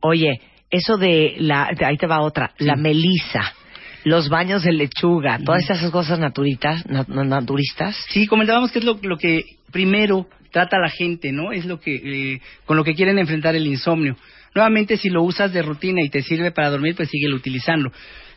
[0.00, 0.40] Oye,
[0.74, 3.52] eso de la, de- ahí te va otra, la melisa,
[4.04, 7.96] los baños de lechuga, todas esas cosas naturitas, na- na- naturistas.
[8.10, 11.52] Sí, comentábamos que es lo, lo que primero trata la gente, ¿no?
[11.52, 11.94] Es lo que
[12.34, 14.16] eh, con lo que quieren enfrentar el insomnio.
[14.54, 17.90] Nuevamente, si lo usas de rutina y te sirve para dormir, pues síguelo utilizando.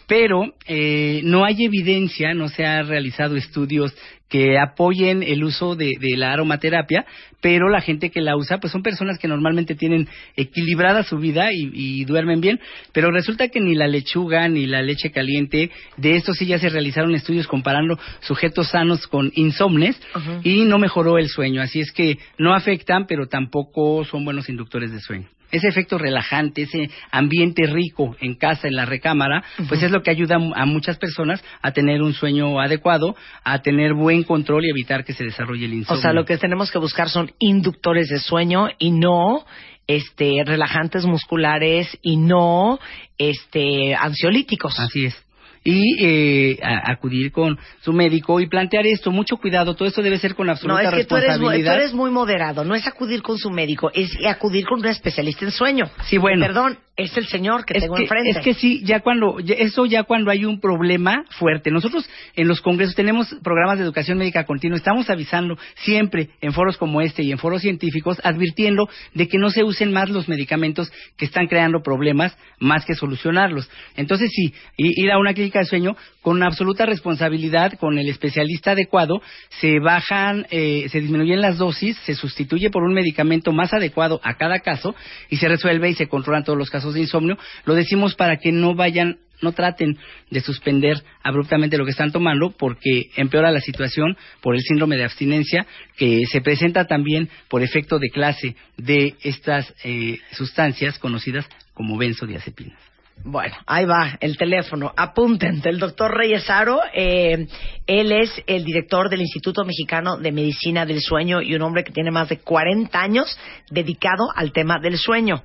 [0.08, 3.94] Pero eh, no hay evidencia, no se han realizado estudios
[4.30, 7.06] que apoyen el uso de, de la aromaterapia,
[7.42, 11.54] pero la gente que la usa, pues son personas que normalmente tienen equilibrada su vida
[11.54, 12.60] y, y duermen bien,
[12.92, 16.70] pero resulta que ni la lechuga ni la leche caliente, de esto sí ya se
[16.70, 20.00] realizaron estudios comparando sujetos sanos con insomnes
[20.44, 24.92] y no mejoró el sueño, así es que no afectan, pero tampoco son buenos inductores
[24.92, 25.30] de sueño.
[25.52, 30.12] Ese efecto relajante, ese ambiente rico en casa, en la recámara, pues es lo que
[30.12, 35.06] ayuda a muchas personas a tener un sueño adecuado, a tener buen control y evitar
[35.06, 36.02] que se desarrolle el O insomnio.
[36.02, 39.46] sea, lo que tenemos que buscar son inductores de sueño y no
[39.88, 42.80] este relajantes musculares y no
[43.18, 44.78] este ansiolíticos.
[44.80, 45.27] Así es.
[45.70, 50.18] Y eh, a- acudir con su médico y plantear esto, mucho cuidado, todo esto debe
[50.18, 51.76] ser con No, absoluta es que tú eres, muy, tú responsabilidad.
[51.76, 52.64] eres muy moderado.
[52.64, 55.90] No es acudir con su médico, es acudir con un especialista en sueño.
[56.06, 56.46] Sí, bueno.
[56.46, 58.30] Perdón, es el señor que es tengo que, enfrente.
[58.30, 61.70] es que sí, ya cuando, ya- eso ya cuando hay un problema fuerte.
[61.70, 66.78] Nosotros en los congresos tenemos programas de educación médica continua, estamos avisando siempre en foros
[66.78, 70.90] como este y en foros científicos, advirtiendo de que no se usen más los medicamentos
[71.18, 73.70] que están creando problemas más que solucionarlos.
[73.98, 79.22] Entonces sí, ir a una clínica de sueño con absoluta responsabilidad, con el especialista adecuado,
[79.60, 84.36] se bajan, eh, se disminuyen las dosis, se sustituye por un medicamento más adecuado a
[84.36, 84.96] cada caso
[85.30, 87.38] y se resuelve y se controlan todos los casos de insomnio.
[87.66, 89.98] Lo decimos para que no vayan, no traten
[90.30, 95.04] de suspender abruptamente lo que están tomando porque empeora la situación por el síndrome de
[95.04, 95.66] abstinencia
[95.96, 102.97] que se presenta también por efecto de clase de estas eh, sustancias conocidas como benzodiazepinas.
[103.30, 104.94] Bueno, ahí va el teléfono.
[104.96, 106.80] Apunten, del doctor Reyes Aro.
[106.94, 107.46] eh,
[107.86, 111.92] él es el director del Instituto Mexicano de Medicina del Sueño y un hombre que
[111.92, 113.38] tiene más de 40 años
[113.70, 115.44] dedicado al tema del sueño.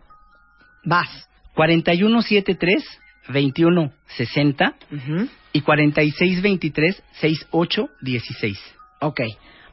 [0.85, 1.29] Vas.
[1.55, 2.85] 4173
[3.29, 5.29] 2160 Ujú.
[5.53, 8.59] y 4623 6816.
[9.01, 9.21] Ok.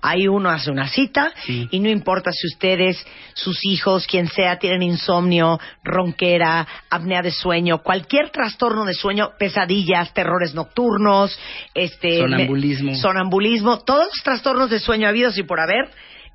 [0.01, 1.67] Ahí uno hace una cita Sí.
[1.71, 7.83] y no importa si ustedes, sus hijos, quien sea, tienen insomnio, ronquera, apnea de sueño,
[7.83, 11.37] cualquier trastorno de sueño, pesadillas, terrores nocturnos,
[11.73, 12.91] este, Sonambulismo.
[12.91, 15.89] me- sonambulismo, todos los trastornos de sueño habidos y por haber,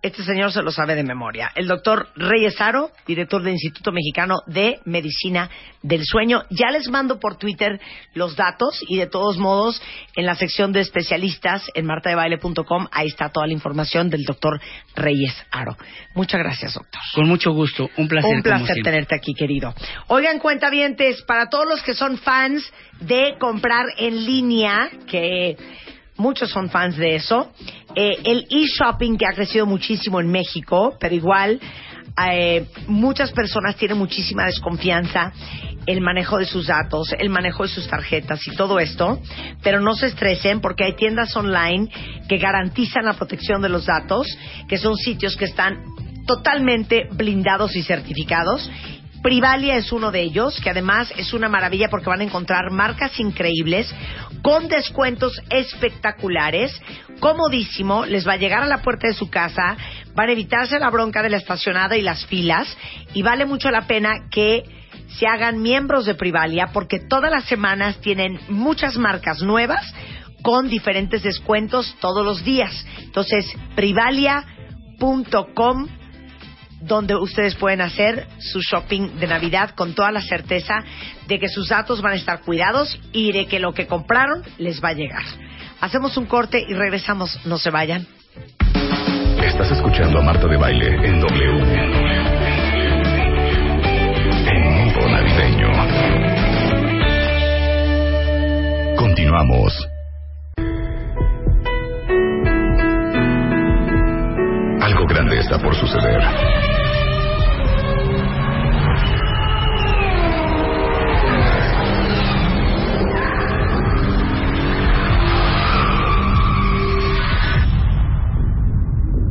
[0.05, 1.51] este señor se lo sabe de memoria.
[1.55, 5.49] El doctor Reyes Aro, director del Instituto Mexicano de Medicina
[5.83, 6.43] del Sueño.
[6.51, 7.81] Ya les mando por Twitter
[8.13, 9.81] los datos y de todos modos
[10.15, 14.61] en la sección de especialistas en martadebaile.com ahí está toda la información del doctor
[14.95, 15.75] Reyes Aro.
[16.15, 17.01] Muchas gracias, doctor.
[17.15, 18.37] Con mucho gusto, un placer.
[18.37, 19.75] Un placer tenerte aquí, querido.
[20.09, 22.71] Oigan, cuentavientes, para todos los que son fans
[23.01, 25.57] de comprar en línea, que
[26.17, 27.53] muchos son fans de eso,
[27.95, 31.61] eh, el e-shopping que ha crecido muchísimo en México, pero igual
[32.31, 35.33] eh, muchas personas tienen muchísima desconfianza
[35.87, 39.21] el manejo de sus datos, el manejo de sus tarjetas y todo esto,
[39.63, 41.89] pero no se estresen porque hay tiendas online
[42.29, 44.27] que garantizan la protección de los datos,
[44.69, 45.83] que son sitios que están
[46.27, 48.71] totalmente blindados y certificados.
[49.25, 53.19] Privalia es uno de ellos, que además es una maravilla porque van a encontrar marcas
[53.19, 53.91] increíbles
[54.43, 56.79] con descuentos espectaculares,
[57.21, 59.79] comodísimo, les va a llegar a la puerta de su casa,
[60.15, 62.69] van a evitarse la bronca de la estacionada y las filas
[63.15, 64.63] y vale mucho la pena que
[65.19, 69.91] se hagan miembros de Privalia porque todas las semanas tienen muchas marcas nuevas
[70.43, 72.85] con diferentes descuentos todos los días.
[73.01, 75.89] Entonces, privalia.com
[76.87, 80.85] donde ustedes pueden hacer su shopping de Navidad con toda la certeza
[81.27, 84.83] de que sus datos van a estar cuidados y de que lo que compraron les
[84.83, 85.25] va a llegar.
[85.81, 87.45] Hacemos un corte y regresamos.
[87.47, 88.07] No se vayan.
[89.43, 91.63] Estás escuchando a Marta de Baile en W.
[94.47, 95.69] En modo navideño.
[98.97, 99.89] Continuamos.
[104.81, 105.07] Algo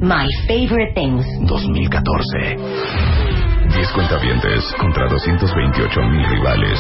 [0.04, 1.26] Favorite Things.
[1.48, 2.58] 2014.
[3.70, 6.78] 10 cuentavientes contra 228 mil rivales.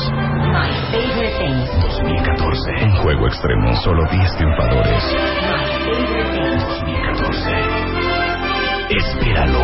[0.51, 1.69] My Favorite Things.
[1.79, 2.83] 2014.
[2.83, 5.03] Un juego extremo, solo 10 triunfadores.
[5.05, 5.55] My
[5.85, 6.63] Favorite Things.
[6.67, 7.51] 2014.
[8.89, 9.63] Espéralo.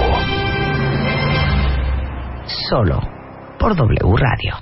[2.69, 3.01] Solo
[3.59, 4.55] por W Radio.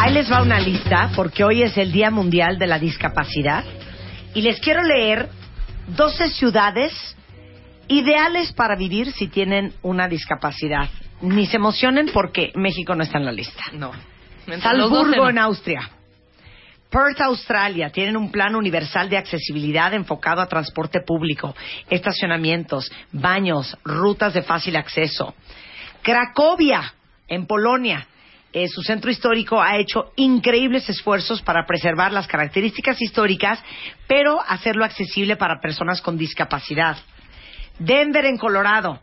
[0.00, 3.62] Ahí les va una lista porque hoy es el Día Mundial de la Discapacidad
[4.34, 5.28] y les quiero leer
[5.96, 7.16] 12 ciudades
[7.88, 10.88] ideales para vivir si tienen una discapacidad.
[11.22, 13.62] Ni se emocionen porque México no está en la lista.
[13.72, 13.92] No.
[14.46, 15.38] Mientras Salzburgo en.
[15.38, 15.90] Austria.
[16.90, 21.54] Perth, Australia, tienen un plan universal de accesibilidad enfocado a transporte público,
[21.90, 25.34] estacionamientos, baños, rutas de fácil acceso.
[26.02, 26.94] Cracovia,
[27.26, 28.06] en Polonia,
[28.52, 33.62] eh, su centro histórico ha hecho increíbles esfuerzos para preservar las características históricas,
[34.06, 36.96] pero hacerlo accesible para personas con discapacidad.
[37.78, 39.00] Denver, en Colorado,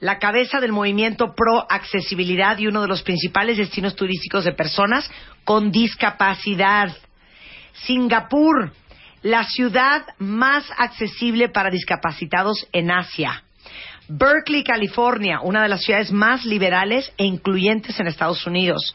[0.00, 5.10] la cabeza del movimiento pro accesibilidad y uno de los principales destinos turísticos de personas
[5.44, 6.94] con discapacidad.
[7.72, 8.72] Singapur,
[9.22, 13.42] la ciudad más accesible para discapacitados en Asia.
[14.08, 18.94] Berkeley, California, una de las ciudades más liberales e incluyentes en Estados Unidos.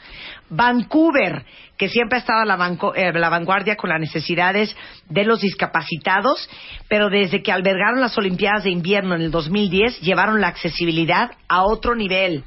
[0.49, 1.45] Vancouver,
[1.81, 4.77] que siempre ha estado a la, vanco- eh, la vanguardia con las necesidades
[5.09, 6.47] de los discapacitados,
[6.87, 11.63] pero desde que albergaron las Olimpiadas de Invierno en el 2010, llevaron la accesibilidad a
[11.63, 12.43] otro nivel.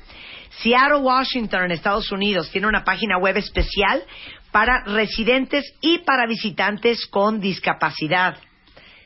[0.62, 4.04] Seattle, Washington, en Estados Unidos, tiene una página web especial
[4.52, 8.36] para residentes y para visitantes con discapacidad.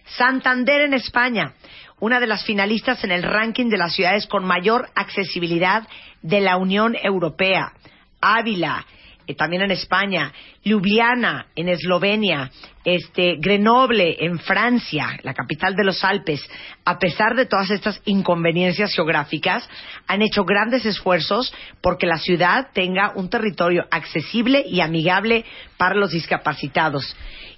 [0.04, 1.54] Santander en España,
[2.00, 5.88] una de las finalistas en el ranking de las ciudades con mayor accesibilidad
[6.20, 7.72] de la Unión Europea.
[8.20, 8.84] Ávila,
[9.28, 10.32] eh, también en España,
[10.64, 12.50] Ljubljana en Eslovenia,
[12.82, 16.40] este, Grenoble en Francia, la capital de los Alpes,
[16.86, 19.68] a pesar de todas estas inconveniencias geográficas,
[20.06, 21.52] han hecho grandes esfuerzos
[21.82, 25.44] porque la ciudad tenga un territorio accesible y amigable
[25.76, 27.14] para los discapacitados.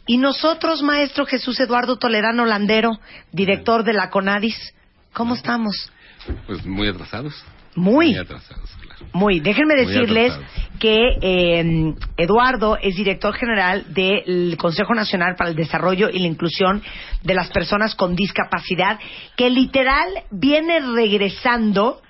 [0.08, 2.98] Y nosotros, maestro Jesús Eduardo Toledano Landero,
[3.30, 4.74] director de la CONADIS,
[5.12, 5.92] ¿cómo estamos?
[6.48, 7.44] Pues muy atrasados.
[7.76, 8.08] Muy.
[8.08, 9.06] Muy atrasados, claro.
[9.12, 10.32] Muy, déjenme decirles.
[10.80, 16.82] Que eh, Eduardo es director general del Consejo Nacional para el Desarrollo y la Inclusión
[17.22, 18.98] de las Personas con Discapacidad,
[19.36, 22.00] que literal viene regresando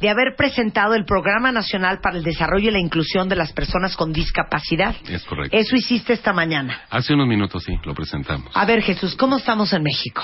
[0.00, 3.96] de haber presentado el Programa Nacional para el Desarrollo y la Inclusión de las Personas
[3.96, 4.94] con Discapacidad.
[5.08, 5.56] Es correcto.
[5.56, 6.82] Eso hiciste esta mañana.
[6.90, 8.50] Hace unos minutos sí, lo presentamos.
[8.54, 10.22] A ver, Jesús, ¿cómo estamos en México?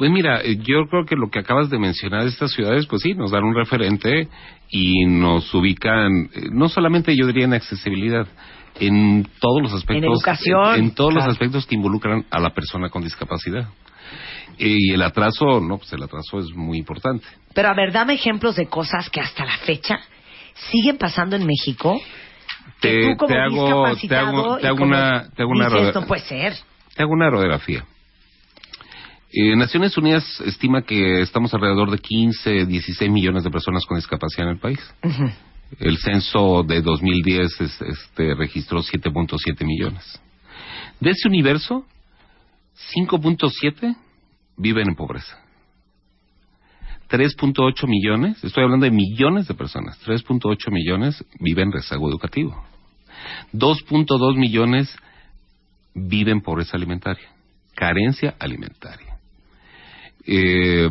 [0.00, 3.02] Pues mira, eh, yo creo que lo que acabas de mencionar de estas ciudades, pues
[3.02, 4.28] sí, nos dan un referente
[4.70, 8.26] y nos ubican, eh, no solamente yo diría en accesibilidad,
[8.78, 10.10] en todos los aspectos.
[10.12, 11.26] educación, En, en todos claro.
[11.26, 13.68] los aspectos que involucran a la persona con discapacidad.
[14.58, 17.26] Eh, Y el atraso, no, pues el atraso es muy importante.
[17.54, 19.98] Pero a ver, dame ejemplos de cosas que hasta la fecha
[20.70, 22.00] siguen pasando en México.
[22.80, 25.42] Que Te, tú como te hago, te discapacitado hago, y te hago como una, te
[25.42, 26.54] hago una dices, roda- no puede ser.
[26.94, 27.84] Te hago una radiografía.
[29.32, 34.48] Eh, Naciones Unidas estima que estamos alrededor de 15, 16 millones de personas con discapacidad
[34.48, 34.80] en el país.
[35.78, 40.20] El censo de 2010 es- este, registró 7.7 millones.
[40.98, 41.86] De ese universo,
[42.92, 43.94] 5.7
[44.56, 45.38] viven en pobreza.
[47.08, 52.64] 3.8 millones, estoy hablando de millones de personas, 3.8 millones viven en rezago educativo.
[53.52, 54.94] 2.2 millones
[55.94, 57.28] viven pobreza alimentaria,
[57.74, 59.09] carencia alimentaria.
[60.26, 60.88] Eh,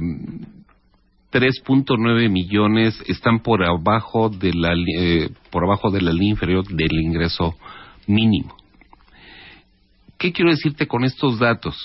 [1.31, 6.99] 3.9 millones están por abajo de la eh, por abajo de la línea inferior del
[7.01, 7.56] ingreso
[8.07, 8.56] mínimo.
[10.18, 11.77] ¿Qué quiero decirte con estos datos?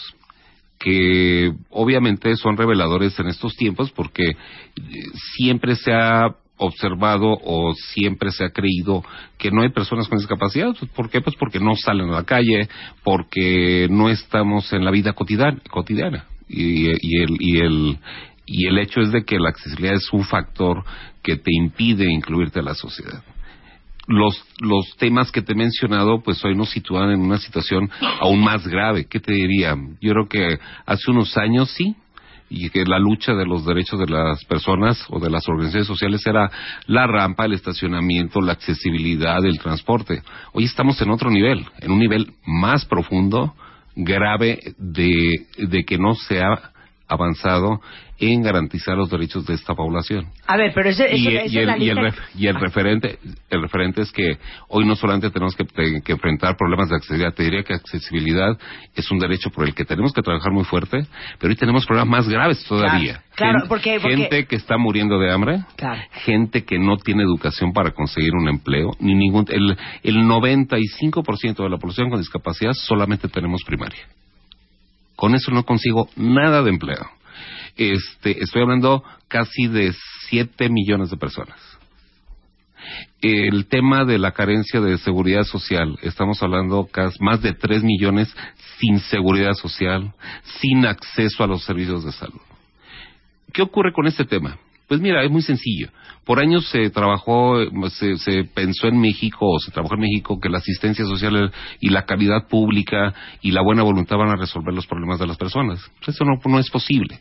[0.78, 4.34] Que obviamente son reveladores en estos tiempos porque eh,
[5.36, 9.04] siempre se ha observado o siempre se ha creído
[9.36, 10.74] que no hay personas con discapacidad.
[10.94, 11.20] ¿Por qué?
[11.20, 12.68] Pues porque no salen a la calle,
[13.02, 16.24] porque no estamos en la vida cotidiana.
[16.48, 17.98] Y, y el, y, el,
[18.46, 20.84] y el hecho es de que la accesibilidad es un factor
[21.22, 23.22] que te impide incluirte a la sociedad
[24.06, 27.90] los, los temas que te he mencionado, pues hoy nos sitúan en una situación
[28.20, 29.06] aún más grave.
[29.06, 29.74] ¿Qué te diría?
[30.00, 31.96] Yo creo que hace unos años sí,
[32.50, 36.24] y que la lucha de los derechos de las personas o de las organizaciones sociales
[36.26, 36.50] era
[36.86, 40.22] la rampa, el estacionamiento, la accesibilidad, el transporte.
[40.52, 43.54] Hoy estamos en otro nivel, en un nivel más profundo,
[43.96, 46.72] grave, de, de que no se ha
[47.08, 47.80] avanzado
[48.18, 50.26] en garantizar los derechos de esta población.
[50.46, 53.18] A ver, pero ese, y, ese- y el, y el ref- y el referente
[53.50, 54.38] el referente es que
[54.68, 55.64] hoy no solamente tenemos que,
[56.12, 58.56] enfrentar problemas de accesibilidad, te diría que accesibilidad
[58.94, 60.98] es un derecho por el que tenemos que trabajar muy fuerte,
[61.38, 63.22] pero hoy tenemos problemas más graves todavía.
[63.34, 66.00] Claro, claro, Gen- porque- porque- gente que está muriendo de hambre, Claro.
[66.24, 71.68] gente que no tiene educación para conseguir un empleo, ni ningún el, el 95% de
[71.70, 74.02] la población con discapacidad solamente tenemos primaria.
[75.16, 77.06] Con eso no consigo nada de empleo.
[77.76, 79.94] Este, estoy hablando casi de
[80.28, 81.58] 7 millones de personas.
[83.20, 86.88] El tema de la carencia de seguridad social, estamos hablando
[87.20, 88.34] más de 3 millones
[88.78, 90.12] sin seguridad social,
[90.60, 92.40] sin acceso a los servicios de salud.
[93.52, 94.58] ¿Qué ocurre con este tema?
[94.86, 95.88] Pues mira, es muy sencillo.
[96.26, 97.56] Por años se trabajó,
[97.88, 102.04] se, pensó en México, o se trabajó en México, que la asistencia social y la
[102.04, 105.80] calidad pública y la buena voluntad van a resolver los problemas de las personas.
[106.06, 107.20] Eso no es posible.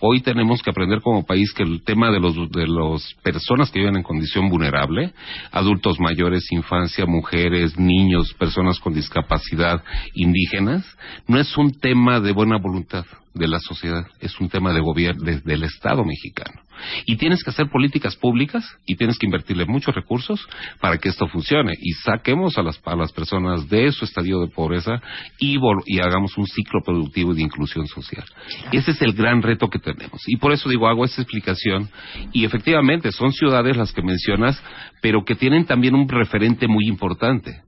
[0.00, 3.78] Hoy tenemos que aprender como país que el tema de los de las personas que
[3.78, 5.12] viven en condición vulnerable,
[5.52, 9.82] adultos mayores, infancia, mujeres, niños, personas con discapacidad,
[10.14, 10.84] indígenas,
[11.26, 13.06] no es un tema de buena voluntad
[13.36, 16.60] de la sociedad, es un tema de gobierno del Estado mexicano.
[17.06, 20.46] Y tienes que hacer políticas públicas y tienes que invertirle muchos recursos
[20.80, 24.48] para que esto funcione y saquemos a las, a las personas de su estadio de
[24.48, 25.00] pobreza
[25.38, 28.24] y, y hagamos un ciclo productivo y de inclusión social.
[28.72, 30.22] Ese es el gran reto que tenemos.
[30.26, 31.88] Y por eso digo, hago esta explicación.
[32.32, 34.62] Y efectivamente, son ciudades las que mencionas,
[35.02, 37.62] pero que tienen también un referente muy importante.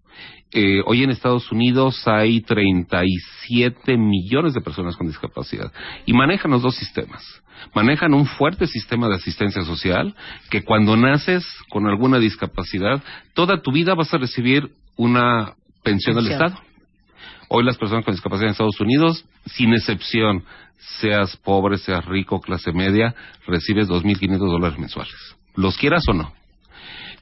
[0.50, 5.70] Eh, hoy en Estados Unidos hay 37 millones de personas con discapacidad
[6.06, 7.22] y manejan los dos sistemas.
[7.74, 10.14] Manejan un fuerte sistema de asistencia social
[10.48, 13.02] que cuando naces con alguna discapacidad,
[13.34, 16.28] toda tu vida vas a recibir una pensión del.
[16.28, 16.67] Estado.
[17.48, 20.44] Hoy las personas con discapacidad en Estados Unidos, sin excepción,
[21.00, 23.14] seas pobre, seas rico, clase media,
[23.46, 25.36] recibes 2.500 dólares mensuales.
[25.54, 26.32] Los quieras o no.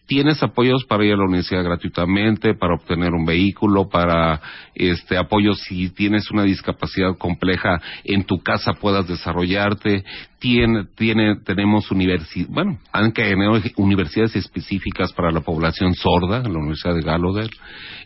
[0.07, 4.41] Tienes apoyos para ir a la universidad gratuitamente, para obtener un vehículo, para
[4.75, 10.05] este apoyos si tienes una discapacidad compleja en tu casa puedas desarrollarte.
[10.39, 16.95] Tiene, tiene, tenemos universidades, bueno, han creado universidades específicas para la población sorda, la Universidad
[16.95, 17.51] de Gallaudet.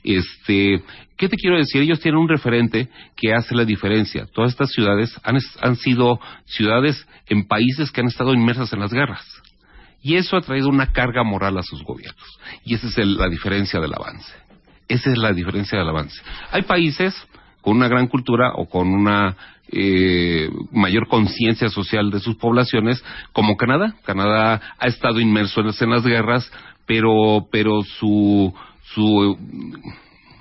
[0.02, 0.82] Este,
[1.18, 1.82] ¿qué te quiero decir?
[1.82, 4.26] Ellos tienen un referente que hace la diferencia.
[4.32, 8.92] Todas estas ciudades han, han sido ciudades en países que han estado inmersas en las
[8.92, 9.39] guerras.
[10.02, 12.38] Y eso ha traído una carga moral a sus gobiernos.
[12.64, 14.32] Y esa es el- la diferencia del avance.
[14.88, 16.20] Esa es la diferencia del avance.
[16.50, 17.14] Hay países
[17.60, 19.36] con una gran cultura o con una
[19.72, 23.94] eh, mayor conciencia social de sus poblaciones, como Canadá.
[24.04, 26.50] Canadá ha estado inmerso en en las guerras,
[26.86, 28.52] pero, pero su,
[28.94, 29.38] su,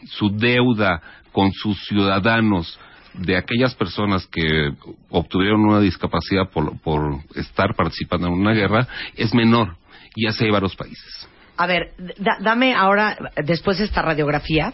[0.07, 0.99] su deuda
[1.31, 2.79] con sus ciudadanos
[3.13, 4.71] de aquellas personas que
[5.09, 9.75] obtuvieron una discapacidad por, por estar participando en una guerra es menor
[10.15, 11.27] y hace hay varios países.
[11.57, 14.73] A ver, da- dame ahora, después de esta radiografía,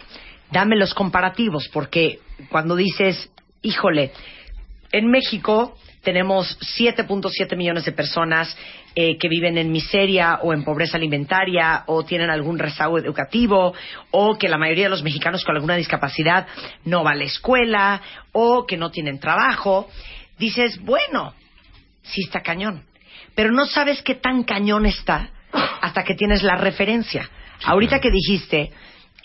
[0.52, 3.32] dame los comparativos, porque cuando dices,
[3.62, 4.12] híjole,
[4.92, 5.76] en México
[6.06, 8.56] tenemos 7.7 millones de personas
[8.96, 13.74] eh, que viven en miseria o en pobreza alimentaria o tienen algún rezago educativo
[14.12, 16.48] o que la mayoría de los mexicanos con alguna discapacidad
[16.86, 18.02] no va a la escuela
[18.32, 19.90] o que no tienen trabajo.
[20.38, 21.34] Dices, bueno,
[22.04, 22.86] sí está cañón,
[23.34, 25.32] pero no sabes qué tan cañón está
[25.82, 27.30] hasta que tienes la referencia.
[27.66, 28.72] Ahorita que dijiste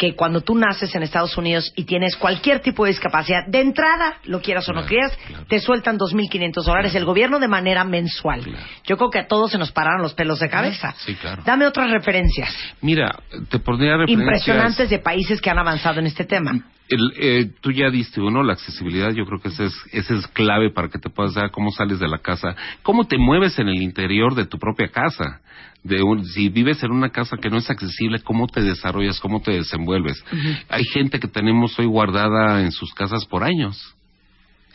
[0.00, 4.14] que cuando tú naces en Estados Unidos y tienes cualquier tipo de discapacidad, de entrada,
[4.24, 5.12] lo quieras o no quieras,
[5.46, 8.42] te sueltan 2.500 dólares el gobierno de manera mensual.
[8.86, 10.94] Yo creo que a todos se nos pararon los pelos de cabeza.
[10.96, 11.42] Sí, claro.
[11.44, 13.14] Dame otras referencias Mira,
[13.50, 14.20] te pondría referencias...
[14.20, 16.52] impresionantes de países que han avanzado en este tema.
[16.90, 20.26] El, eh, tú ya diste uno, la accesibilidad, yo creo que ese es, ese es
[20.28, 23.68] clave para que te puedas dar cómo sales de la casa, cómo te mueves en
[23.68, 25.40] el interior de tu propia casa.
[25.82, 29.40] De un- si vives en una casa que no es accesible, cómo te desarrollas, cómo
[29.40, 30.22] te desenvuelves.
[30.68, 33.96] Hay gente que tenemos hoy guardada en sus casas por años.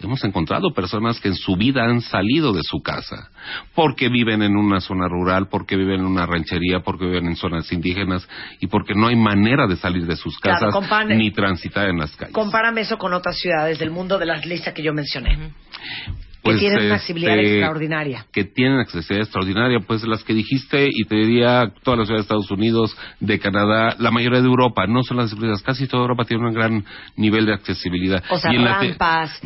[0.01, 3.29] Hemos encontrado personas que en su vida han salido de su casa
[3.73, 7.71] porque viven en una zona rural, porque viven en una ranchería, porque viven en zonas
[7.71, 8.27] indígenas
[8.59, 11.97] y porque no hay manera de salir de sus Claro, casas compare- ni transitar en
[11.97, 12.33] las calles.
[12.33, 15.51] Compárame eso con otras ciudades del mundo de las listas que yo mencioné,
[16.45, 18.25] Pues, que tienen una este, accesibilidad extraordinaria.
[18.31, 22.35] que tienen accesibilidad extraordinaria, pues las que dijiste, y te diría todas las ciudades de
[22.35, 26.25] Estados Unidos, de Canadá, la mayoría de Europa, no son las accesibilidades, casi toda Europa
[26.25, 26.85] tiene un gran
[27.17, 28.23] nivel de accesibilidad.
[28.29, 28.95] O sea, Y te-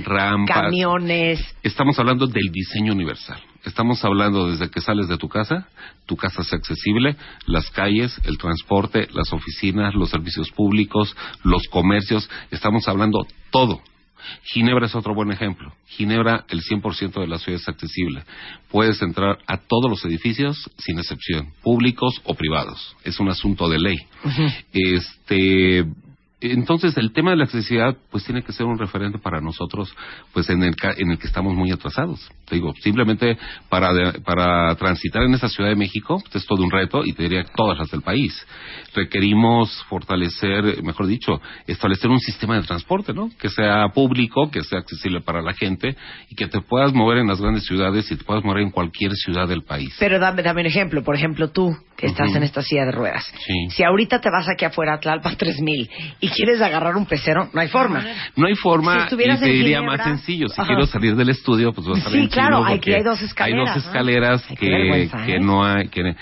[0.03, 0.53] rampas.
[0.53, 1.55] camiones.
[1.63, 3.39] Estamos hablando del diseño universal.
[3.63, 5.67] Estamos hablando desde que sales de tu casa,
[6.05, 7.15] tu casa es accesible,
[7.45, 13.81] las calles, el transporte, las oficinas, los servicios públicos, los comercios, estamos hablando todo.
[14.43, 15.73] Ginebra es otro buen ejemplo.
[15.87, 18.23] Ginebra, el 100% de la ciudad es accesible.
[18.71, 22.95] Puedes entrar a todos los edificios sin excepción, públicos o privados.
[23.03, 23.97] Es un asunto de ley.
[24.73, 25.85] Este,
[26.41, 29.93] entonces el tema de la accesibilidad pues tiene que ser un referente para nosotros
[30.33, 33.37] pues en el ca- en el que estamos muy atrasados te digo simplemente
[33.67, 37.11] para de- para transitar en esta Ciudad de México pues, es todo un reto y
[37.11, 38.33] te diría todas las del país
[38.93, 44.79] requerimos fortalecer mejor dicho establecer un sistema de transporte no que sea público que sea
[44.79, 45.95] accesible para la gente
[46.29, 49.11] y que te puedas mover en las grandes ciudades y te puedas mover en cualquier
[49.13, 51.03] ciudad del país Pero dame, dame un ejemplo.
[51.03, 53.25] Por ejemplo, tú, que estás en esta silla de ruedas.
[53.45, 53.69] Sí.
[53.69, 55.89] Si ahorita te vas aquí afuera a Tlalpan 3000
[56.19, 58.05] y quieres agarrar un pecero, no hay forma.
[58.35, 60.47] No hay forma, Si y te diría Ginebra, más sencillo.
[60.49, 63.21] Si quiero salir del estudio, pues vas a salir Sí, en claro, chino, hay dos
[63.21, 65.39] escaleras, Hay dos escaleras que, ¿eh?
[65.39, 65.87] no hay.
[65.89, 66.15] Que,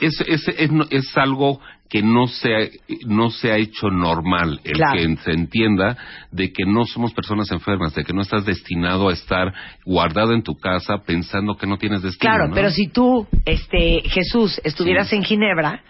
[0.00, 2.68] es, es, es, es algo que no se, ha-
[3.06, 4.92] no se ha hecho normal, el Claro.
[4.98, 5.96] que se entienda
[6.30, 9.52] de que no somos personas enfermas, de que no estás destinado a estar
[9.84, 12.32] guardado en tu casa pensando que no tienes destino.
[12.32, 12.54] Claro, ¿no?
[12.54, 15.82] pero si tú, este, Jesús, estuvieras en Ginebra,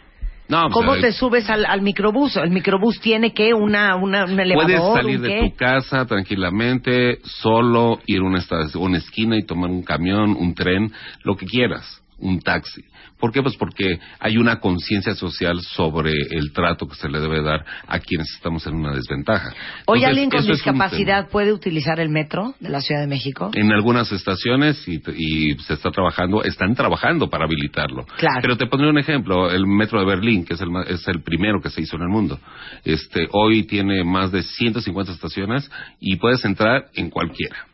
[0.49, 2.37] No, pues, ¿cómo te subes al, al microbús?
[2.37, 8.01] El microbús tiene que una, una, un elevador, Puedes salir de tu casa tranquilamente, solo
[8.07, 8.43] ir a una,
[8.74, 10.93] una esquina y tomar un camión, un tren,
[11.23, 12.83] lo que quieras, un taxi.
[13.23, 13.40] ¿Por qué?
[13.40, 18.01] Pues porque hay una conciencia social sobre el trato que se le debe dar a
[18.01, 19.55] quienes estamos en una desventaja.
[19.86, 23.53] Hoy alguien con discapacidad puede utilizar el metro de la Ciudad de México.
[23.55, 28.07] En algunas estaciones y, y se está trabajando, están trabajando para habilitarlo.
[28.19, 28.40] Claro.
[28.43, 31.61] Pero te pondré un ejemplo, el metro de Berlín, que es el, es el primero
[31.61, 32.40] que se hizo en el mundo.
[32.82, 35.70] Este, hoy tiene más de 150 estaciones
[36.01, 37.69] y puedes entrar en cualquiera.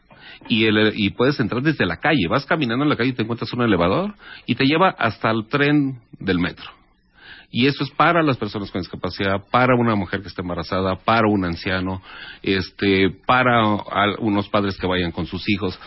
[0.49, 2.29] Y, el, y puedes entrar desde la calle.
[2.29, 4.15] Vas caminando en la calle y te encuentras un elevador
[4.47, 6.71] y te lleva hasta el tren del metro.
[7.51, 11.29] Y eso es para las personas con discapacidad, para una mujer que está embarazada, para
[11.29, 12.03] un anciano,
[12.43, 13.65] este, para
[14.19, 15.79] unos padres que vayan con sus hijos.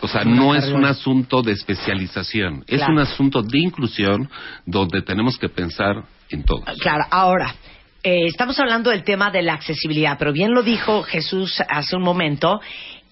[0.00, 2.94] O sea, no es un asunto de especialización, es Claro.
[2.94, 4.28] un asunto de inclusión
[4.66, 6.64] donde tenemos que pensar en todos.
[6.80, 7.54] Claro, ahora,
[8.02, 12.02] eh, estamos hablando del tema de la accesibilidad, pero bien lo dijo Jesús hace un
[12.02, 12.60] momento,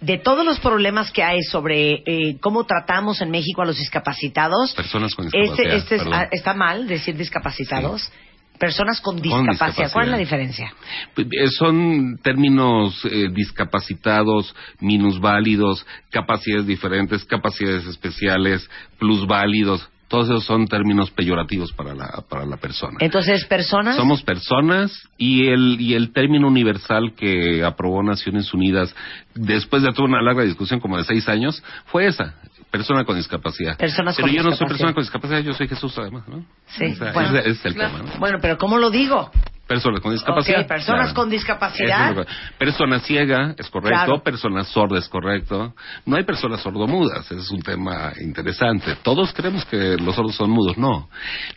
[0.01, 4.75] de todos los problemas que hay sobre eh, cómo tratamos en México a los discapacitados,
[4.75, 5.75] Personas con discapacidad.
[5.77, 8.11] este, este es- está mal decir discapacitados,
[8.59, 9.93] personas con Con discapacidad.
[9.93, 10.73] ¿Cuál es la diferencia?
[11.17, 18.69] Eh, Son términos eh, discapacitados, minusválidos, capacidades diferentes, capacidades especiales,
[18.99, 19.89] plusválidos.
[20.11, 22.97] Todos esos son términos peyorativos para la, para la persona.
[22.99, 23.95] Entonces, personas...
[23.95, 28.93] Somos personas y el, y el término universal que aprobó Naciones Unidas
[29.37, 32.35] después de toda una larga discusión como de seis años fue esa,
[32.73, 33.77] persona con discapacidad.
[33.79, 36.45] Personas Pero con yo no soy persona con discapacidad, yo soy Jesús además, ¿no?
[36.67, 38.19] Sí, O sea, bueno, ese es el tema, ¿no?
[38.19, 39.31] Bueno, pero ¿cómo lo digo?
[39.71, 40.67] Personas con discapacidad.
[40.67, 41.15] Personas claro.
[41.15, 42.19] con discapacidad.
[42.19, 42.27] Es
[42.59, 44.05] Persona ciega, es correcto.
[44.05, 44.23] Claro.
[44.25, 45.75] Persona sorda, es correcto.
[46.07, 48.97] No hay personas sordomudas, es un tema interesante.
[49.05, 51.09] Todos creemos que los sordos son mudos, no.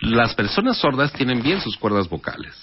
[0.02, 2.56] Las personas sordas tienen bien sus cuerdas vocales.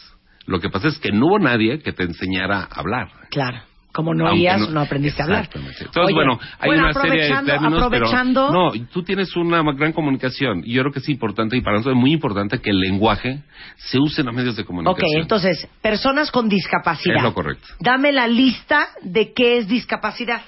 [0.47, 3.09] Lo que pasa es que no hubo nadie que te enseñara a hablar.
[3.31, 3.70] Claro.
[3.93, 5.49] Como no oías, no, aprendiste a hablar.
[5.53, 9.63] Entonces, Oye, bueno, hay bueno, una serie de términos, aprovechando- pero no, tú tienes una
[9.73, 12.71] gran comunicación y yo creo que es importante y para nosotros es muy importante que
[12.71, 13.41] el lenguaje
[13.77, 15.21] se use en los medios de Ok, comunicación.
[15.23, 17.17] entonces, personas con discapacidad.
[17.17, 17.67] Es lo correcto.
[17.81, 20.43] Dame la lista de qué es discapacidad.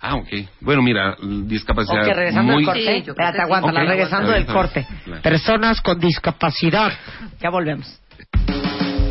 [0.00, 0.28] Ah, ok.
[0.60, 2.64] Bueno, mira, discapacidad Ok, regresando muy...
[2.64, 2.96] del corte.
[2.98, 4.86] Espérate, aguántala, Ok, regresando del corte.
[5.06, 5.22] bien.
[5.22, 6.92] Personas con discapacidad.
[7.40, 8.00] Ya volvemos.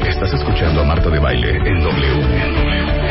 [0.06, 3.02] Estás escuchando a Marta de Baile en W.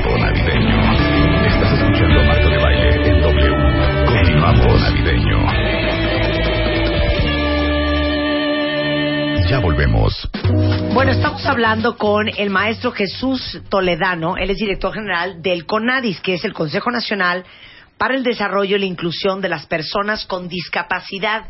[0.00, 1.46] Mundo Navideño.
[1.46, 4.06] Estás escuchando a de Baile en W.
[4.06, 5.38] Continuamos navideño.
[9.48, 10.30] Ya volvemos.
[10.94, 14.36] Bueno, estamos hablando con el maestro Jesús Toledano.
[14.36, 17.44] Él es director general del CONADIS, que es el Consejo Nacional
[17.98, 21.44] para el Desarrollo y la Inclusión de las Personas con Discapacidad.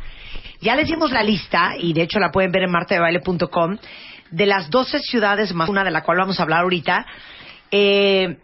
[0.61, 3.79] Ya les dimos la lista, y de hecho la pueden ver en martadebaile.com,
[4.31, 7.07] de las 12 ciudades más una de la cual vamos a hablar ahorita.
[7.71, 8.37] Eh,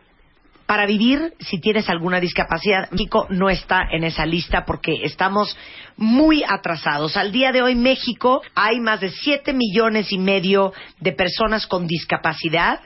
[0.66, 2.90] para vivir si tienes alguna discapacidad.
[2.90, 5.57] México no está en esa lista porque estamos
[5.97, 7.16] muy atrasados.
[7.16, 11.86] Al día de hoy, México hay más de 7 millones y medio de personas con
[11.86, 12.81] discapacidad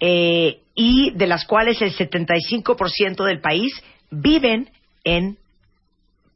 [0.00, 3.72] eh, y de las cuales el 75% del país
[4.10, 4.70] viven
[5.04, 5.36] en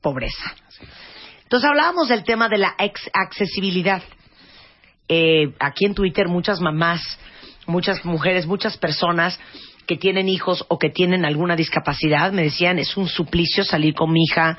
[0.03, 0.55] pobreza.
[1.45, 2.75] Entonces hablábamos del tema de la
[3.13, 4.03] accesibilidad.
[5.09, 7.03] Eh, aquí en Twitter muchas mamás,
[7.67, 9.39] muchas mujeres, muchas personas
[9.87, 14.13] que tienen hijos o que tienen alguna discapacidad me decían es un suplicio salir con
[14.13, 14.57] mi hija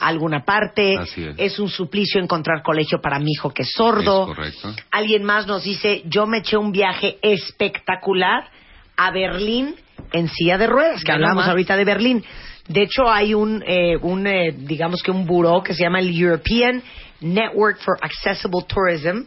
[0.00, 1.58] a alguna parte, Así es.
[1.58, 4.22] un suplicio encontrar colegio para mi hijo que es sordo.
[4.30, 4.74] Es correcto.
[4.90, 8.44] Alguien más nos dice yo me eché un viaje espectacular
[8.98, 9.74] a Berlín
[10.12, 11.48] en silla de ruedas, que Ya hablamos nomás.
[11.48, 12.24] ahorita de Berlín.
[12.68, 16.14] De hecho, hay un, eh, un eh, digamos que un buró que se llama el
[16.18, 16.82] European
[17.20, 19.26] Network for Accessible Tourism,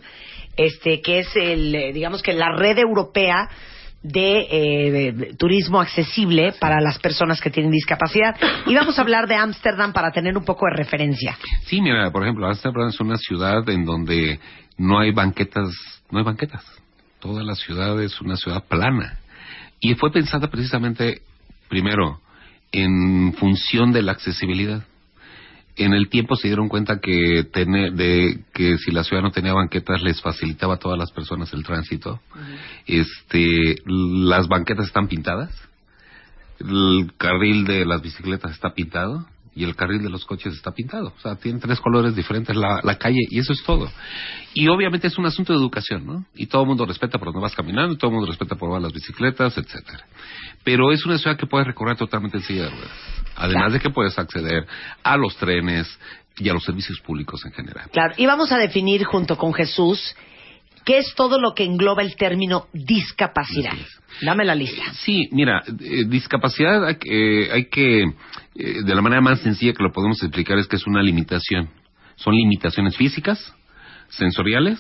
[0.60, 3.50] este, que es el, eh, digamos que la red europea
[4.04, 8.36] de eh, turismo accesible para las personas que tienen discapacidad.
[8.66, 11.38] Y vamos a hablar de Ámsterdam para tener un poco de referencia.
[11.66, 14.40] Sí, mira, por ejemplo, Amsterdam es una ciudad en donde
[14.78, 15.70] no hay banquetas,
[16.12, 16.66] no hay banquetas.
[17.20, 19.20] Toda la ciudad es una ciudad plana.
[19.80, 21.22] Y fue pensada precisamente,
[21.70, 22.20] primero,
[22.74, 24.84] en función de la accesibilidad.
[25.76, 29.54] En el tiempo se dieron cuenta que, tener, de, que si la ciudad no tenía
[29.54, 32.20] banquetas les facilitaba a todas las personas el tránsito.
[32.86, 35.52] Este, las banquetas están pintadas,
[36.60, 39.26] el carril de las bicicletas está pintado
[39.56, 41.14] y el carril de los coches está pintado.
[41.18, 43.90] O sea, tiene tres colores diferentes la, la calle y eso es todo.
[44.54, 46.26] Y obviamente es un asunto de educación, ¿no?
[46.36, 48.70] Y todo el mundo respeta por donde vas caminando, y todo el mundo respeta por
[48.70, 50.06] donde las bicicletas, etcétera.
[50.64, 52.92] Pero es una ciudad que puedes recorrer totalmente en silla de ruedas.
[53.36, 54.68] Además de que puedes acceder
[55.04, 55.88] a los trenes
[56.38, 57.90] y a los servicios públicos en general.
[57.92, 60.16] Claro, y vamos a definir junto con Jesús
[60.90, 63.78] qué es todo lo que engloba el término discapacidad.
[64.24, 64.92] Dame la lista.
[65.06, 68.02] Sí, mira, eh, discapacidad hay, que- eh, hay que,
[68.56, 71.70] eh, de la manera más sencilla que lo podemos explicar es que es una limitación.
[72.16, 73.54] Son limitaciones físicas,
[74.08, 74.80] sensoriales,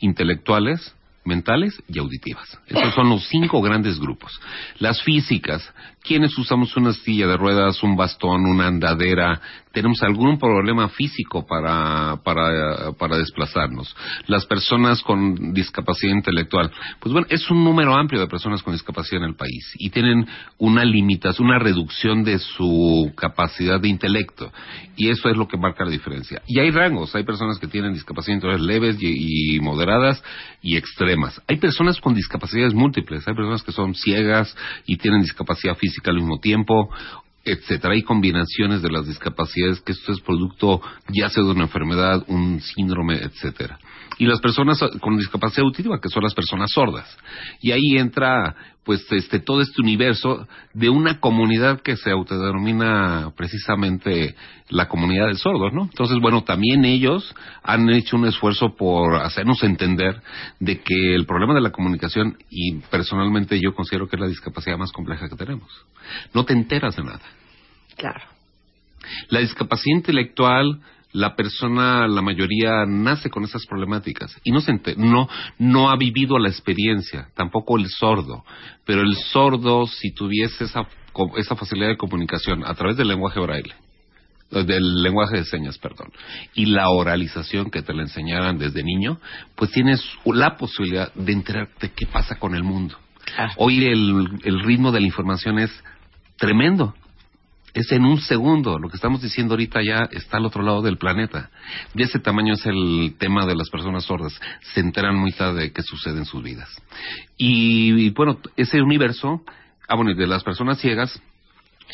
[0.00, 0.94] intelectuales,
[1.24, 2.58] mentales y auditivas.
[2.66, 4.38] Esos son los cinco grandes grupos.
[4.78, 5.72] Las físicas,
[6.08, 12.16] quienes usamos una silla de ruedas, un bastón, una andadera, tenemos algún problema físico para,
[12.24, 13.94] para, desplazarnos.
[14.26, 19.22] Las personas con discapacidad intelectual, pues bueno, es un número amplio de personas con discapacidad
[19.22, 20.26] en el país y tienen
[20.56, 24.50] una limitación, una reducción de su capacidad de intelecto.
[24.96, 26.40] Y eso es lo que marca la diferencia.
[26.46, 30.22] Y hay rangos, hay personas que tienen discapacidad intelectual leves y moderadas
[30.62, 31.40] y extremas.
[31.46, 34.56] Hay personas con discapacidades múltiples, hay personas que son ciegas
[34.86, 36.90] y tienen discapacidad física al mismo tiempo,
[37.44, 37.94] etcétera.
[37.94, 42.60] Hay combinaciones de las discapacidades que esto es producto ya sea de una enfermedad, un
[42.60, 43.78] síndrome, etcétera.
[44.18, 47.16] Y las personas con discapacidad auditiva, que son las personas sordas.
[47.60, 48.54] Y ahí entra
[48.88, 54.34] pues este todo este universo de una comunidad que se autodenomina precisamente
[54.70, 55.82] la comunidad de sordos, ¿no?
[55.82, 60.22] Entonces, bueno, también ellos han hecho un esfuerzo por hacernos entender
[60.58, 64.78] de que el problema de la comunicación y personalmente yo considero que es la discapacidad
[64.78, 65.68] más compleja que tenemos.
[66.32, 67.20] No te enteras de nada.
[67.94, 68.24] Claro.
[69.28, 70.80] La discapacidad intelectual,
[71.18, 75.28] la persona, la mayoría nace con esas problemáticas y no se no
[75.58, 78.44] no ha vivido la experiencia, tampoco el sordo,
[78.84, 80.86] pero el sordo si tuviese esa
[81.36, 83.74] esa facilidad de comunicación a través del lenguaje braille
[84.50, 86.10] del lenguaje de señas, perdón,
[86.54, 89.20] y la oralización que te la enseñaran desde niño,
[89.54, 92.96] pues tienes la posibilidad de enterarte qué pasa con el mundo.
[93.58, 95.70] Hoy el, el ritmo de la información es
[96.38, 96.94] tremendo.
[97.74, 98.78] Es en un segundo.
[98.78, 101.50] Lo que estamos diciendo ahorita ya está al otro lado del planeta.
[101.94, 104.38] De ese tamaño es el tema de las personas sordas.
[104.74, 106.70] Se enteran muy tarde de qué sucede en sus vidas.
[107.36, 109.42] Y, y, bueno, ese universo,
[109.88, 111.20] ah, bueno, y de las personas ciegas,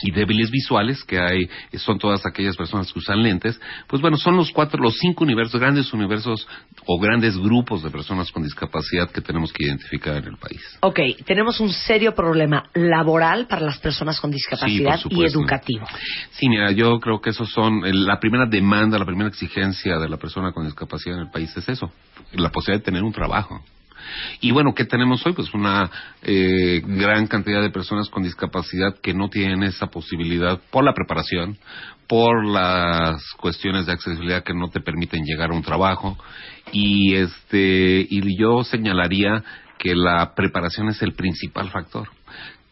[0.03, 4.37] y débiles visuales, que hay, son todas aquellas personas que usan lentes, pues bueno, son
[4.37, 6.47] los cuatro, los cinco universos, grandes universos
[6.87, 10.61] o grandes grupos de personas con discapacidad que tenemos que identificar en el país.
[10.81, 15.87] Ok, tenemos un serio problema laboral para las personas con discapacidad Sí, y educativo.
[16.33, 20.09] Sí, mira, yo creo que esos son, el- la primera demanda, la primera exigencia de
[20.09, 21.91] la persona con discapacidad en el país es eso,
[22.33, 23.63] la posibilidad de tener un trabajo.
[24.41, 25.33] Y bueno, ¿qué tenemos hoy?
[25.33, 25.91] Pues una
[26.23, 31.59] eh, gran cantidad de personas con discapacidad que no tienen esa posibilidad por la preparación,
[32.07, 36.19] por las cuestiones de accesibilidad que no te permiten llegar a un trabajo.
[36.73, 39.43] Y este, y yo señalaría
[39.79, 42.09] que la preparación es el principal factor.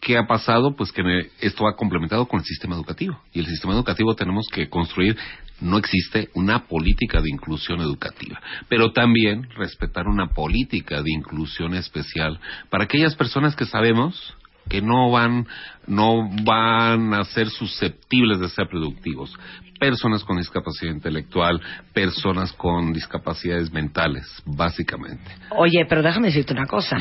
[0.03, 0.75] ¿Qué ha pasado?
[0.75, 1.03] Pues que
[1.41, 3.21] esto ha complementado con el sistema educativo.
[3.33, 5.17] Y el sistema educativo tenemos que construir,
[5.63, 12.39] no existe una política de inclusión educativa, pero también respetar una política de inclusión especial
[12.69, 14.35] para aquellas personas que sabemos
[14.69, 15.47] que no van
[15.89, 19.37] no van a ser susceptibles de ser productivos
[19.81, 21.61] personas con discapacidad intelectual
[21.93, 26.97] personas con discapacidades mentales básicamente Oye, pero déjame decirte una cosa.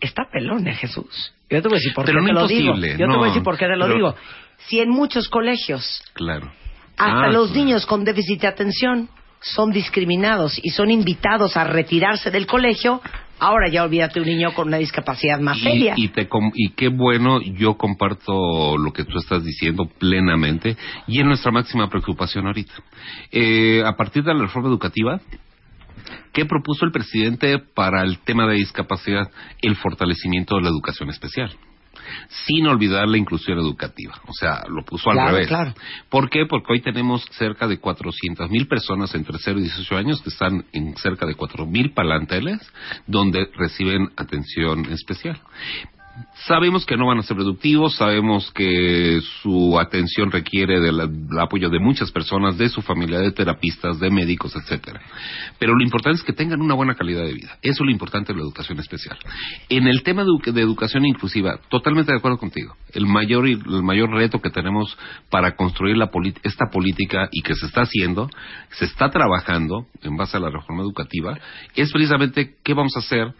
[0.00, 1.32] Está pelón, ¿eh, Jesús.
[1.48, 2.74] Yo te voy a decir por Pero qué no te lo digo.
[2.74, 4.14] Yo te voy a decir por qué te lo pero- digo.
[4.66, 6.52] Si en muchos colegios claro
[6.96, 9.08] hasta Ah, los niños con déficit de atención
[9.40, 13.02] son discriminados y son invitados a retirarse del colegio,
[13.38, 15.94] ahora ya olvídate un niño con una discapacidad más seria.
[15.96, 20.76] Y, y, te com- y qué bueno, yo comparto lo que tú estás diciendo plenamente
[21.06, 22.72] y es nuestra máxima preocupación ahorita.
[23.32, 25.20] Eh, a partir de la reforma educativa,
[26.32, 29.30] ¿qué propuso el presidente para el tema de discapacidad?
[29.60, 31.50] El fortalecimiento de la educación especial.
[32.28, 34.14] Sin olvidar la inclusión educativa.
[34.26, 35.48] O sea, lo puso al Claro, revés.
[35.48, 35.74] claro.
[36.08, 36.46] ¿Por qué?
[36.46, 40.64] Porque hoy tenemos cerca de 400 mil personas entre 0 y 18 años que están
[40.72, 42.60] en cerca de 4 mil palanteles
[43.06, 45.38] donde reciben atención especial.
[46.46, 51.00] Sabemos que no van a ser productivos, sabemos que su atención requiere del
[51.40, 55.00] apoyo de muchas personas, de su familia, de terapistas, de médicos, etcétera.
[55.58, 57.58] Pero lo importante es que tengan una buena calidad de vida.
[57.62, 59.18] Eso es lo importante de la educación especial.
[59.68, 62.76] En el tema de, edu- de educación inclusiva, totalmente de acuerdo contigo.
[62.92, 64.96] El mayor el mayor reto que tenemos
[65.30, 66.10] para construir la
[66.42, 68.30] esta política y que se está haciendo,
[68.70, 71.36] se está trabajando en base a la reforma educativa,
[71.74, 73.34] es precisamente qué vamos a hacer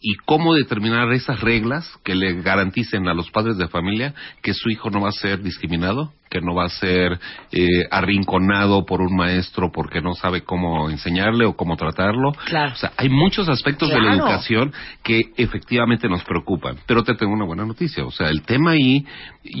[0.00, 4.70] y cómo determinar esas reglas que le garanticen a los padres de familia que su
[4.70, 7.20] hijo no va a ser discriminado, que no va a ser
[7.52, 12.32] eh, arrinconado por un maestro porque no sabe cómo enseñarle o cómo tratarlo.
[12.46, 12.72] Claro.
[12.72, 14.72] O sea, hay muchos aspectos de la educación
[15.02, 16.78] que efectivamente nos preocupan.
[16.86, 18.04] Pero te tengo una buena noticia.
[18.06, 19.04] O sea, el tema ahí,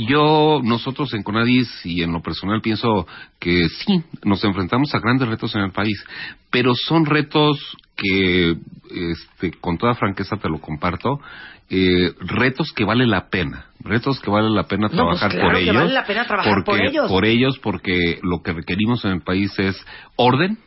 [0.08, 3.06] yo, nosotros en Conadis y en lo personal pienso
[3.38, 6.02] que sí, nos enfrentamos a grandes retos en el país,
[6.50, 8.56] pero son retos que,
[8.90, 11.20] este, con toda franqueza te lo comparto,
[11.68, 15.48] eh, retos que vale la pena, retos que vale la pena No, pues trabajar claro
[15.48, 15.74] por que ellos.
[15.76, 17.08] vale la pena trabajar porque, por ellos.
[17.08, 19.76] Por ellos, porque lo que requerimos en el país es
[20.16, 20.58] orden,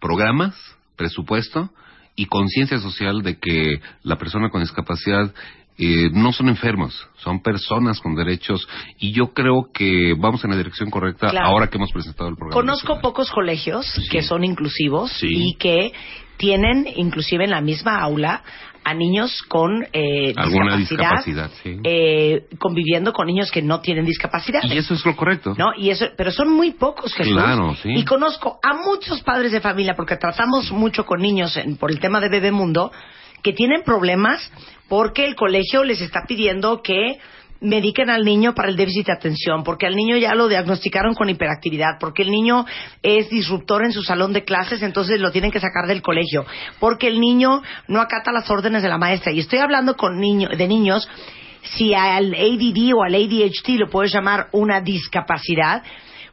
[0.00, 0.54] programas,
[0.96, 1.70] presupuesto
[2.16, 5.32] y conciencia social de que la persona con discapacidad
[5.78, 8.68] eh, no son enfermos, son personas con derechos
[8.98, 11.46] y yo creo que vamos en la dirección correcta Claro.
[11.46, 12.60] ahora que hemos presentado el programa.
[12.60, 15.28] Conozco pocos colegios que son inclusivos Sí.
[15.30, 15.92] y que
[16.42, 18.42] tienen inclusive en la misma aula
[18.82, 21.78] a niños con eh, Alguna discapacidad, discapacidad, sí.
[21.84, 24.60] eh, conviviendo con niños que no tienen discapacidad.
[24.64, 25.54] Y eso es lo correcto.
[25.56, 25.66] ¿no?
[25.78, 27.32] Y eso, pero son muy pocos, Jesús.
[27.32, 27.90] Claro, sí.
[27.94, 32.00] Y conozco a muchos padres de familia, porque tratamos mucho con niños en- por el
[32.00, 32.90] tema de Bebemundo,
[33.44, 34.50] que tienen problemas
[34.88, 37.20] porque el colegio les está pidiendo que
[37.62, 41.30] mediquen al niño para el déficit de atención, porque al niño ya lo diagnosticaron con
[41.30, 42.66] hiperactividad, porque el niño
[43.02, 46.44] es disruptor en su salón de clases, entonces lo tienen que sacar del colegio,
[46.80, 49.32] porque el niño no acata las órdenes de la maestra.
[49.32, 51.08] Y estoy hablando con niño, de niños
[51.62, 55.82] si al ADD o al ADHD lo puedes llamar una discapacidad,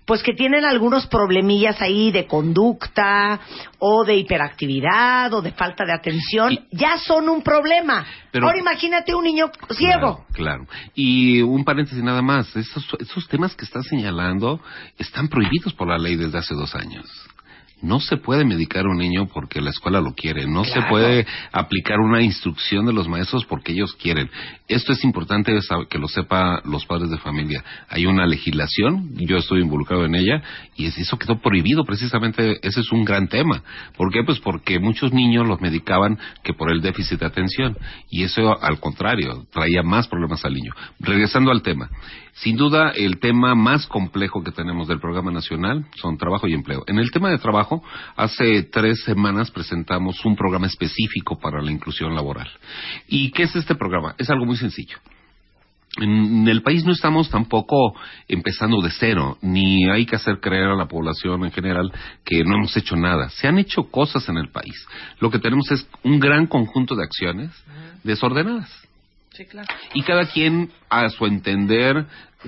[0.09, 3.39] pues que tienen algunos problemillas ahí de conducta
[3.77, 8.07] o de hiperactividad o de falta de atención, ya son un problema.
[8.31, 10.25] Pero- Ahora imagínate un niño ciego.
[10.25, 10.67] Claro, claro.
[10.95, 12.55] Y un paréntesis nada más.
[12.55, 14.59] Esos, esos temas que estás señalando
[14.97, 17.05] están prohibidos por la ley desde hace dos años.
[17.81, 20.45] No se puede medicar a un niño porque la escuela lo quiere.
[20.47, 24.29] No se puede aplicar una instrucción de los maestros porque ellos quieren.
[24.67, 25.57] Esto es importante
[25.89, 27.63] que lo sepa los padres de familia.
[27.89, 30.41] Hay una legislación, yo estoy involucrado en ella,
[30.75, 32.57] y es- eso quedó prohibido precisamente.
[32.61, 33.63] Ese es un gran tema.
[33.95, 34.23] ¿Por qué?
[34.23, 37.77] Pues porque muchos niños los medicaban que por el déficit de atención.
[38.09, 40.73] Y eso, al contrario, traía más problemas al niño.
[40.99, 41.89] Regresando al tema.
[42.33, 46.83] Sin duda, el tema más complejo que tenemos del programa nacional son trabajo y empleo.
[46.87, 47.83] En el tema de trabajo,
[48.15, 52.49] hace tres semanas presentamos un programa específico para la inclusión laboral.
[53.07, 54.15] ¿Y qué es este programa?
[54.17, 54.97] Es algo muy sencillo.
[55.97, 57.95] En el país no estamos tampoco
[58.27, 61.91] empezando de cero, ni hay que hacer creer a la población en general
[62.23, 63.29] que no hemos hecho nada.
[63.29, 64.87] Se han hecho cosas en el país.
[65.19, 67.51] Lo que tenemos es un gran conjunto de acciones
[68.03, 68.88] desordenadas.
[69.39, 69.69] Sí, claro.
[69.93, 72.05] Y cada quien, a su entender,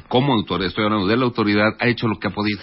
[0.10, 2.60] como autoridad, estoy hablando de la autoridad, ha hecho lo que ha podido.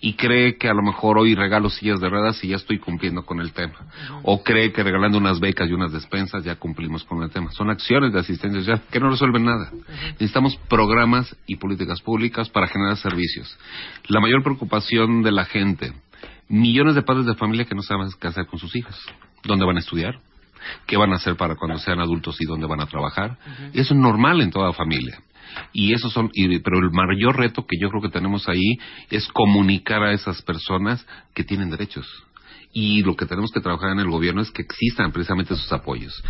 [0.00, 3.26] Y cree que a lo mejor hoy regalo sillas de ruedas y ya estoy cumpliendo
[3.26, 3.74] con el tema.
[4.22, 7.50] O cree que regalando unas becas y unas despensas ya cumplimos con el tema.
[7.52, 9.70] Son acciones de asistencia social que no resuelven nada.
[10.12, 13.58] Necesitamos programas y políticas públicas para generar servicios.
[14.08, 15.92] La mayor preocupación de la gente,
[16.48, 18.96] millones de padres de familia que no saben qué hacer con sus hijos.
[19.44, 20.18] ¿Dónde van a estudiar?
[20.86, 23.38] ¿Qué van a hacer para cuando sean adultos y dónde van a trabajar?
[23.72, 25.20] Eso es normal en toda familia.
[25.72, 28.78] Y eso son, y- pero el mayor reto que yo creo que tenemos ahí
[29.10, 32.06] es comunicar a esas personas que tienen derechos.
[32.72, 36.22] Y lo que tenemos que trabajar en el gobierno es que existan precisamente esos apoyos.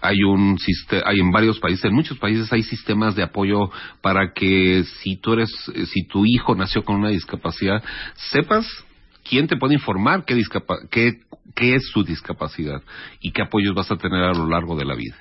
[0.00, 4.32] Hay un siste- hay en varios países, en muchos países hay sistemas de apoyo para
[4.32, 5.50] que si tú eres,
[5.92, 7.82] si tu hijo nació con una discapacidad,
[8.30, 8.66] sepas
[9.30, 10.42] quién te puede informar qué,
[10.90, 11.20] qué,
[11.54, 12.82] qué es su discapacidad
[13.20, 15.16] y qué apoyos vas a tener a lo largo de la vida.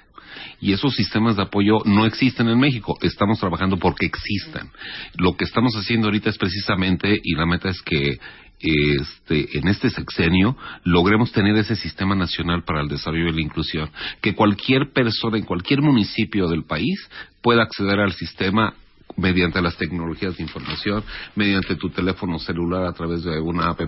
[0.60, 2.98] Y esos sistemas de apoyo no existen en México.
[3.02, 4.72] Estamos trabajando porque existan.
[5.18, 8.18] Lo que estamos haciendo ahorita es precisamente, y la meta es que
[8.62, 13.90] este, en este sexenio logremos tener ese sistema nacional para el desarrollo y la inclusión.
[14.22, 17.10] Que cualquier persona en cualquier municipio del país
[17.42, 18.74] pueda acceder al sistema
[19.20, 21.04] mediante las tecnologías de información,
[21.36, 23.82] mediante tu teléfono celular a través de una app.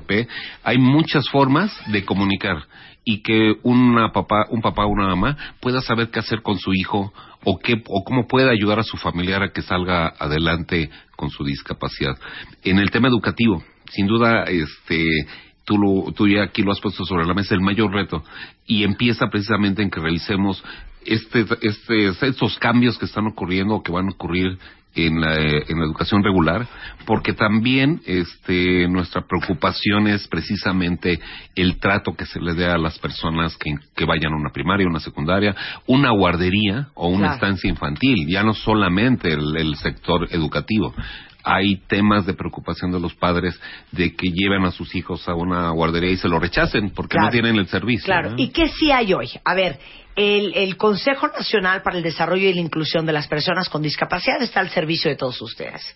[0.63, 2.57] Hay muchas formas de comunicar
[3.03, 6.73] y que una papá, un papá o una mamá pueda saber qué hacer con su
[6.73, 7.11] hijo
[7.43, 11.43] o qué o cómo puede ayudar a su familiar a que salga adelante con su
[11.43, 12.15] discapacidad.
[12.63, 15.07] En el tema educativo, sin duda, este
[15.63, 18.23] tú, lo, tú ya aquí lo has puesto sobre la mesa, el mayor reto,
[18.65, 20.63] y empieza precisamente en que revisemos
[21.05, 24.57] este, este, estos cambios que están ocurriendo o que van a ocurrir
[24.95, 26.67] en la, en la educación regular,
[27.05, 31.19] porque también este, nuestra preocupación es precisamente
[31.55, 34.87] el trato que se le dé a las personas que, que vayan a una primaria,
[34.87, 35.55] una secundaria,
[35.87, 37.33] una guardería o una Claro.
[37.35, 40.93] estancia infantil, ya no solamente el, el sector educativo.
[41.43, 43.59] Hay temas de preocupación de los padres
[43.91, 47.27] de que lleven a sus hijos a una guardería y se lo rechacen porque Claro.
[47.27, 48.05] no tienen el servicio.
[48.05, 48.33] Claro.
[48.37, 49.27] ¿y qué sí hay hoy?
[49.43, 49.79] A ver,
[50.15, 54.41] el, el Consejo Nacional para el Desarrollo y la Inclusión de las Personas con Discapacidad
[54.41, 55.95] está al servicio de todos ustedes.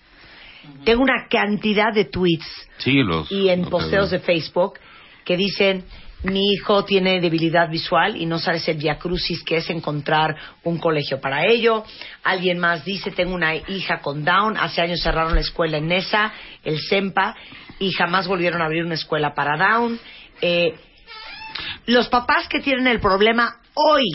[0.84, 2.48] Tengo una cantidad de tweets
[2.80, 4.80] Sí, los, y en los- posteos de Facebook
[5.24, 5.84] que dicen
[6.24, 11.22] mi hijo tiene debilidad visual y no sabes el viacrucis que es encontrar un colegio
[11.22, 11.84] para ello.
[12.24, 16.34] Alguien más dice tengo una hija con Down, hace años cerraron la escuela en Nesa,
[16.64, 17.36] el CEMPA,
[17.78, 20.00] y jamás volvieron a abrir una escuela para Down.
[20.42, 20.74] Eh,
[21.86, 24.06] los papás que tienen el problema hoy,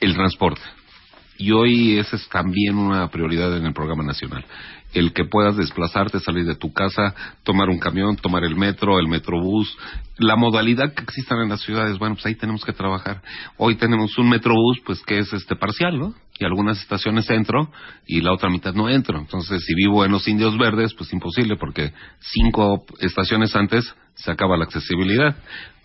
[0.00, 0.62] El transporte.
[1.36, 4.44] Y hoy esa es también una prioridad en el programa nacional.
[4.92, 9.08] El que puedas desplazarte, salir de tu casa, tomar un camión, tomar el metro, el
[9.08, 9.76] metrobús,
[10.18, 13.22] la modalidad que existan en las ciudades, bueno, pues ahí tenemos que trabajar.
[13.56, 16.14] Hoy tenemos un metrobús, pues que es este parcial, ¿no?
[16.38, 17.70] Y algunas estaciones entro
[18.06, 19.18] y la otra mitad no entro.
[19.18, 24.56] Entonces, si vivo en los Indios Verdes, pues imposible porque cinco estaciones antes se acaba
[24.56, 25.36] la accesibilidad.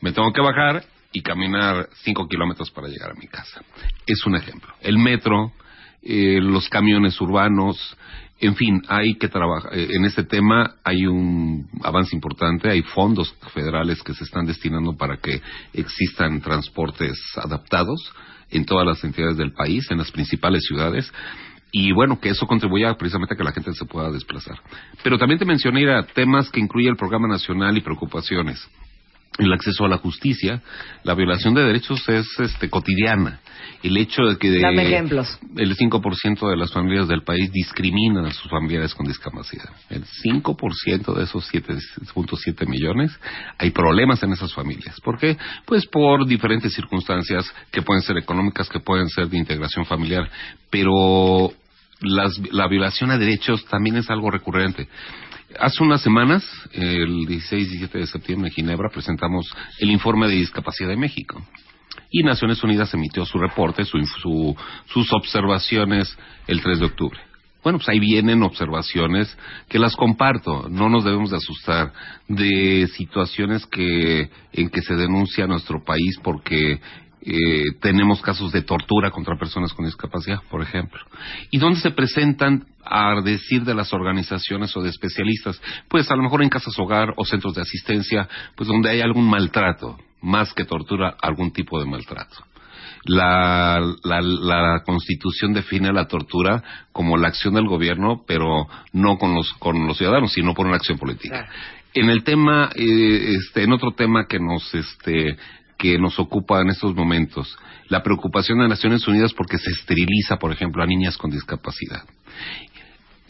[0.02, 3.62] Me tengo que bajar y caminar cinco kilómetros para llegar a mi casa.
[4.06, 4.74] Es un ejemplo.
[4.82, 5.54] El metro,
[6.02, 7.98] eh, los camiones urbanos,
[8.40, 9.72] en fin, hay que trabajar.
[9.74, 14.96] eh, en este tema hay un avance importante, hay fondos federales que se están destinando
[14.96, 15.42] para que
[15.74, 18.14] existan transportes adaptados
[18.52, 21.12] en todas las entidades del país, en las principales ciudades.
[21.72, 24.58] Y bueno, que eso contribuya precisamente a que la gente se pueda desplazar.
[25.04, 28.66] Pero también te mencioné Ira, temas que incluye el programa nacional y preocupaciones
[29.38, 30.62] el acceso a la justicia,
[31.04, 33.40] la violación de derechos es este cotidiana.
[33.84, 35.38] El hecho de que de- Dame ejemplos.
[35.58, 39.70] el 5% de las familias del país discriminan a sus familiares con discapacidad.
[39.90, 43.12] El 5% de esos 7.7 millones
[43.58, 45.00] hay problemas en esas familias.
[45.02, 45.38] ¿Por qué?
[45.66, 50.30] Pues por diferentes circunstancias que pueden ser económicas, que pueden ser de integración familiar,
[50.70, 51.52] pero
[52.02, 54.88] las- la violación a derechos también es algo recurrente.
[55.60, 59.46] Hace unas semanas, el 16 y 17 de septiembre en Ginebra, presentamos
[59.80, 61.46] el informe de discapacidad de México.
[62.12, 64.56] Y Naciones Unidas emitió su reporte, su, su-
[64.88, 66.18] sus observaciones
[66.48, 67.20] el 3 de octubre.
[67.64, 69.36] Bueno, pues ahí vienen observaciones
[69.68, 70.68] que las comparto.
[70.70, 71.92] No nos debemos de asustar
[72.28, 76.80] de situaciones que en que se denuncia nuestro país porque
[77.26, 81.02] eh, tenemos casos de tortura contra personas con discapacidad, por ejemplo.
[81.50, 85.60] ¿Y dónde se presentan a decir de las organizaciones o de especialistas?
[85.90, 89.28] Pues a lo mejor en casas hogar o centros de asistencia, pues donde hay algún
[89.28, 92.36] maltrato, más que tortura, algún tipo de maltrato.
[93.06, 99.34] La, la, la Constitución define la tortura como la acción del gobierno, pero no con
[99.34, 101.48] los, con los ciudadanos, sino por una acción política.
[101.94, 105.38] En el tema, eh, este, en otro tema que nos, este,
[105.78, 107.58] que nos ocupa en estos momentos,
[107.90, 112.04] la preocupación de Naciones Unidas porque se esteriliza, por ejemplo, a niñas con discapacidad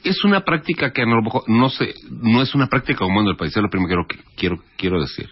[0.05, 3.57] es una práctica que mejor no sé, no es una práctica común en el país,
[3.57, 5.29] es lo primero que quiero, quiero decir.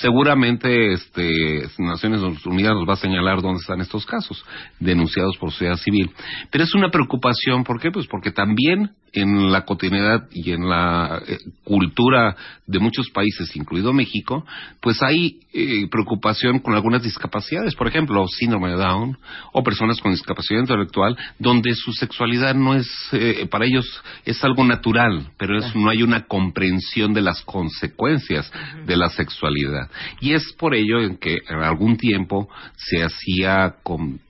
[0.00, 4.42] Seguramente este, Naciones Unidas nos va a señalar dónde están estos casos,
[4.80, 6.10] denunciados por sociedad civil.
[6.50, 7.90] Pero es una preocupación, ¿por qué?
[7.90, 12.34] Pues porque también en la cotidianidad y en la eh, cultura
[12.66, 14.46] de muchos países, incluido México,
[14.80, 19.18] pues hay eh, preocupación con algunas discapacidades, por ejemplo, síndrome de Down
[19.52, 23.84] o personas con discapacidad intelectual, donde su sexualidad no es, eh, para ellos
[24.24, 28.50] es algo natural, pero es, no hay una comprensión de las consecuencias
[28.86, 29.81] de la sexualidad.
[30.20, 34.20] Y es por ello en que en algún tiempo se hacía con,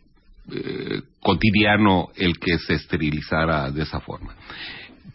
[0.51, 4.35] eh, cotidiano el que se esterilizara de esa forma.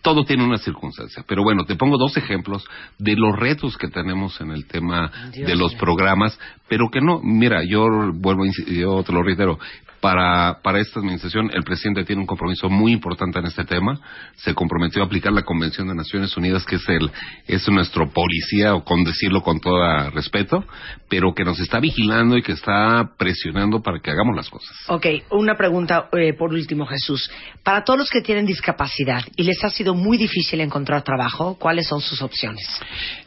[0.02, 2.66] Todo tiene una circunstancia, pero bueno, te pongo dos ejemplos
[2.98, 6.40] de los retos que tenemos en el tema Dios de los programas,
[6.70, 9.60] pero que no, mira, yo vuelvo, yo te lo reitero,
[10.08, 14.00] para, para esta administración el presidente tiene un compromiso muy importante en este tema,
[14.38, 17.12] se comprometió a aplicar la Convención de Naciones Unidas, que es el,
[17.46, 20.64] es nuestro policía, o con decirlo con todo respeto,
[21.10, 24.74] pero que nos está vigilando y que está presionando para que hagamos las cosas.
[24.88, 27.30] Ok, una pregunta eh, por último, Jesús.
[27.62, 31.86] Para todos los que tienen discapacidad y les ha sido muy difícil encontrar trabajo, ¿cuáles
[31.86, 32.66] son sus opciones?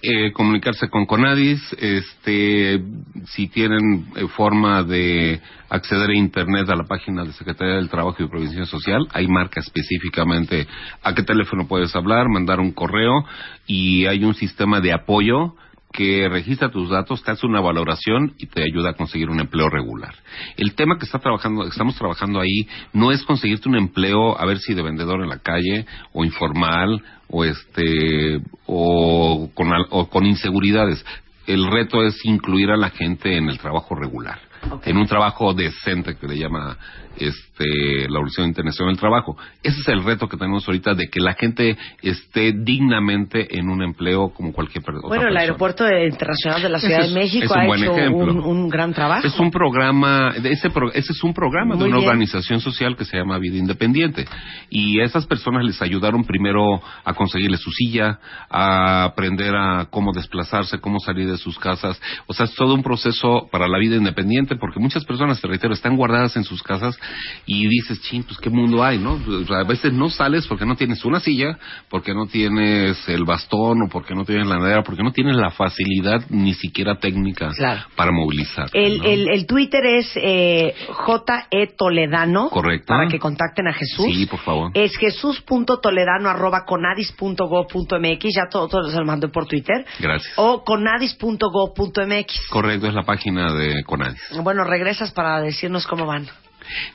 [0.03, 2.83] eh, comunicarse con Conadis, este,
[3.29, 8.23] si tienen eh, forma de acceder a internet a la página de Secretaría del Trabajo
[8.23, 10.67] y Previsión Social, ahí marca específicamente
[11.03, 13.25] a qué teléfono puedes hablar, mandar un correo
[13.67, 15.55] y hay un sistema de apoyo
[15.93, 19.69] que registra tus datos, te hace una valoración y te ayuda a conseguir un empleo
[19.69, 20.15] regular.
[20.57, 24.59] El tema que está trabajando, estamos trabajando ahí no es conseguirte un empleo a ver
[24.59, 31.05] si de vendedor en la calle o informal o este o con, o con inseguridades.
[31.47, 34.39] El reto es incluir a la gente en el trabajo regular,
[34.85, 36.77] en un trabajo decente que le llama
[37.17, 39.37] este la Organización Internacional del Trabajo.
[39.63, 43.83] Ese es el reto que tenemos ahorita de que la gente esté dignamente en un
[43.83, 45.41] empleo como cualquier otra Bueno, el persona.
[45.41, 49.27] Aeropuerto Internacional de la Ciudad es- de México ha hecho un, un gran trabajo.
[49.27, 52.09] Es un programa, ese, pro- ese es un programa Muy de una bien.
[52.09, 54.25] organización social que se llama Vida Independiente.
[54.71, 58.19] Y a esas personas les ayudaron primero a conseguirle su silla,
[58.49, 62.01] a aprender a cómo desplazarse, cómo salir de sus casas.
[62.27, 65.73] O sea, es todo un proceso para la vida independiente, porque muchas personas, te reitero,
[65.75, 66.99] están guardadas en sus casas
[67.47, 69.15] y dices, ching, pues qué mundo hay, ¿no?
[69.15, 71.59] O sea, a veces no sales porque no tienes una silla,
[71.89, 75.51] porque no tienes el bastón o porque no tienes la madera, porque no tienes la
[75.51, 77.83] facilidad ni siquiera técnica Claro.
[77.97, 78.69] para movilizar.
[78.73, 79.05] El, ¿no?
[79.05, 81.69] el, el Twitter es eh, J.E.
[81.77, 82.49] Toledano.
[82.51, 82.87] Correcto.
[82.89, 84.07] Para que contacten a Jesús.
[84.07, 84.71] Sí, por favor.
[84.75, 88.35] Es jesús.toledano arroba conadis.gov.mx.
[88.35, 89.85] Ya todo, todo se lo mando por Twitter.
[89.99, 90.33] Gracias.
[90.37, 92.49] O conadis.gov.mx.
[92.51, 94.21] Correcto, es la página de Conadis.
[94.43, 96.27] Bueno, regresas para decirnos cómo van.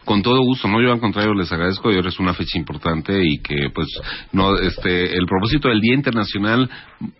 [0.05, 3.22] Con todo gusto, no yo al contrario les agradezco y ahora es una fecha importante
[3.23, 3.88] y que pues
[4.31, 6.69] no este el propósito del Día Internacional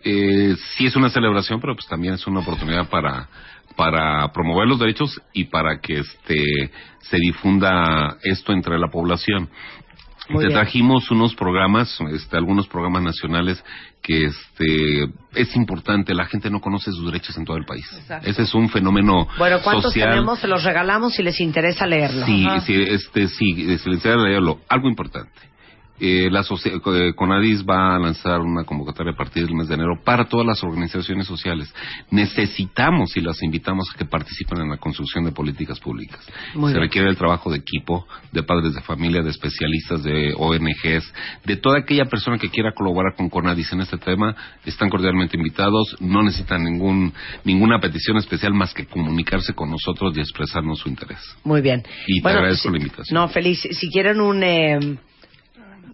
[0.02, 3.28] eh, sí es una celebración, pero pues también es una oportunidad para
[3.76, 6.70] para promover los derechos y para que este
[7.00, 9.50] se difunda esto entre la población.
[10.28, 10.58] Muy Te bien.
[10.58, 13.62] trajimos unos programas, este, algunos programas nacionales
[14.06, 15.04] que este,
[15.34, 16.14] es importante.
[16.14, 17.84] La gente no conoce sus derechos en todo el país.
[17.92, 18.30] Exacto.
[18.30, 20.10] Ese es un fenómeno Bueno, ¿cuántos social.
[20.10, 20.38] tenemos?
[20.38, 22.24] Se los regalamos si les interesa leerlo.
[22.24, 22.60] Sí, Ajá.
[22.60, 24.60] sí, este, sí, si les interesa leerlo.
[24.68, 25.32] Algo importante.
[25.98, 29.74] Eh, la socie- eh, Conadis va a lanzar una convocatoria a partir del mes de
[29.74, 31.72] enero para todas las organizaciones sociales.
[32.10, 36.20] Necesitamos y las invitamos a que participen en la construcción de políticas públicas.
[36.54, 36.88] Muy Se bien.
[36.88, 41.12] requiere el trabajo de equipo, de padres de familia, de especialistas, de ONGs,
[41.44, 44.34] de toda aquella persona que quiera colaborar con Conadis en este tema.
[44.64, 45.96] Están cordialmente invitados.
[46.00, 47.12] No necesitan ningún,
[47.44, 51.20] ninguna petición especial más que comunicarse con nosotros y expresarnos su interés.
[51.44, 51.82] Muy bien.
[52.06, 53.14] Y te Bueno, agradezco sí- la invitación.
[53.14, 53.60] No, feliz.
[53.70, 54.78] Si quieren un, eh,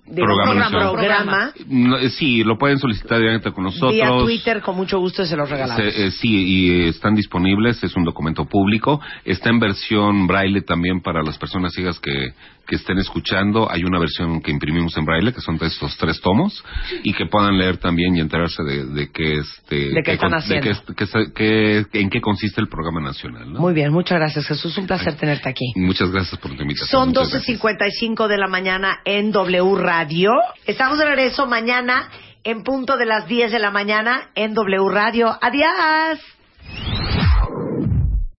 [0.07, 3.93] digo, Programa programa, No, eh, sí, lo pueden solicitar directamente con nosotros.
[3.93, 5.83] vía Twitter, con mucho gusto se los regalamos.
[5.83, 9.01] Se- eh, sí, y eh, están disponibles, es un documento público.
[9.25, 12.33] Está en versión braille también para las personas ciegas que,
[12.67, 13.71] que estén escuchando.
[13.71, 16.65] Hay una versión que imprimimos en braille, que son de estos tres tomos,
[17.03, 20.39] y que puedan leer también y enterarse de, de qué este, De qué están con-
[20.39, 20.71] haciendo.
[20.97, 23.53] qué- qué en qué consiste el programa nacional.
[23.53, 23.61] ¿no?
[23.61, 24.77] Muy bien, muchas gracias, Jesús.
[24.79, 25.73] Un placer tenerte aquí.
[25.77, 26.89] Muchas gracias por tu invitación.
[26.89, 27.61] Son Muchas gracias.
[27.61, 30.31] 12.55 de la mañana en W Radio.
[30.67, 32.09] Estamos de regreso mañana
[32.45, 35.37] en punto de las 10 de la mañana en W Radio.
[35.41, 36.19] Adiós.